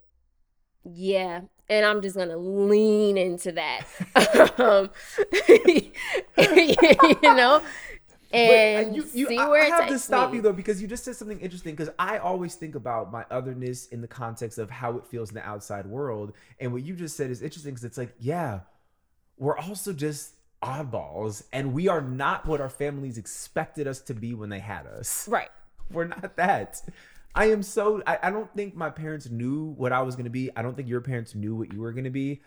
yeah, 0.83 1.41
and 1.67 1.85
I'm 1.85 2.01
just 2.01 2.15
gonna 2.15 2.37
lean 2.37 3.17
into 3.17 3.51
that, 3.53 3.85
um, 4.59 4.89
you 7.23 7.35
know, 7.35 7.61
Uh, 8.31 8.37
and 8.37 8.95
you, 8.95 9.03
you, 9.13 9.27
see 9.27 9.37
where 9.37 9.61
I, 9.61 9.65
I 9.65 9.69
have 9.69 9.87
to 9.87 9.97
stop 9.97 10.29
me. 10.29 10.37
you 10.37 10.41
though 10.43 10.53
because 10.53 10.79
you 10.81 10.87
just 10.87 11.03
said 11.03 11.15
something 11.15 11.39
interesting. 11.39 11.73
Because 11.75 11.93
I 11.97 12.19
always 12.19 12.55
think 12.55 12.75
about 12.75 13.11
my 13.11 13.25
otherness 13.31 13.87
in 13.87 14.01
the 14.01 14.07
context 14.07 14.59
of 14.59 14.69
how 14.69 14.97
it 14.97 15.07
feels 15.07 15.29
in 15.29 15.35
the 15.35 15.47
outside 15.47 15.87
world, 15.87 16.33
and 16.59 16.71
what 16.71 16.83
you 16.83 16.95
just 16.95 17.17
said 17.17 17.31
is 17.31 17.41
interesting 17.41 17.73
because 17.73 17.85
it's 17.85 17.97
like, 17.97 18.13
yeah, 18.19 18.59
we're 19.37 19.57
also 19.57 19.93
just 19.93 20.33
oddballs, 20.61 21.43
and 21.51 21.73
we 21.73 21.87
are 21.87 22.01
not 22.01 22.45
what 22.45 22.61
our 22.61 22.69
families 22.69 23.17
expected 23.17 23.87
us 23.87 23.99
to 24.01 24.13
be 24.13 24.33
when 24.33 24.49
they 24.49 24.59
had 24.59 24.85
us. 24.85 25.27
Right. 25.27 25.49
We're 25.91 26.05
not 26.05 26.35
that. 26.35 26.83
I 27.33 27.45
am 27.45 27.63
so 27.63 28.03
I, 28.05 28.19
I 28.23 28.29
don't 28.29 28.53
think 28.55 28.75
my 28.75 28.91
parents 28.91 29.29
knew 29.29 29.73
what 29.77 29.91
I 29.91 30.01
was 30.03 30.15
gonna 30.15 30.29
be. 30.29 30.49
I 30.55 30.61
don't 30.61 30.75
think 30.75 30.87
your 30.87 31.01
parents 31.01 31.33
knew 31.33 31.55
what 31.55 31.73
you 31.73 31.79
were 31.81 31.93
gonna 31.93 32.11
be. 32.11 32.41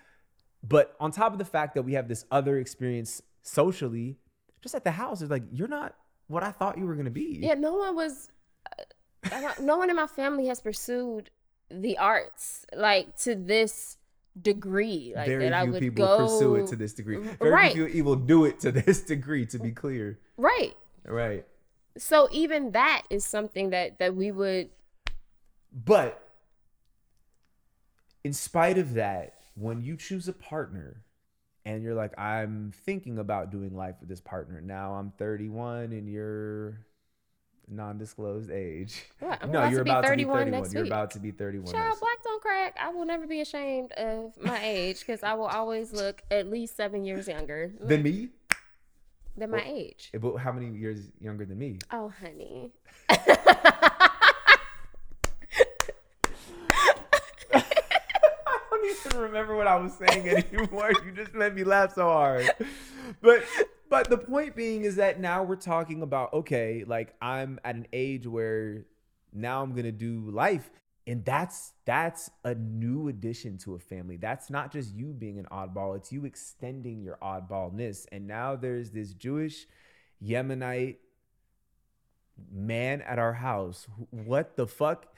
But 0.63 0.95
on 1.01 1.11
top 1.11 1.33
of 1.33 1.39
the 1.39 1.45
fact 1.45 1.75
that 1.75 1.83
we 1.83 1.95
have 1.95 2.07
this 2.07 2.25
other 2.31 2.59
experience 2.59 3.21
socially, 3.43 4.19
just 4.63 4.75
at 4.75 4.85
the 4.85 4.91
house, 4.91 5.21
it's 5.21 5.31
like 5.31 5.45
you're 5.53 5.69
not 5.69 5.95
what 6.29 6.43
I 6.43 6.51
thought 6.51 6.79
you 6.79 6.87
were 6.87 6.95
gonna 6.95 7.11
be. 7.11 7.39
Yeah, 7.41 7.55
no 7.55 7.75
one 7.75 7.95
was. 7.95 8.31
Uh, 9.31 9.53
no 9.61 9.77
one 9.77 9.89
in 9.89 9.97
my 9.97 10.07
family 10.07 10.47
has 10.47 10.61
pursued 10.61 11.31
the 11.71 11.97
arts 11.99 12.67
like 12.75 13.17
to 13.19 13.35
this 13.35 13.99
degree. 14.41 15.13
Like 15.15 15.29
Very 15.29 15.49
that 15.49 15.63
few 15.63 15.69
I 15.69 15.73
would 15.73 15.81
people 15.81 16.07
go... 16.07 16.19
pursue 16.19 16.57
it 16.57 16.67
to 16.69 16.77
this 16.77 16.93
degree. 16.93 17.19
Very 17.19 17.51
right. 17.51 17.73
few 17.73 17.87
people 17.87 18.17
do 18.17 18.47
it 18.47 18.61
to 18.61 18.73
this 18.73 19.03
degree. 19.03 19.47
To 19.47 19.59
be 19.59 19.71
clear. 19.71 20.19
Right. 20.37 20.75
Right 21.05 21.45
so 21.97 22.29
even 22.33 22.73
that 22.73 23.03
is 23.11 23.25
something 23.25 23.71
that 23.71 23.99
that 23.99 24.15
we 24.15 24.31
would 24.31 24.71
but 25.73 26.29
in 28.25 28.33
spite 28.33 28.79
of 28.79 28.95
that 28.95 29.35
when 29.55 29.83
you 29.83 29.97
choose 29.97 30.29
a 30.29 30.33
partner 30.33 31.03
and 31.65 31.83
you're 31.83 31.95
like 31.95 32.13
i'm 32.19 32.73
thinking 32.85 33.19
about 33.19 33.51
doing 33.51 33.77
life 33.77 33.97
with 34.01 34.09
this 34.09 34.21
partner 34.21 34.61
now 34.61 34.95
i'm 34.95 35.11
31 35.19 35.93
and 35.93 36.09
you're 36.09 36.79
non-disclosed 37.69 38.51
age. 38.51 39.05
What? 39.21 39.39
I'm 39.41 39.51
no, 39.53 39.61
about 39.61 39.71
you're 39.71 39.81
to 39.81 39.85
be 39.85 39.91
about 39.91 40.01
to 40.03 40.09
be 40.17 40.25
31 40.25 40.39
31. 40.41 40.51
next 40.61 40.75
You're 40.75 40.83
week. 40.83 40.93
about 40.93 41.11
to 41.13 41.21
be 41.21 41.31
31. 41.31 41.73
Child, 41.73 42.01
black 42.01 42.23
don't 42.23 42.43
crack. 42.43 42.77
I 42.79 42.91
will 42.91 43.07
never 43.07 43.27
be 43.27 43.41
ashamed 43.41 43.93
of 43.93 44.33
my 44.43 44.61
age 44.63 44.99
because 45.01 45.23
I 45.23 45.35
will 45.35 45.47
always 45.47 45.93
look 45.93 46.21
at 46.31 46.51
least 46.51 46.77
seven 46.77 47.05
years 47.05 47.29
younger 47.29 47.73
Than 47.81 48.03
me? 48.03 48.29
than 49.37 49.51
my 49.51 49.63
age. 49.65 50.11
Eh, 50.13 50.19
But 50.19 50.37
how 50.39 50.53
many 50.53 50.77
years 50.77 51.11
younger 51.21 51.47
than 51.47 51.59
me? 51.59 51.79
Oh, 51.91 52.13
honey. 52.21 52.73
don't 58.83 59.07
even 59.07 59.21
remember 59.21 59.57
what 59.57 59.67
I 59.67 59.77
was 59.77 59.95
saying 59.95 60.29
anymore. 60.29 60.93
you 61.05 61.13
just 61.13 61.35
made 61.35 61.55
me 61.55 61.65
laugh 61.65 61.95
so 61.95 62.05
hard. 62.05 62.51
But 63.21 63.45
but 63.89 64.09
the 64.09 64.19
point 64.19 64.57
being 64.57 64.85
is 64.85 64.97
that 64.97 65.21
now 65.21 65.43
we're 65.43 65.57
talking 65.57 66.03
about 66.03 66.33
okay, 66.33 66.85
like 66.87 67.15
I'm 67.21 67.59
at 67.65 67.75
an 67.75 67.87
age 67.93 68.27
where 68.27 68.87
now 69.33 69.63
I'm 69.63 69.75
gonna 69.75 69.93
do 69.93 70.31
life. 70.31 70.71
And 71.05 71.25
that's 71.25 71.73
that's 71.85 72.31
a 72.45 72.55
new 72.55 73.09
addition 73.09 73.59
to 73.59 73.75
a 73.75 73.79
family. 73.79 74.17
That's 74.17 74.51
not 74.51 74.71
just 74.71 74.95
you 74.95 75.07
being 75.07 75.39
an 75.39 75.47
oddball, 75.51 75.97
it's 75.97 76.13
you 76.13 76.25
extending 76.25 77.03
your 77.03 77.19
oddballness. 77.21 78.07
And 78.13 78.29
now 78.29 78.55
there's 78.55 78.91
this 78.91 79.13
Jewish 79.13 79.67
Yemenite 80.25 80.99
man 82.53 83.03
at 83.03 83.19
our 83.19 83.33
house. 83.33 83.89
What 84.11 84.57
the 84.57 84.69
fuck 84.69 85.13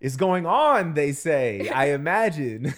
is 0.00 0.16
going 0.16 0.46
on? 0.46 0.94
They 0.94 1.12
say. 1.12 1.68
I 1.68 1.86
imagine. 1.92 2.74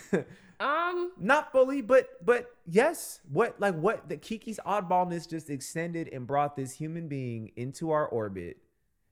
Um, 0.59 1.13
Not 1.19 1.53
fully, 1.53 1.81
but 1.81 2.25
but 2.25 2.55
yes. 2.67 3.21
What 3.31 3.59
like 3.61 3.75
what 3.75 4.09
the 4.09 4.17
Kiki's 4.17 4.61
oddballness 4.67 5.29
just 5.29 5.49
extended 5.51 6.09
and 6.09 6.27
brought 6.27 6.55
this 6.57 6.73
human 6.73 7.09
being 7.09 7.51
into 7.57 7.91
our 7.93 8.07
orbit 8.07 8.59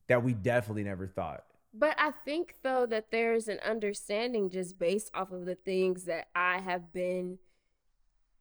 that 0.09 0.23
we 0.23 0.35
definitely 0.35 0.85
never 0.85 1.07
thought. 1.07 1.45
but 1.75 1.95
I 1.99 2.11
think 2.11 2.57
though 2.63 2.87
that 2.87 3.11
there's 3.11 3.49
an 3.49 3.59
understanding 3.65 4.51
just 4.51 4.79
based 4.79 5.11
off 5.15 5.33
of 5.33 5.45
the 5.47 5.55
things 5.55 6.05
that 6.05 6.29
I 6.35 6.59
have 6.61 6.93
been 6.93 7.39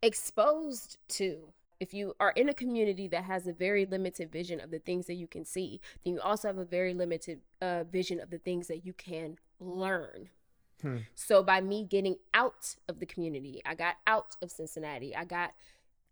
exposed 0.02 0.98
to. 1.10 1.54
If 1.80 1.94
you 1.94 2.16
are 2.20 2.32
in 2.32 2.50
a 2.50 2.54
community 2.54 3.08
that 3.10 3.24
has 3.24 3.48
a 3.48 3.54
very 3.54 3.86
limited 3.86 4.32
vision 4.32 4.60
of 4.60 4.72
the 4.72 4.80
things 4.80 5.06
that 5.08 5.16
you 5.16 5.28
can 5.28 5.46
see, 5.46 5.80
then 6.04 6.16
you 6.16 6.22
also 6.22 6.48
have 6.48 6.58
a 6.58 6.66
very 6.66 6.94
limited 6.94 7.42
uh, 7.62 7.84
vision 7.84 8.20
of 8.20 8.30
the 8.30 8.40
things 8.40 8.68
that 8.68 8.86
you 8.86 8.94
can 8.94 9.38
learn. 9.60 10.30
Hmm. 10.82 10.98
So 11.16 11.44
by 11.44 11.62
me 11.62 11.84
getting 11.84 12.18
out 12.34 12.76
of 12.88 13.00
the 13.00 13.06
community, 13.06 13.62
I 13.66 13.76
got 13.76 13.96
out 14.06 14.36
of 14.42 14.52
Cincinnati. 14.52 15.16
I 15.16 15.26
got 15.26 15.54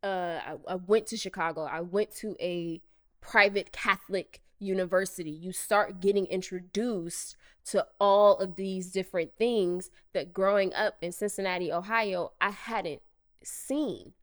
uh 0.04 0.40
I, 0.46 0.56
I 0.68 0.76
went 0.76 1.08
to 1.08 1.18
Chicago. 1.18 1.64
I 1.64 1.82
went 1.82 2.12
to 2.18 2.36
a 2.40 2.82
private 3.22 3.72
Catholic 3.72 4.42
university. 4.60 5.32
You 5.32 5.52
start 5.52 6.00
getting 6.00 6.26
introduced 6.28 7.36
to 7.66 7.86
all 8.00 8.38
of 8.38 8.56
these 8.56 8.92
different 8.92 9.32
things 9.38 9.90
that 10.14 10.34
growing 10.34 10.74
up 10.74 10.98
in 11.02 11.12
Cincinnati, 11.12 11.72
Ohio, 11.72 12.34
I 12.40 12.52
hadn't 12.52 13.02
seen. 13.44 14.14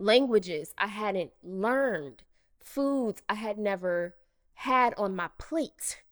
Languages 0.00 0.74
I 0.76 0.88
hadn't 0.88 1.30
learned. 1.42 2.24
Foods 2.58 3.22
I 3.28 3.34
had 3.34 3.58
never 3.58 4.16
had 4.54 4.94
on 4.96 5.14
my 5.14 5.28
plate. 5.38 6.02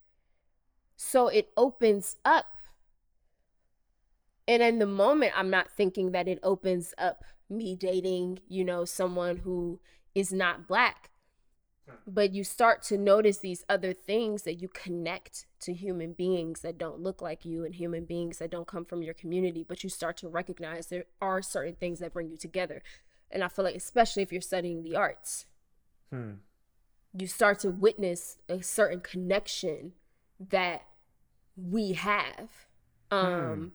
So 0.95 1.27
it 1.27 1.49
opens 1.57 2.15
up 2.23 2.45
and 4.49 4.63
in 4.63 4.79
the 4.79 4.87
moment, 4.87 5.33
I'm 5.35 5.51
not 5.51 5.69
thinking 5.69 6.11
that 6.11 6.27
it 6.27 6.39
opens 6.41 6.95
up 6.97 7.23
me 7.51 7.75
dating, 7.75 8.39
you 8.47 8.65
know, 8.65 8.83
someone 8.83 9.37
who 9.37 9.79
is 10.15 10.33
not 10.33 10.67
black. 10.67 11.11
But 12.07 12.33
you 12.33 12.43
start 12.43 12.81
to 12.83 12.97
notice 12.97 13.37
these 13.37 13.63
other 13.69 13.93
things 13.93 14.43
that 14.43 14.55
you 14.55 14.67
connect 14.67 15.45
to 15.61 15.73
human 15.73 16.13
beings 16.13 16.61
that 16.61 16.79
don't 16.79 16.99
look 16.99 17.21
like 17.21 17.45
you 17.45 17.63
and 17.63 17.75
human 17.75 18.05
beings 18.05 18.39
that 18.39 18.49
don't 18.49 18.67
come 18.67 18.85
from 18.85 19.03
your 19.03 19.13
community. 19.13 19.63
But 19.67 19.83
you 19.83 19.89
start 19.89 20.17
to 20.17 20.27
recognize 20.27 20.87
there 20.87 21.05
are 21.21 21.43
certain 21.43 21.75
things 21.75 21.99
that 21.99 22.13
bring 22.13 22.31
you 22.31 22.37
together. 22.37 22.81
And 23.31 23.43
I 23.43 23.47
feel 23.47 23.65
like, 23.65 23.75
especially 23.75 24.23
if 24.23 24.31
you're 24.31 24.41
studying 24.41 24.83
the 24.83 24.95
arts, 24.95 25.45
Hmm. 26.11 26.33
you 27.17 27.27
start 27.27 27.59
to 27.59 27.69
witness 27.69 28.37
a 28.47 28.61
certain 28.63 29.01
connection 29.01 29.93
that 30.39 30.83
we 31.55 31.93
have. 31.93 32.49
Um, 33.11 33.73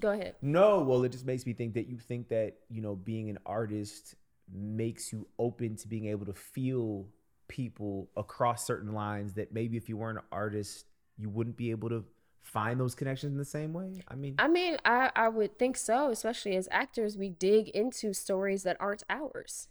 Go 0.00 0.10
ahead. 0.12 0.36
No, 0.40 0.80
well, 0.82 1.04
it 1.04 1.12
just 1.12 1.26
makes 1.26 1.44
me 1.44 1.52
think 1.52 1.74
that 1.74 1.86
you 1.86 1.98
think 1.98 2.28
that, 2.28 2.54
you 2.70 2.80
know, 2.80 2.96
being 2.96 3.28
an 3.28 3.38
artist 3.44 4.14
makes 4.50 5.12
you 5.12 5.26
open 5.38 5.76
to 5.76 5.88
being 5.88 6.06
able 6.06 6.24
to 6.26 6.32
feel 6.32 7.06
people 7.48 8.08
across 8.16 8.66
certain 8.66 8.92
lines 8.94 9.34
that 9.34 9.52
maybe 9.52 9.76
if 9.76 9.88
you 9.90 9.98
weren't 9.98 10.16
an 10.18 10.24
artist, 10.32 10.86
you 11.18 11.28
wouldn't 11.28 11.56
be 11.58 11.70
able 11.70 11.90
to 11.90 12.04
find 12.42 12.78
those 12.78 12.94
connections 12.94 13.32
in 13.32 13.38
the 13.38 13.44
same 13.44 13.72
way. 13.72 14.02
I 14.08 14.14
mean, 14.14 14.34
I 14.38 14.48
mean, 14.48 14.76
I, 14.84 15.10
I 15.16 15.28
would 15.28 15.58
think 15.58 15.76
so, 15.76 16.10
especially 16.10 16.56
as 16.56 16.68
actors, 16.70 17.16
we 17.16 17.30
dig 17.30 17.68
into 17.70 18.12
stories 18.12 18.62
that 18.64 18.76
aren't 18.80 19.04
ours. 19.08 19.68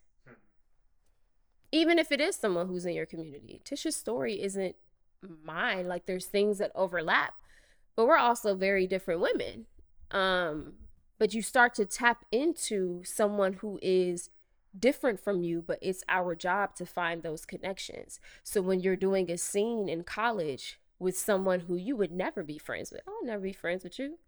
Even 1.72 2.00
if 2.00 2.12
it 2.12 2.20
is 2.20 2.36
someone 2.36 2.68
who's 2.68 2.86
in 2.86 2.94
your 2.94 3.06
community. 3.06 3.62
Tish's 3.64 3.96
story 3.96 4.42
isn't 4.42 4.76
mine. 5.44 5.88
Like 5.88 6.06
there's 6.06 6.26
things 6.26 6.58
that 6.58 6.72
overlap, 6.76 7.34
but 7.96 8.08
we're 8.08 8.18
also 8.18 8.56
very 8.56 8.88
different 8.88 9.22
women. 9.22 9.68
Um, 10.10 10.74
but 11.18 11.34
you 11.34 11.42
start 11.42 11.74
to 11.76 11.86
tap 11.86 12.26
into 12.32 13.04
someone 13.06 13.54
who 13.54 13.80
is 13.82 14.32
different 14.78 15.20
from 15.20 15.44
you, 15.44 15.64
but 15.66 15.80
it's 15.82 16.04
our 16.10 16.36
job 16.36 16.76
to 16.76 16.86
find 16.86 17.24
those 17.24 17.46
connections. 17.46 18.20
So 18.44 18.62
when 18.62 18.80
you're 18.80 18.96
doing 18.96 19.30
a 19.30 19.38
scene 19.38 19.88
in 19.88 20.04
college 20.04 20.80
with 21.02 21.18
someone 21.18 21.62
who 21.62 21.76
you 21.76 21.96
would 21.96 22.12
never 22.12 22.44
be 22.44 22.60
friends 22.60 22.92
with, 22.92 23.02
I 23.08 23.12
would 23.12 23.28
never 23.28 23.42
be 23.42 23.54
friends 23.54 23.84
with 23.84 23.98
you. 23.98 24.20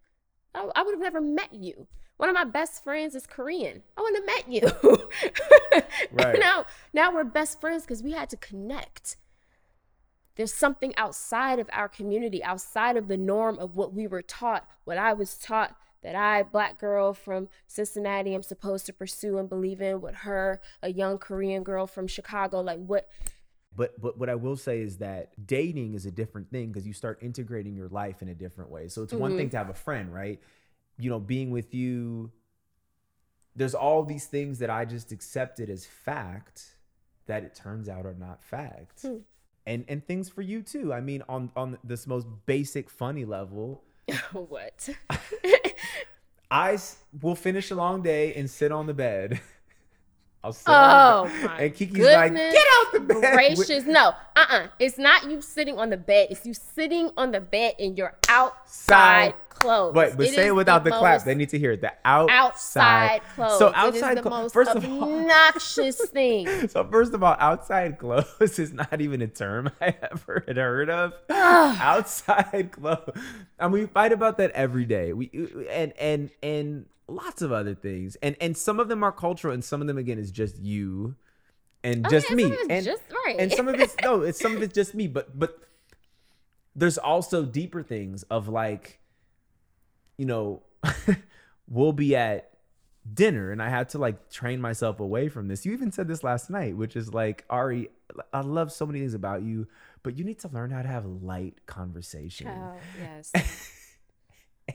I, 0.56 0.68
I 0.76 0.82
would 0.82 0.94
have 0.94 1.02
never 1.02 1.22
met 1.22 1.54
you. 1.54 1.88
One 2.18 2.30
of 2.30 2.36
my 2.36 2.46
best 2.46 2.84
friends 2.84 3.14
is 3.14 3.28
Korean. 3.28 3.84
I 3.96 4.02
wouldn't 4.02 4.28
have 4.28 4.36
met 4.36 4.52
you. 4.52 5.02
Right. 6.12 6.38
now, 6.40 6.66
now 6.94 7.14
we're 7.14 7.24
best 7.24 7.60
friends 7.62 7.84
because 7.84 8.04
we 8.04 8.12
had 8.12 8.30
to 8.32 8.38
connect. 8.38 9.18
There's 10.36 10.54
something 10.54 10.96
outside 10.96 11.60
of 11.60 11.70
our 11.72 11.88
community, 11.88 12.44
outside 12.44 12.98
of 12.98 13.08
the 13.08 13.18
norm 13.18 13.58
of 13.60 13.76
what 13.76 13.94
we 13.94 14.08
were 14.08 14.22
taught, 14.22 14.68
what 14.84 14.98
I 14.98 15.14
was 15.14 15.38
taught 15.38 15.76
that 16.04 16.16
I, 16.16 16.44
black 16.44 16.80
girl 16.80 17.14
from 17.14 17.48
Cincinnati, 17.68 18.36
am 18.36 18.44
supposed 18.44 18.86
to 18.88 18.94
pursue 18.94 19.38
and 19.38 19.50
believe 19.50 19.82
in. 19.82 20.02
what 20.02 20.16
her, 20.16 20.62
a 20.82 20.90
young 20.90 21.18
Korean 21.18 21.64
girl 21.64 21.88
from 21.88 22.08
Chicago, 22.08 22.62
like 22.62 22.80
what? 22.80 23.08
But 23.76 24.00
but 24.00 24.18
what 24.18 24.30
I 24.30 24.36
will 24.36 24.56
say 24.56 24.82
is 24.82 24.98
that 24.98 25.32
dating 25.46 25.94
is 25.94 26.06
a 26.06 26.12
different 26.12 26.52
thing 26.52 26.72
because 26.72 26.86
you 26.86 26.94
start 26.94 27.20
integrating 27.22 27.76
your 27.76 27.90
life 27.90 28.22
in 28.22 28.30
a 28.30 28.36
different 28.36 28.70
way. 28.70 28.88
So 28.88 29.04
it's 29.04 29.14
one 29.14 29.38
thing 29.38 29.50
to 29.52 29.58
have 29.58 29.70
a 29.70 29.74
friend, 29.74 30.14
right? 30.14 30.40
You 30.98 31.10
know, 31.10 31.20
being 31.20 31.52
with 31.52 31.74
you 31.74 32.32
there's 33.56 33.76
all 33.76 34.04
these 34.04 34.26
things 34.26 34.60
that 34.60 34.70
I 34.70 34.86
just 34.86 35.12
accepted 35.12 35.70
as 35.70 35.86
fact 35.86 36.76
that 37.28 37.44
it 37.44 37.56
turns 37.56 37.88
out 37.88 38.06
are 38.06 38.16
not 38.16 38.44
fact. 38.44 39.02
Hmm. 39.04 39.18
And 39.66 39.86
and 39.88 40.06
things 40.06 40.28
for 40.28 40.42
you 40.42 40.62
too. 40.62 40.94
I 40.94 41.02
mean 41.02 41.24
on 41.30 41.52
on 41.56 41.78
this 41.84 42.06
most 42.06 42.28
basic 42.46 42.90
funny 42.90 43.26
level, 43.26 43.84
what? 44.34 44.90
I 46.52 46.78
will 47.22 47.36
finish 47.36 47.72
a 47.72 47.76
long 47.76 48.04
day 48.04 48.34
and 48.36 48.50
sit 48.50 48.72
on 48.72 48.86
the 48.88 48.94
bed. 48.94 49.40
I'll 50.44 50.52
sit 50.54 50.66
Oh, 50.68 51.30
the 51.42 51.48
my 51.48 51.58
and 51.62 51.74
Kiki's 51.74 52.00
like, 52.06 52.34
goodness 52.34 52.54
get 52.54 52.66
out 52.78 52.92
the 52.94 53.00
bed. 53.22 53.34
Gracious, 53.34 53.86
no, 53.86 54.14
uh, 54.36 54.46
uh 54.50 54.68
It's 54.80 54.98
not 54.98 55.30
you 55.30 55.42
sitting 55.42 55.80
on 55.80 55.90
the 55.90 55.98
bed. 55.98 56.28
It's 56.32 56.46
you 56.46 56.54
sitting 56.54 57.12
on 57.16 57.32
the 57.32 57.40
bed 57.40 57.76
in 57.80 57.96
your 57.96 58.16
outside 58.28 58.66
Side. 58.66 59.34
clothes. 59.50 59.94
But 59.94 60.18
but 60.18 60.26
It 60.28 60.34
say 60.36 60.48
it 60.48 60.56
without 60.56 60.84
the, 60.84 60.90
clap. 60.92 61.24
They 61.24 61.34
need 61.36 61.50
to 61.50 61.60
hear 61.60 61.72
it. 61.72 61.82
The 61.82 61.94
outside, 62.04 62.34
outside 62.34 63.22
clothes. 63.36 63.58
So 63.60 63.72
outside 63.74 64.18
the 64.18 64.22
clo- 64.24 64.32
most 64.32 64.54
First 64.54 64.72
of 64.76 64.84
all, 64.84 65.04
obnoxious 65.22 66.02
thing. 66.10 66.68
so 66.68 66.84
first 66.92 67.14
of 67.14 67.24
all, 67.24 67.38
outside 67.40 67.98
clothes 67.98 68.60
is 68.60 68.74
not 68.74 69.00
even 69.00 69.22
a 69.22 69.28
term 69.28 69.72
I 69.82 69.96
ever 70.12 70.44
had 70.46 70.58
heard 70.58 70.90
of. 70.90 71.14
outside 71.30 72.72
clothes. 72.74 73.12
And 73.60 73.72
we 73.72 73.86
fight 73.86 74.12
about 74.12 74.38
that 74.38 74.52
every 74.52 74.86
day. 74.86 75.14
We 75.14 75.30
and 75.70 75.94
and 76.00 76.30
and 76.42 76.86
lots 77.08 77.42
of 77.42 77.52
other 77.52 77.76
things. 77.76 78.16
And 78.22 78.36
and 78.42 78.56
some 78.58 78.80
of 78.80 78.88
them 78.88 79.04
are 79.04 79.12
cultural, 79.12 79.54
and 79.54 79.64
some 79.64 79.82
of 79.82 79.88
them 79.88 79.98
again 79.98 80.18
is 80.20 80.32
just 80.32 80.58
you 80.60 81.16
and 81.84 82.06
Oh, 82.06 82.10
just 82.10 82.30
yeah, 82.30 82.36
me. 82.36 82.44
some 82.44 82.52
of 82.54 82.60
it's 82.60 82.70
and 82.70 82.86
just 82.86 83.02
right. 83.26 83.36
and 83.40 83.52
some 83.52 83.68
of 83.68 83.80
it's 83.80 83.96
no, 84.04 84.22
it's 84.22 84.40
some 84.40 84.56
of 84.56 84.62
it's 84.64 84.74
just 84.74 84.96
me. 84.96 85.08
But 85.08 85.38
but 85.38 85.58
there's 86.76 86.98
also 86.98 87.44
deeper 87.46 87.84
things 87.84 88.24
of 88.24 88.48
like, 88.48 89.00
you 90.18 90.26
know, 90.26 90.64
we'll 91.68 91.94
be 91.94 92.16
at 92.16 92.50
dinner 93.14 93.52
and 93.52 93.62
I 93.62 93.70
had 93.70 93.90
to 93.90 93.98
like 93.98 94.30
train 94.32 94.60
myself 94.62 95.00
away 95.00 95.28
from 95.30 95.50
this. 95.50 95.66
You 95.66 95.74
even 95.74 95.92
said 95.92 96.08
this 96.08 96.24
last 96.24 96.50
night, 96.50 96.76
which 96.78 96.96
is 96.96 97.14
like, 97.14 97.44
Ari, 97.50 97.90
I 98.32 98.42
love 98.42 98.72
so 98.72 98.86
many 98.86 99.00
things 99.00 99.14
about 99.14 99.44
you, 99.44 99.68
but 100.04 100.18
you 100.18 100.24
need 100.24 100.40
to 100.40 100.48
learn 100.48 100.72
how 100.72 100.82
to 100.82 100.88
have 100.88 101.06
light 101.06 101.56
conversation. 101.68 102.48
Oh, 102.48 102.76
yes. 103.00 103.32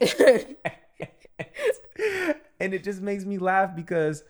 and 2.61 2.75
it 2.75 2.85
just 2.85 3.01
makes 3.01 3.25
me 3.25 3.39
laugh 3.39 3.75
because, 3.75 4.25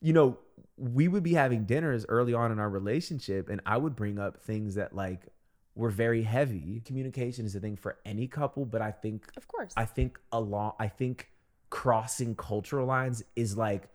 you 0.00 0.12
know, 0.12 0.38
we 0.76 1.08
would 1.08 1.22
be 1.22 1.34
having 1.34 1.64
dinners 1.64 2.04
early 2.08 2.34
on 2.34 2.50
in 2.52 2.58
our 2.58 2.68
relationship 2.68 3.48
and 3.48 3.60
I 3.64 3.76
would 3.76 3.94
bring 3.94 4.18
up 4.18 4.42
things 4.42 4.74
that 4.74 4.94
like 4.94 5.28
were 5.74 5.90
very 5.90 6.22
heavy. 6.22 6.82
Communication 6.84 7.46
is 7.46 7.54
a 7.54 7.60
thing 7.60 7.76
for 7.76 7.98
any 8.04 8.26
couple, 8.26 8.64
but 8.64 8.82
I 8.82 8.90
think 8.90 9.30
Of 9.36 9.48
course. 9.48 9.72
I 9.76 9.84
think 9.84 10.18
along 10.32 10.74
I 10.78 10.88
think 10.88 11.30
crossing 11.70 12.34
cultural 12.36 12.86
lines 12.86 13.22
is 13.34 13.56
like, 13.56 13.88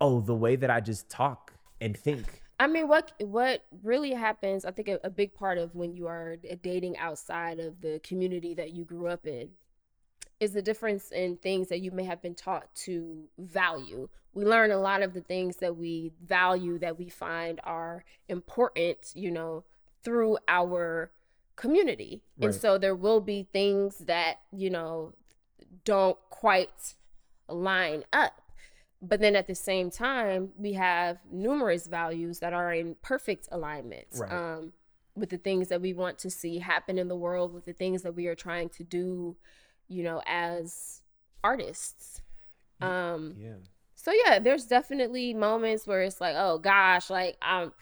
oh, 0.00 0.20
the 0.20 0.34
way 0.34 0.56
that 0.56 0.70
I 0.70 0.80
just 0.80 1.10
talk 1.10 1.52
and 1.80 1.96
think. 1.96 2.42
I 2.58 2.66
mean, 2.66 2.88
what 2.88 3.12
what 3.20 3.64
really 3.82 4.12
happens? 4.12 4.64
I 4.64 4.70
think 4.70 4.88
a, 4.88 4.98
a 5.04 5.10
big 5.10 5.34
part 5.34 5.58
of 5.58 5.74
when 5.74 5.94
you 5.94 6.06
are 6.06 6.36
dating 6.62 6.96
outside 6.96 7.60
of 7.60 7.80
the 7.80 8.00
community 8.02 8.54
that 8.54 8.72
you 8.72 8.84
grew 8.84 9.08
up 9.08 9.26
in 9.26 9.50
is 10.40 10.52
the 10.52 10.62
difference 10.62 11.10
in 11.12 11.36
things 11.36 11.68
that 11.68 11.80
you 11.80 11.90
may 11.90 12.04
have 12.04 12.20
been 12.20 12.34
taught 12.34 12.74
to 12.74 13.24
value. 13.38 14.08
We 14.34 14.44
learn 14.44 14.70
a 14.70 14.78
lot 14.78 15.02
of 15.02 15.14
the 15.14 15.22
things 15.22 15.56
that 15.56 15.76
we 15.76 16.12
value 16.22 16.78
that 16.80 16.98
we 16.98 17.08
find 17.08 17.60
are 17.64 18.04
important, 18.28 19.12
you 19.14 19.30
know, 19.30 19.64
through 20.02 20.38
our 20.46 21.10
community. 21.56 22.22
And 22.40 22.54
so 22.54 22.76
there 22.76 22.94
will 22.94 23.20
be 23.20 23.48
things 23.50 23.98
that, 24.00 24.40
you 24.52 24.68
know, 24.68 25.14
don't 25.84 26.18
quite 26.28 26.94
line 27.48 28.04
up. 28.12 28.42
But 29.00 29.20
then 29.20 29.36
at 29.36 29.46
the 29.46 29.54
same 29.54 29.90
time, 29.90 30.50
we 30.58 30.74
have 30.74 31.18
numerous 31.30 31.86
values 31.86 32.40
that 32.40 32.52
are 32.52 32.72
in 32.74 32.96
perfect 33.02 33.48
alignment 33.50 34.06
Right. 34.18 34.32
um, 34.32 34.72
with 35.14 35.30
the 35.30 35.38
things 35.38 35.68
that 35.68 35.80
we 35.80 35.94
want 35.94 36.18
to 36.18 36.30
see 36.30 36.58
happen 36.58 36.98
in 36.98 37.08
the 37.08 37.16
world, 37.16 37.54
with 37.54 37.64
the 37.64 37.72
things 37.72 38.02
that 38.02 38.14
we 38.14 38.26
are 38.26 38.34
trying 38.34 38.68
to 38.70 38.84
do, 38.84 39.36
you 39.88 40.02
know, 40.02 40.22
as 40.26 41.00
artists. 41.44 42.20
Um, 42.80 43.34
Yeah. 43.38 43.54
so 43.94 44.12
yeah, 44.12 44.38
there's 44.38 44.64
definitely 44.66 45.32
moments 45.34 45.86
where 45.86 46.02
it's 46.02 46.20
like, 46.20 46.34
oh 46.36 46.58
gosh, 46.58 47.08
like 47.10 47.36
I'm 47.42 47.72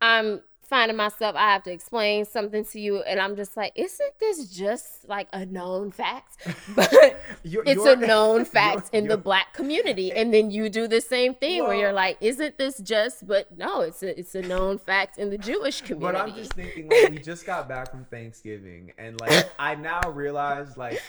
I'm 0.00 0.42
finding 0.62 0.96
myself 0.96 1.36
I 1.36 1.52
have 1.52 1.62
to 1.64 1.70
explain 1.70 2.24
something 2.24 2.64
to 2.64 2.80
you 2.80 3.02
and 3.02 3.20
I'm 3.20 3.36
just 3.36 3.56
like, 3.56 3.72
isn't 3.76 4.18
this 4.20 4.48
just 4.50 5.06
like 5.08 5.28
a 5.32 5.44
known 5.46 5.90
fact? 5.90 6.36
But 6.74 6.90
You're- 7.44 7.68
it's 7.70 7.84
you're- 7.84 7.92
a 8.04 8.06
known 8.06 8.44
fact 8.58 8.90
in 8.92 9.06
the 9.08 9.16
black 9.18 9.52
community. 9.54 10.12
And 10.12 10.32
then 10.34 10.50
you 10.50 10.68
do 10.68 10.86
the 10.88 11.00
same 11.00 11.34
thing 11.34 11.62
where 11.64 11.74
you're 11.76 11.92
like, 11.92 12.16
isn't 12.20 12.58
this 12.58 12.78
just 12.78 13.26
but 13.26 13.56
no, 13.56 13.80
it's 13.82 14.02
a 14.02 14.18
it's 14.18 14.34
a 14.34 14.42
known 14.42 14.78
fact 14.78 15.18
in 15.18 15.30
the 15.30 15.38
Jewish 15.38 15.80
community. 15.82 16.18
But 16.18 16.28
I'm 16.28 16.34
just 16.34 16.52
thinking, 16.54 16.88
like, 16.90 17.10
we 17.10 17.18
just 17.18 17.46
got 17.46 17.68
back 17.68 17.90
from 17.90 18.04
Thanksgiving, 18.06 18.92
and 18.98 19.20
like, 19.20 19.50
I 19.58 19.74
now 19.74 20.00
realize, 20.10 20.76
like, 20.76 21.00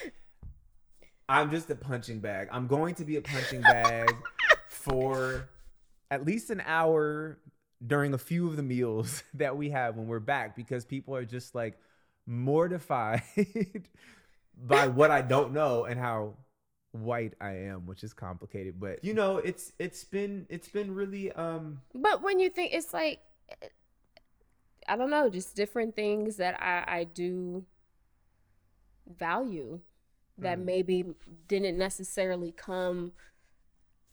I'm 1.28 1.50
just 1.50 1.70
a 1.70 1.74
punching 1.74 2.20
bag. 2.20 2.48
I'm 2.52 2.66
going 2.66 2.94
to 2.96 3.04
be 3.04 3.16
a 3.16 3.22
punching 3.22 3.62
bag 3.62 4.14
for 4.68 5.48
at 6.10 6.24
least 6.24 6.50
an 6.50 6.62
hour 6.66 7.38
during 7.84 8.14
a 8.14 8.18
few 8.18 8.46
of 8.46 8.56
the 8.56 8.62
meals 8.62 9.22
that 9.34 9.56
we 9.56 9.70
have 9.70 9.96
when 9.96 10.06
we're 10.06 10.20
back 10.20 10.56
because 10.56 10.84
people 10.84 11.16
are 11.16 11.24
just 11.24 11.54
like 11.54 11.78
mortified 12.26 13.22
by 14.66 14.86
what 14.86 15.10
I 15.10 15.22
don't 15.22 15.52
know 15.52 15.84
and 15.84 15.98
how 15.98 16.34
white 16.92 17.34
I 17.40 17.52
am, 17.52 17.86
which 17.86 18.04
is 18.04 18.12
complicated. 18.12 18.78
But 18.78 19.04
you 19.04 19.14
know, 19.14 19.38
it's 19.38 19.72
it's 19.78 20.04
been 20.04 20.46
it's 20.48 20.68
been 20.68 20.94
really 20.94 21.32
um 21.32 21.80
But 21.94 22.22
when 22.22 22.38
you 22.38 22.50
think 22.50 22.72
it's 22.72 22.92
like, 22.92 23.20
I 24.86 24.96
don't 24.96 25.10
know, 25.10 25.28
just 25.30 25.56
different 25.56 25.96
things 25.96 26.36
that 26.36 26.60
I, 26.60 26.84
I 26.86 27.04
do 27.04 27.64
value 29.18 29.80
that 30.38 30.58
Mm. 30.58 30.64
maybe 30.64 31.04
didn't 31.48 31.78
necessarily 31.78 32.52
come 32.52 33.12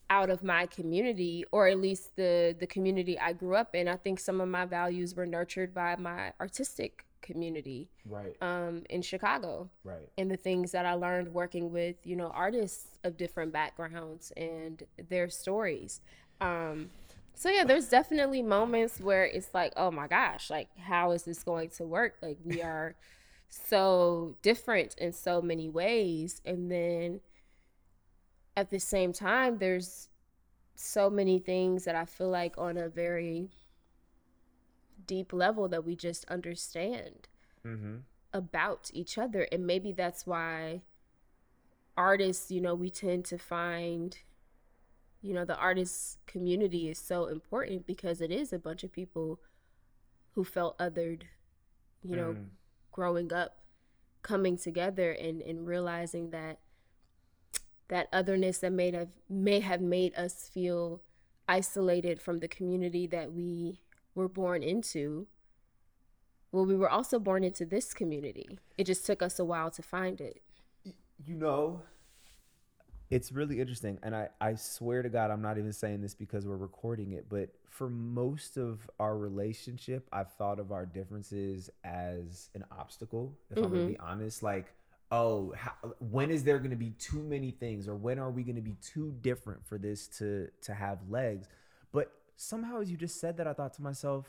out 0.09 0.30
of 0.30 0.43
my 0.43 0.65
community 0.65 1.45
or 1.51 1.67
at 1.67 1.80
least 1.80 2.15
the 2.17 2.55
the 2.59 2.67
community 2.67 3.17
I 3.17 3.34
grew 3.34 3.55
up 3.55 3.74
in. 3.74 3.88
I 3.88 3.95
think 3.95 4.19
some 4.19 4.41
of 4.41 4.49
my 4.49 4.65
values 4.65 5.15
were 5.15 5.26
nurtured 5.26 5.74
by 5.74 5.95
my 5.95 6.34
artistic 6.39 7.05
community 7.22 7.88
right, 8.05 8.36
um, 8.41 8.84
in 8.89 9.01
Chicago 9.03 9.69
right. 9.84 10.09
and 10.17 10.30
the 10.30 10.36
things 10.38 10.72
that 10.72 10.88
I 10.88 10.93
learned 10.93 11.34
working 11.34 11.72
with, 11.72 11.95
you 12.03 12.15
know, 12.15 12.30
artists 12.30 12.97
of 13.03 13.15
different 13.15 13.53
backgrounds 13.53 14.32
and 14.36 14.84
their 15.09 15.30
stories. 15.30 16.01
Um, 16.41 16.89
so 17.36 17.49
yeah, 17.49 17.63
there's 17.63 17.89
definitely 17.89 18.41
moments 18.41 18.99
where 18.99 19.24
it's 19.24 19.53
like, 19.53 19.72
oh 19.78 19.91
my 19.91 20.07
gosh, 20.07 20.49
like 20.49 20.69
how 20.78 21.11
is 21.11 21.24
this 21.24 21.43
going 21.43 21.69
to 21.69 21.84
work? 21.86 22.15
Like 22.22 22.39
we 22.43 22.61
are 22.61 22.95
so 23.52 24.38
different 24.41 24.95
in 24.97 25.14
so 25.14 25.41
many 25.41 25.70
ways, 25.70 26.41
and 26.45 26.72
then 26.72 27.22
at 28.56 28.70
the 28.70 28.80
same 28.80 29.14
time, 29.14 29.58
there's 29.58 30.10
so 30.76 31.10
many 31.10 31.39
things 31.39 31.86
that 31.86 31.95
I 31.95 32.06
feel 32.06 32.30
like 32.30 32.58
on 32.58 32.78
a 32.78 32.89
very 32.89 33.52
deep 35.06 35.32
level 35.34 35.68
that 35.70 35.84
we 35.86 35.95
just 35.95 36.26
understand 36.26 37.28
Mm-hmm. 37.66 37.97
about 38.34 38.89
each 38.93 39.18
other 39.18 39.47
and 39.52 39.66
maybe 39.66 39.91
that's 39.93 40.26
why 40.28 40.82
artists 41.97 42.52
you 42.52 42.62
know 42.62 42.76
we 42.76 42.89
tend 42.89 43.26
to 43.26 43.38
find 43.38 44.18
you 45.22 45.34
know 45.34 45.45
the 45.45 45.56
artist 45.58 46.18
community 46.26 46.89
is 46.89 46.97
so 46.97 47.26
important 47.28 47.86
because 47.86 48.22
it 48.22 48.32
is 48.32 48.52
a 48.54 48.60
bunch 48.60 48.84
of 48.84 48.91
people 48.91 49.39
who 50.34 50.43
felt 50.43 50.78
othered 50.80 51.24
you 52.04 52.16
know 52.16 52.38
Mm. 52.38 52.49
Growing 52.92 53.32
up 53.34 53.58
coming 54.22 54.58
together 54.58 55.12
and 55.12 55.42
and 55.42 55.66
realizing 55.66 56.30
that 56.30 56.60
that 57.88 58.08
otherness 58.14 58.60
that 58.60 58.72
may 58.72 58.92
have 58.92 59.10
may 59.30 59.60
have 59.60 59.82
made 59.82 60.16
us 60.16 60.50
feel 60.54 61.02
isolated 61.48 62.22
from 62.22 62.39
the 62.39 62.48
community 62.48 63.08
that 63.08 63.34
we 63.34 63.80
were 64.16 64.30
born 64.30 64.64
into 64.64 65.28
well 66.52 66.66
we 66.66 66.76
were 66.76 66.89
also 66.89 67.20
born 67.20 67.44
into 67.44 67.66
this 67.66 67.94
community. 67.94 68.60
It 68.78 68.86
just 68.86 69.06
took 69.06 69.22
us 69.22 69.39
a 69.39 69.46
while 69.46 69.72
to 69.72 69.82
find 69.82 70.22
it. 70.22 70.42
You 71.24 71.36
know 71.36 71.82
it's 73.12 73.32
really 73.32 73.59
interesting 73.59 73.99
and 74.01 74.16
I, 74.16 74.30
I 74.39 74.55
swear 74.55 75.03
to 75.03 75.09
god 75.09 75.30
i'm 75.30 75.41
not 75.41 75.57
even 75.57 75.74
saying 75.74 76.01
this 76.01 76.16
because 76.16 76.47
we're 76.47 76.57
recording 76.57 77.12
it 77.12 77.26
but 77.30 77.49
for 77.70 77.89
most 77.89 78.57
of 78.57 78.89
our 78.99 79.18
relationship 79.18 80.07
i've 80.12 80.32
thought 80.34 80.59
of 80.59 80.72
our 80.72 80.86
differences 80.86 81.70
as 81.84 82.49
an 82.55 82.64
obstacle 82.72 83.38
if 83.51 83.57
i'm 83.57 83.64
gonna 83.64 83.76
mm-hmm. 83.76 83.88
be 83.89 83.99
honest. 83.99 84.41
Like 84.41 84.74
oh 85.12 85.53
how, 85.57 85.74
when 85.99 86.32
is 86.32 86.43
there 86.43 86.57
gonna 86.57 86.76
be 86.76 86.91
too 86.91 87.22
many 87.22 87.51
things 87.51 87.88
or 87.88 87.95
when 87.95 88.18
are 88.18 88.32
we 88.32 88.43
gonna 88.43 88.62
be 88.62 88.76
too 88.82 89.14
different 89.22 89.66
for 89.68 89.78
this 89.78 90.07
to 90.20 90.47
to 90.62 90.74
have 90.74 90.99
legs? 91.09 91.47
But 91.91 92.12
somehow 92.38 92.80
as 92.80 92.89
you 92.89 92.97
just 92.97 93.20
said 93.20 93.38
that 93.38 93.45
i 93.45 93.53
thought 93.53 93.72
to 93.72 93.84
myself 93.84 94.26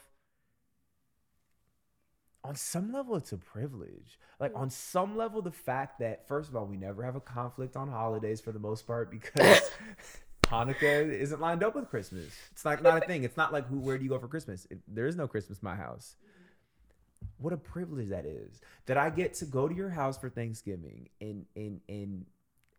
on 2.45 2.57
some 2.57 2.93
level 2.93 3.17
it's 3.17 3.33
a 3.33 3.39
privilege. 3.39 4.19
Like 4.41 4.53
on 4.55 4.71
some 4.71 5.17
level 5.17 5.43
the 5.43 5.53
fact 5.53 6.01
that 6.01 6.27
first 6.27 6.49
of 6.49 6.57
all 6.57 6.67
we 6.67 6.77
never 6.77 7.03
have 7.03 7.17
a 7.17 7.21
conflict 7.21 7.77
on 7.77 7.89
holidays 7.89 8.41
for 8.41 8.53
the 8.53 8.59
most 8.59 8.87
part 8.87 9.11
because 9.11 9.71
hanukkah 10.45 11.11
isn't 11.11 11.41
lined 11.41 11.63
up 11.63 11.75
with 11.75 11.89
christmas. 11.89 12.35
It's 12.51 12.65
like 12.65 12.83
not 12.83 13.03
a 13.03 13.07
thing. 13.07 13.25
It's 13.25 13.37
not 13.37 13.53
like 13.53 13.67
who 13.67 13.79
where 13.79 13.99
do 13.99 14.05
you 14.05 14.11
go 14.11 14.19
for 14.19 14.29
christmas? 14.29 14.67
It, 14.71 14.81
there 14.89 15.07
is 15.07 15.17
no 15.17 15.29
christmas 15.29 15.59
in 15.61 15.67
my 15.67 15.77
house. 15.77 16.17
What 17.39 17.53
a 17.53 17.57
privilege 17.57 18.09
that 18.09 18.27
is 18.27 18.61
that 18.87 18.97
i 18.97 19.09
get 19.09 19.35
to 19.35 19.45
go 19.45 19.69
to 19.69 19.75
your 19.75 19.91
house 19.91 20.19
for 20.19 20.29
thanksgiving 20.29 21.09
and 21.21 21.47
and 21.55 21.81
and 21.89 22.27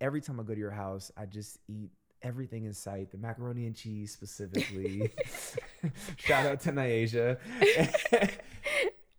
every 0.01 0.20
time 0.20 0.39
i 0.39 0.43
go 0.43 0.53
to 0.53 0.59
your 0.59 0.72
house 0.72 1.11
i 1.16 1.26
just 1.26 1.59
eat 1.70 1.91
everything 2.24 2.66
in 2.66 2.74
sight 2.74 3.11
the 3.11 3.18
macaroni 3.18 3.66
and 3.68 3.76
cheese 3.76 4.11
specifically. 4.11 5.11
Shout 6.18 6.45
out 6.45 6.59
to 6.61 6.72
Nyasia. 6.72 7.38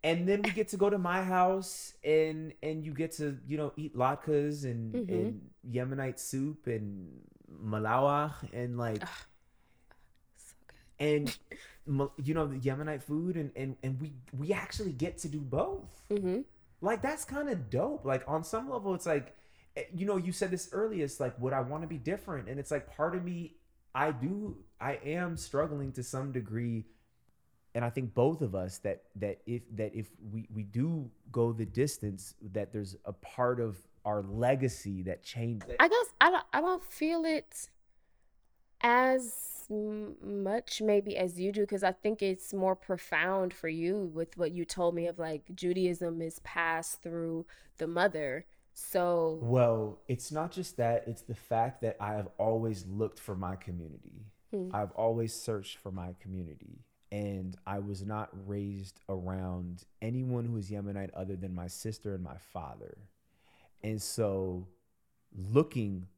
And 0.05 0.29
then 0.29 0.43
we 0.43 0.51
get 0.51 0.69
to 0.69 0.77
go 0.77 0.89
to 0.91 0.99
my 0.99 1.25
house 1.25 1.95
and 2.05 2.53
and 2.63 2.85
you 2.85 2.93
get 2.93 3.11
to 3.13 3.39
you 3.49 3.57
know 3.57 3.73
eat 3.77 3.97
latkes 3.97 4.65
and, 4.65 4.95
Mhm. 4.95 5.09
and 5.09 5.51
yemenite 5.77 6.19
soup 6.21 6.67
and 6.69 7.11
malawach 7.51 8.35
and 8.53 8.79
like 8.79 9.01
so 10.37 10.55
good. 10.69 10.77
and 11.09 11.39
you 12.27 12.35
know 12.35 12.47
the 12.47 12.59
yemenite 12.59 13.03
food 13.03 13.37
and 13.37 13.51
and 13.57 13.77
and 13.83 14.01
we 14.01 14.13
we 14.39 14.53
actually 14.53 14.93
get 14.93 15.19
to 15.19 15.29
do 15.29 15.41
both. 15.41 16.03
Mm-hmm. 16.11 16.41
like 16.81 17.01
that's 17.03 17.25
kind 17.25 17.49
of 17.49 17.71
dope. 17.71 18.05
Like 18.05 18.23
on 18.29 18.45
some 18.45 18.69
level 18.71 18.95
it's 18.95 19.07
like 19.07 19.35
eh, 19.77 19.85
you 19.95 20.07
know 20.07 20.17
you 20.17 20.33
said 20.33 20.51
this 20.51 20.69
earlier 20.73 21.05
it's 21.05 21.19
like 21.21 21.35
would 21.41 21.53
i 21.53 21.61
want 21.61 21.83
to 21.83 21.89
be 21.89 21.99
different? 21.99 22.49
And 22.49 22.61
it's 22.61 22.71
like 22.71 22.87
part 22.97 23.15
of 23.17 23.25
me 23.25 23.57
i 23.95 24.11
do 24.11 24.57
i 24.81 24.95
am 25.05 25.37
struggling 25.37 25.93
to 25.93 26.03
some 26.03 26.33
degree 26.33 26.85
and 27.75 27.85
i 27.85 27.91
think 27.91 28.15
both 28.15 28.41
of 28.41 28.55
us 28.55 28.79
that 28.79 29.03
that 29.17 29.39
if 29.47 29.63
that 29.75 29.95
if 29.95 30.11
we 30.33 30.47
we 30.55 30.63
do 30.63 31.11
go 31.33 31.53
the 31.53 31.67
distance 31.67 32.35
that 32.53 32.73
there's 32.73 32.97
a 33.05 33.13
part 33.13 33.61
of 33.61 33.77
our 34.05 34.23
legacy 34.23 35.03
that 35.03 35.23
changes. 35.23 35.71
I 35.81 35.89
guess 35.89 36.07
I 36.21 36.31
don't, 36.31 36.45
I 36.53 36.61
don't 36.61 36.83
feel 36.83 37.25
it 37.25 37.71
as 38.83 39.67
much 39.71 40.83
maybe 40.83 41.17
as 41.17 41.41
you 41.41 41.51
do 41.51 41.63
because 41.63 41.83
I 41.83 41.93
think 41.93 42.21
it's 42.21 42.53
more 42.53 42.77
profound 42.77 43.55
for 43.55 43.69
you 43.69 44.11
with 44.13 44.37
what 44.37 44.53
you 44.53 44.67
told 44.67 44.95
me 44.95 45.07
of 45.07 45.19
like 45.19 45.43
Judaism 45.55 46.21
is 46.21 46.39
passed 46.41 47.03
through 47.03 47.47
the 47.79 47.87
mother. 47.87 48.45
So 48.75 49.39
well 49.41 50.01
it's 50.07 50.31
not 50.31 50.53
just 50.53 50.77
that 50.77 51.05
it's 51.07 51.23
the 51.23 51.35
fact 51.35 51.81
that 51.83 51.97
i 52.01 52.15
have 52.15 52.27
always 52.39 52.85
looked 52.89 53.21
for 53.21 53.37
my 53.37 53.55
community 53.55 54.27
mm. 54.55 54.75
I've 54.75 54.91
always 54.93 55.33
searched 55.33 55.79
for 55.79 55.91
my 55.91 56.15
community. 56.21 56.81
And 57.15 57.57
I 57.65 57.79
was 57.79 58.05
not 58.05 58.31
raised 58.45 58.99
around 59.09 59.85
anyone 60.03 60.45
who 60.45 60.57
is 60.57 60.69
Yemenite 60.69 61.11
other 61.15 61.37
than 61.37 61.55
my 61.55 61.69
sister 61.69 62.13
and 62.13 62.25
my 62.25 62.37
father. 62.53 62.99
And 63.85 64.03
so 64.03 64.67
looking 65.33 66.09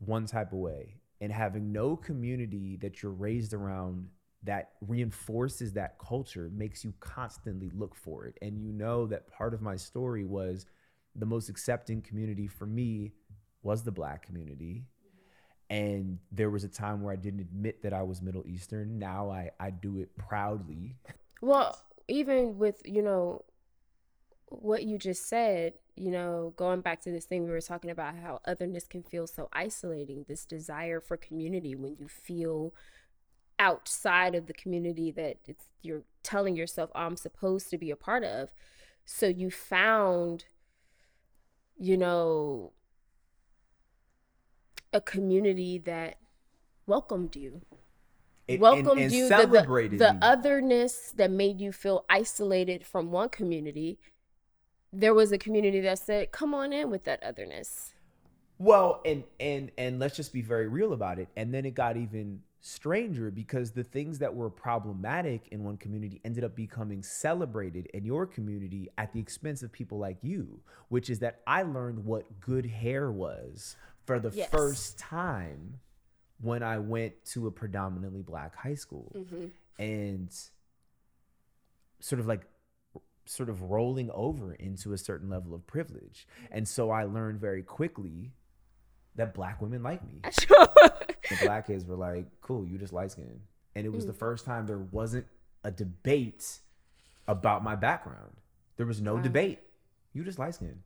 one 0.00 0.26
type 0.26 0.52
of 0.52 0.58
way 0.58 0.96
and 1.20 1.30
having 1.30 1.70
no 1.70 1.94
community 1.94 2.76
that 2.78 3.04
you're 3.04 3.12
raised 3.12 3.54
around 3.54 4.08
that 4.42 4.70
reinforces 4.88 5.74
that 5.74 5.96
culture 6.00 6.50
makes 6.52 6.82
you 6.82 6.92
constantly 6.98 7.70
look 7.72 7.94
for 7.94 8.26
it. 8.26 8.36
And 8.42 8.58
you 8.58 8.72
know 8.72 9.06
that 9.06 9.28
part 9.28 9.54
of 9.54 9.62
my 9.62 9.76
story 9.76 10.24
was 10.24 10.66
the 11.14 11.24
most 11.26 11.50
accepting 11.50 12.02
community 12.02 12.48
for 12.48 12.66
me 12.66 13.12
was 13.62 13.84
the 13.84 13.92
black 13.92 14.26
community. 14.26 14.86
And 15.72 16.18
there 16.30 16.50
was 16.50 16.64
a 16.64 16.68
time 16.68 17.00
where 17.00 17.14
I 17.14 17.16
didn't 17.16 17.40
admit 17.40 17.82
that 17.82 17.94
I 17.94 18.02
was 18.02 18.20
Middle 18.20 18.44
Eastern. 18.46 18.98
Now 18.98 19.30
I, 19.30 19.52
I 19.58 19.70
do 19.70 20.00
it 20.00 20.14
proudly. 20.18 20.96
Well, 21.40 21.80
even 22.08 22.58
with, 22.58 22.82
you 22.84 23.00
know, 23.00 23.46
what 24.48 24.84
you 24.84 24.98
just 24.98 25.26
said, 25.26 25.72
you 25.96 26.10
know, 26.10 26.52
going 26.56 26.82
back 26.82 27.00
to 27.04 27.10
this 27.10 27.24
thing 27.24 27.44
we 27.44 27.50
were 27.50 27.62
talking 27.62 27.90
about 27.90 28.16
how 28.16 28.40
otherness 28.44 28.86
can 28.86 29.02
feel 29.02 29.26
so 29.26 29.48
isolating, 29.54 30.26
this 30.28 30.44
desire 30.44 31.00
for 31.00 31.16
community 31.16 31.74
when 31.74 31.96
you 31.98 32.06
feel 32.06 32.74
outside 33.58 34.34
of 34.34 34.48
the 34.48 34.52
community 34.52 35.10
that 35.10 35.38
it's 35.46 35.64
you're 35.82 36.02
telling 36.22 36.54
yourself 36.54 36.90
oh, 36.94 37.00
I'm 37.00 37.16
supposed 37.16 37.70
to 37.70 37.78
be 37.78 37.90
a 37.90 37.96
part 37.96 38.24
of. 38.24 38.50
So 39.06 39.26
you 39.26 39.50
found, 39.50 40.44
you 41.78 41.96
know, 41.96 42.72
a 44.92 45.00
community 45.00 45.78
that 45.78 46.16
welcomed 46.86 47.36
you. 47.36 47.62
It, 48.48 48.60
welcomed 48.60 48.88
and, 48.88 49.00
and 49.00 49.12
you 49.12 49.28
the, 49.28 49.46
the, 49.46 49.96
the 49.96 50.18
otherness 50.20 51.12
that 51.16 51.30
made 51.30 51.60
you 51.60 51.72
feel 51.72 52.04
isolated 52.10 52.84
from 52.84 53.10
one 53.10 53.28
community. 53.28 53.98
There 54.92 55.14
was 55.14 55.32
a 55.32 55.38
community 55.38 55.80
that 55.80 56.00
said 56.00 56.32
come 56.32 56.52
on 56.52 56.72
in 56.72 56.90
with 56.90 57.04
that 57.04 57.22
otherness. 57.22 57.94
Well 58.58 59.00
and 59.04 59.22
and 59.38 59.70
and 59.78 59.98
let's 59.98 60.16
just 60.16 60.32
be 60.32 60.42
very 60.42 60.66
real 60.66 60.92
about 60.92 61.18
it. 61.18 61.28
And 61.36 61.54
then 61.54 61.64
it 61.64 61.74
got 61.74 61.96
even 61.96 62.40
stranger 62.60 63.30
because 63.30 63.72
the 63.72 63.82
things 63.82 64.18
that 64.20 64.32
were 64.34 64.48
problematic 64.48 65.48
in 65.50 65.64
one 65.64 65.76
community 65.76 66.20
ended 66.24 66.44
up 66.44 66.54
becoming 66.54 67.02
celebrated 67.02 67.86
in 67.92 68.04
your 68.04 68.24
community 68.24 68.88
at 68.98 69.12
the 69.12 69.18
expense 69.18 69.62
of 69.64 69.72
people 69.72 69.98
like 69.98 70.16
you, 70.22 70.60
which 70.88 71.10
is 71.10 71.18
that 71.18 71.40
I 71.46 71.62
learned 71.62 72.04
what 72.04 72.40
good 72.40 72.66
hair 72.66 73.10
was 73.10 73.76
for 74.04 74.18
the 74.18 74.30
yes. 74.34 74.50
first 74.50 74.98
time 74.98 75.80
when 76.40 76.62
I 76.62 76.78
went 76.78 77.24
to 77.26 77.46
a 77.46 77.50
predominantly 77.50 78.22
black 78.22 78.56
high 78.56 78.74
school. 78.74 79.12
Mm-hmm. 79.16 79.46
And 79.78 80.30
sort 82.00 82.20
of 82.20 82.26
like 82.26 82.42
sort 83.24 83.48
of 83.48 83.62
rolling 83.62 84.10
over 84.10 84.52
into 84.54 84.92
a 84.92 84.98
certain 84.98 85.30
level 85.30 85.54
of 85.54 85.66
privilege. 85.66 86.26
And 86.50 86.66
so 86.66 86.90
I 86.90 87.04
learned 87.04 87.40
very 87.40 87.62
quickly 87.62 88.32
that 89.14 89.34
black 89.34 89.60
women 89.60 89.82
like 89.82 90.04
me. 90.06 90.20
the 90.22 91.38
black 91.42 91.66
kids 91.68 91.86
were 91.86 91.96
like, 91.96 92.26
cool, 92.40 92.66
you 92.66 92.78
just 92.78 92.92
light 92.92 93.12
skinned. 93.12 93.40
And 93.74 93.86
it 93.86 93.92
was 93.92 94.04
mm. 94.04 94.08
the 94.08 94.12
first 94.14 94.44
time 94.44 94.66
there 94.66 94.78
wasn't 94.78 95.26
a 95.64 95.70
debate 95.70 96.58
about 97.28 97.62
my 97.62 97.76
background. 97.76 98.32
There 98.76 98.86
was 98.86 99.00
no 99.00 99.14
wow. 99.14 99.22
debate. 99.22 99.60
You 100.12 100.24
just 100.24 100.38
light 100.38 100.54
skinned. 100.54 100.82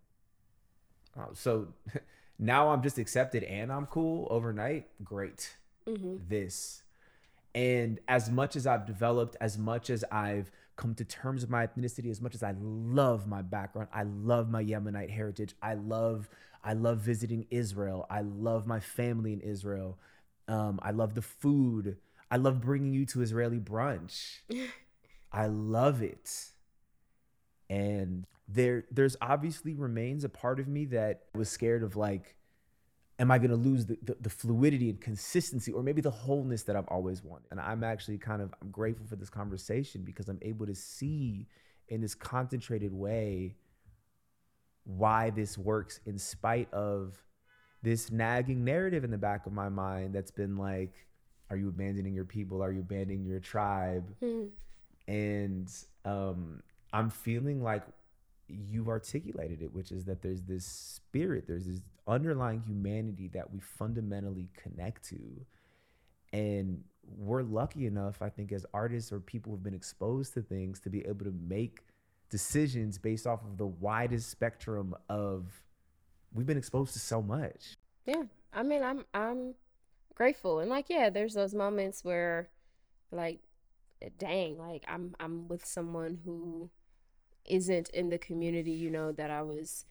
Oh, 1.19 1.31
so 1.33 1.69
now 2.39 2.71
I'm 2.71 2.83
just 2.83 2.99
accepted 2.99 3.43
and 3.45 3.73
I'm 3.73 3.87
cool 3.87 4.27
overnight. 4.31 4.87
Great. 5.03 5.57
Mm-hmm. 5.89 6.17
This. 6.29 6.83
And 7.55 8.01
as 8.07 8.31
much 8.31 8.57
as 8.57 8.67
I've 8.67 8.87
developed, 8.87 9.37
as 9.41 9.57
much 9.57 9.89
as 9.89 10.05
I've 10.13 10.51
come 10.77 10.95
to 10.95 11.05
terms 11.05 11.41
with 11.41 11.51
my 11.51 11.67
ethnicity, 11.67 12.11
as 12.11 12.21
much 12.21 12.35
as 12.35 12.43
I 12.43 12.55
love 12.61 13.27
my 13.27 13.41
background, 13.41 13.89
I 13.95 14.03
love 14.03 14.51
my 14.51 14.63
Yemenite 14.63 15.11
heritage. 15.11 15.55
I 15.63 15.75
love 15.75 16.29
I 16.63 16.73
love 16.73 16.99
visiting 16.99 17.47
Israel. 17.51 18.07
I 18.11 18.23
love 18.23 18.67
my 18.67 18.81
family 18.81 19.33
in 19.33 19.41
Israel. 19.41 19.99
Um, 20.49 20.81
I 20.83 20.91
love 20.91 21.15
the 21.15 21.23
food. 21.23 21.97
I 22.31 22.39
love 22.39 22.61
bringing 22.61 22.93
you 22.93 23.07
to 23.07 23.23
Israeli 23.23 23.61
brunch. 23.61 24.39
I 25.33 25.47
love 25.47 26.03
it. 26.03 26.49
And 27.69 28.27
there 28.49 28.85
there's 28.91 29.17
obviously 29.21 29.75
remains 29.75 30.25
a 30.25 30.29
part 30.29 30.61
of 30.61 30.69
me 30.69 30.85
that 30.87 31.25
was 31.35 31.49
scared 31.49 31.83
of 31.83 31.97
like 31.97 32.37
am 33.19 33.31
I 33.31 33.39
going 33.39 33.51
to 33.51 33.57
lose 33.57 33.87
the, 33.87 33.99
the, 34.03 34.17
the, 34.21 34.29
fluidity 34.29 34.91
and 34.91 35.01
consistency 35.01 35.73
or 35.73 35.83
maybe 35.83 36.03
the 36.03 36.11
wholeness 36.11 36.65
that 36.65 36.77
I've 36.77 36.89
always 36.89 37.23
wanted? 37.23 37.47
And 37.51 37.59
I'm 37.59 37.83
actually 37.83 38.19
kind 38.19 38.43
of 38.43 38.53
I'm 38.61 38.71
grateful 38.71 39.07
for 39.07 39.17
this 39.17 39.31
conversation 39.31 40.03
because 40.03 40.29
I'm 40.29 40.39
able 40.43 40.67
to 40.67 40.75
see 40.75 41.47
in 41.89 42.01
this 42.01 42.15
concentrated 42.15 42.93
way 42.93 43.55
why 44.85 45.31
this 45.31 45.59
works 45.59 46.01
in 46.07 46.19
spite 46.19 46.73
of 46.73 47.21
this 47.83 48.11
nagging 48.11 48.65
narrative 48.65 49.05
in 49.05 49.11
the 49.11 49.19
back 49.19 49.47
of 49.47 49.53
my 49.53 49.69
mind 49.69 50.15
that's 50.15 50.31
been 50.31 50.57
like, 50.57 50.93
are 51.51 51.57
you 51.57 51.69
abandoning 51.69 52.15
your 52.15 52.25
people? 52.25 52.63
Are 52.63 52.73
you 52.73 52.81
abandoning 52.81 53.25
your 53.25 53.41
tribe? 53.41 54.13
Mm. 54.23 54.49
And 55.09 55.73
um, 56.05 56.63
I'm 56.93 57.11
feeling 57.11 57.63
like 57.63 57.83
you've 58.49 58.89
articulated 58.89 59.63
it, 59.63 59.73
which 59.73 59.91
is 59.91 60.05
that 60.05 60.23
there's 60.23 60.43
this 60.43 60.65
spirit, 60.65 61.45
there's 61.47 61.67
this 61.67 61.81
underlying 62.07 62.63
humanity 62.67 63.29
that 63.35 63.53
we 63.53 63.61
fundamentally 63.61 64.49
connect 64.57 65.09
to. 65.09 65.19
And 66.33 66.85
we're 67.17 67.43
lucky 67.43 67.87
enough, 67.87 68.23
I 68.23 68.29
think, 68.29 68.53
as 68.53 68.67
artists 68.73 69.13
or 69.13 69.21
people 69.21 69.53
who've 69.53 69.63
been 69.63 69.75
exposed 69.75 70.35
to 70.35 70.43
things 70.43 70.81
to 70.81 70.91
be 70.91 71.05
able 71.07 71.25
to 71.25 71.35
make 71.49 71.81
decisions 72.31 72.99
based 72.99 73.27
off 73.27 73.45
of 73.45 73.57
the 73.57 73.67
widest 73.67 74.31
spectrum 74.31 74.95
of 75.09 75.63
we've 76.35 76.47
been 76.47 76.59
exposed 76.59 76.93
to 76.95 76.99
so 76.99 77.23
much. 77.23 77.77
Yeah. 78.05 78.25
I 78.53 78.63
mean, 78.63 78.83
I'm 78.83 79.05
I'm 79.15 79.55
grateful. 80.15 80.61
And 80.61 80.71
like 80.71 80.87
yeah, 80.89 81.11
there's 81.11 81.35
those 81.35 81.55
moments 81.55 82.05
where 82.05 82.49
like 83.13 83.41
dang, 84.19 84.59
like 84.59 84.85
I'm 84.89 85.15
I'm 85.19 85.49
with 85.49 85.65
someone 85.65 86.21
who 86.25 86.71
isn't 87.45 87.89
in 87.91 88.11
the 88.11 88.19
community, 88.19 88.73
you 88.73 88.91
know, 88.91 89.13
that 89.13 89.31
I 89.31 89.43
was 89.43 89.85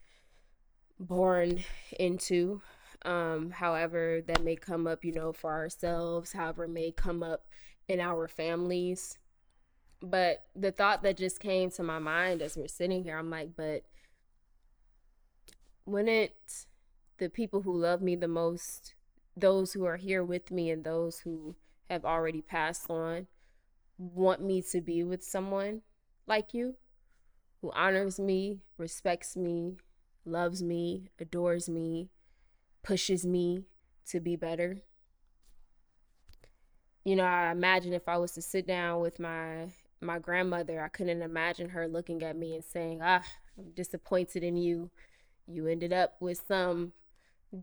born 0.99 1.63
into. 1.99 2.61
Um, 3.03 3.51
however, 3.51 4.21
that 4.25 4.43
may 4.43 4.55
come 4.55 4.87
up, 4.87 5.05
you 5.05 5.11
know, 5.11 5.31
for 5.31 5.51
ourselves, 5.51 6.33
however, 6.33 6.67
may 6.67 6.91
come 6.91 7.21
up 7.21 7.45
in 7.87 7.99
our 7.99 8.27
families. 8.27 9.19
But 10.01 10.45
the 10.55 10.71
thought 10.71 11.03
that 11.03 11.17
just 11.17 11.39
came 11.39 11.69
to 11.71 11.83
my 11.83 11.99
mind 11.99 12.41
as 12.41 12.57
we're 12.57 12.67
sitting 12.67 13.03
here, 13.03 13.17
I'm 13.17 13.29
like, 13.29 13.51
but 13.55 13.83
wouldn't 15.85 16.31
the 17.17 17.29
people 17.29 17.61
who 17.61 17.75
love 17.75 18.01
me 18.01 18.15
the 18.15 18.27
most, 18.27 18.95
those 19.37 19.73
who 19.73 19.85
are 19.85 19.97
here 19.97 20.23
with 20.23 20.51
me 20.51 20.69
and 20.71 20.83
those 20.83 21.19
who 21.19 21.55
have 21.89 22.05
already 22.05 22.41
passed 22.41 22.89
on, 22.89 23.27
want 23.97 24.41
me 24.41 24.61
to 24.61 24.81
be 24.81 25.03
with 25.03 25.23
someone 25.23 25.81
like 26.27 26.53
you 26.53 26.75
who 27.61 27.71
honors 27.71 28.19
me, 28.19 28.59
respects 28.77 29.35
me, 29.35 29.77
loves 30.25 30.61
me, 30.61 31.09
adores 31.19 31.69
me, 31.69 32.09
pushes 32.83 33.25
me 33.25 33.65
to 34.07 34.19
be 34.19 34.35
better. 34.35 34.77
You 37.03 37.15
know, 37.15 37.23
I 37.23 37.51
imagine 37.51 37.93
if 37.93 38.07
I 38.07 38.17
was 38.17 38.31
to 38.33 38.41
sit 38.41 38.67
down 38.67 39.01
with 39.01 39.19
my 39.19 39.67
my 40.01 40.19
grandmother, 40.19 40.83
I 40.83 40.89
couldn't 40.89 41.21
imagine 41.21 41.69
her 41.69 41.87
looking 41.87 42.21
at 42.23 42.35
me 42.35 42.55
and 42.55 42.63
saying, 42.63 42.99
"Ah, 43.01 43.23
I'm 43.57 43.71
disappointed 43.71 44.43
in 44.43 44.57
you. 44.57 44.89
You 45.47 45.67
ended 45.67 45.93
up 45.93 46.15
with 46.19 46.43
some 46.47 46.93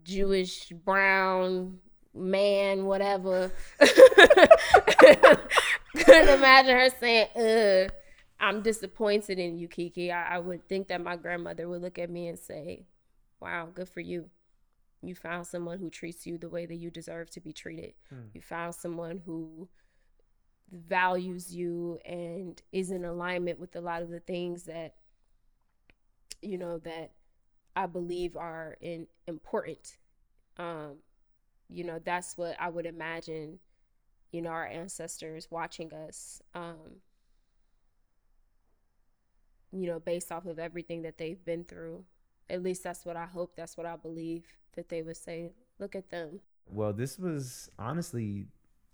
Jewish 0.04 0.70
brown 0.70 1.80
man, 2.14 2.86
whatever." 2.86 3.52
couldn't 5.94 6.28
imagine 6.28 6.76
her 6.76 6.90
saying, 6.98 7.28
"Uh, 7.36 7.88
I'm 8.40 8.62
disappointed 8.62 9.38
in 9.38 9.56
you, 9.56 9.68
Kiki." 9.68 10.10
I, 10.10 10.36
I 10.36 10.38
would 10.38 10.68
think 10.68 10.88
that 10.88 11.00
my 11.00 11.16
grandmother 11.16 11.68
would 11.68 11.82
look 11.82 11.98
at 11.98 12.10
me 12.10 12.28
and 12.28 12.38
say, 12.38 12.86
"Wow, 13.40 13.68
good 13.74 13.88
for 13.88 14.00
you." 14.00 14.30
You 15.02 15.14
found 15.14 15.46
someone 15.46 15.78
who 15.78 15.90
treats 15.90 16.26
you 16.26 16.38
the 16.38 16.48
way 16.48 16.64
that 16.64 16.76
you 16.76 16.90
deserve 16.90 17.28
to 17.30 17.40
be 17.40 17.52
treated. 17.52 17.94
Hmm. 18.08 18.26
You 18.34 18.40
found 18.40 18.74
someone 18.74 19.20
who 19.26 19.68
values 20.70 21.54
you 21.54 21.98
and 22.04 22.60
is 22.72 22.90
in 22.90 23.04
alignment 23.04 23.58
with 23.58 23.76
a 23.76 23.80
lot 23.80 24.02
of 24.02 24.08
the 24.08 24.20
things 24.20 24.62
that 24.64 24.94
you 26.40 26.56
know 26.56 26.78
that 26.78 27.10
I 27.76 27.86
believe 27.86 28.36
are 28.36 28.76
in 28.80 29.06
important. 29.26 29.96
Um, 30.58 30.96
you 31.68 31.84
know, 31.84 31.98
that's 32.04 32.36
what 32.36 32.56
I 32.60 32.68
would 32.68 32.86
imagine, 32.86 33.58
you 34.32 34.40
know, 34.40 34.50
our 34.50 34.66
ancestors 34.66 35.48
watching 35.50 35.92
us, 35.92 36.42
um, 36.54 37.00
you 39.70 39.86
know, 39.86 40.00
based 40.00 40.32
off 40.32 40.46
of 40.46 40.58
everything 40.58 41.02
that 41.02 41.18
they've 41.18 41.44
been 41.44 41.64
through. 41.64 42.04
At 42.50 42.62
least 42.62 42.82
that's 42.82 43.04
what 43.04 43.16
I 43.16 43.26
hope, 43.26 43.54
that's 43.56 43.76
what 43.76 43.86
I 43.86 43.96
believe 43.96 44.44
that 44.74 44.88
they 44.88 45.02
would 45.02 45.16
say, 45.16 45.52
look 45.78 45.94
at 45.94 46.10
them. 46.10 46.40
Well, 46.66 46.92
this 46.92 47.18
was 47.18 47.70
honestly 47.78 48.46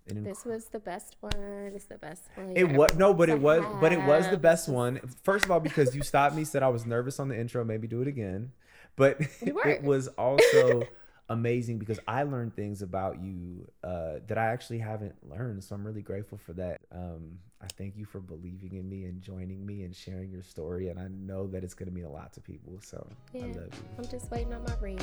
an 0.09 0.25
This 0.25 0.45
was 0.45 0.67
the 0.67 0.81
best 0.81 1.17
one. 1.21 1.73
It's 1.75 1.87
the 1.87 1.99
best 1.99 2.25
one. 2.35 2.53
It 2.57 2.73
was 2.73 2.95
no, 2.97 3.15
but 3.15 3.29
it 3.29 3.41
was, 3.41 3.61
Perhaps. 3.61 3.81
but 3.81 3.93
it 3.93 4.03
was 4.05 4.29
the 4.29 4.39
best 4.39 4.69
one. 4.69 5.01
First 5.23 5.45
of 5.45 5.51
all, 5.51 5.61
because 5.61 5.95
you 5.95 6.03
stopped 6.03 6.35
me, 6.35 6.45
said 6.45 6.63
I 6.63 6.69
was 6.69 6.87
nervous 6.87 7.21
on 7.21 7.29
the 7.29 7.39
intro, 7.39 7.65
maybe 7.65 7.87
do 7.87 8.03
it 8.03 8.09
again. 8.09 8.53
But 8.97 9.21
it 9.41 9.83
was 9.83 10.09
also 10.09 10.83
amazing 11.29 11.79
because 11.79 11.99
I 12.07 12.23
learned 12.23 12.55
things 12.55 12.83
about 12.83 13.21
you 13.23 13.69
uh, 13.85 14.15
that 14.27 14.39
I 14.39 14.47
actually 14.47 14.79
haven't 14.79 15.15
learned. 15.29 15.63
So 15.65 15.75
I'm 15.75 15.87
really 15.87 16.03
grateful 16.03 16.39
for 16.39 16.53
that. 16.55 16.81
Um, 16.93 17.39
I 17.61 17.67
thank 17.77 17.97
you 17.97 18.05
for 18.05 18.21
believing 18.21 18.75
in 18.75 18.89
me 18.89 19.05
and 19.05 19.21
joining 19.21 19.67
me 19.67 19.83
and 19.83 19.95
sharing 19.95 20.31
your 20.31 20.43
story. 20.43 20.89
And 20.89 20.99
I 20.99 21.09
know 21.09 21.47
that 21.49 21.65
it's 21.65 21.75
going 21.75 21.89
to 21.89 21.95
mean 21.95 22.05
a 22.05 22.11
lot 22.11 22.33
to 22.35 22.41
people. 22.41 22.79
So 22.81 23.07
I 23.35 23.39
love 23.39 23.57
you. 23.57 23.89
I'm 23.99 24.07
just 24.07 24.31
waiting 24.31 24.55
on 24.55 24.63
my 24.63 24.75
ring. 24.81 25.01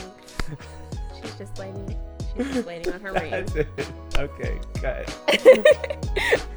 She's 1.22 1.36
just 1.36 1.58
waiting. 1.58 1.98
She's 2.36 2.54
just 2.54 2.68
waiting 2.68 2.94
on 2.94 3.00
her 3.02 3.14
ring. 3.14 3.48
Okay, 4.18 4.60
cut. 4.76 6.48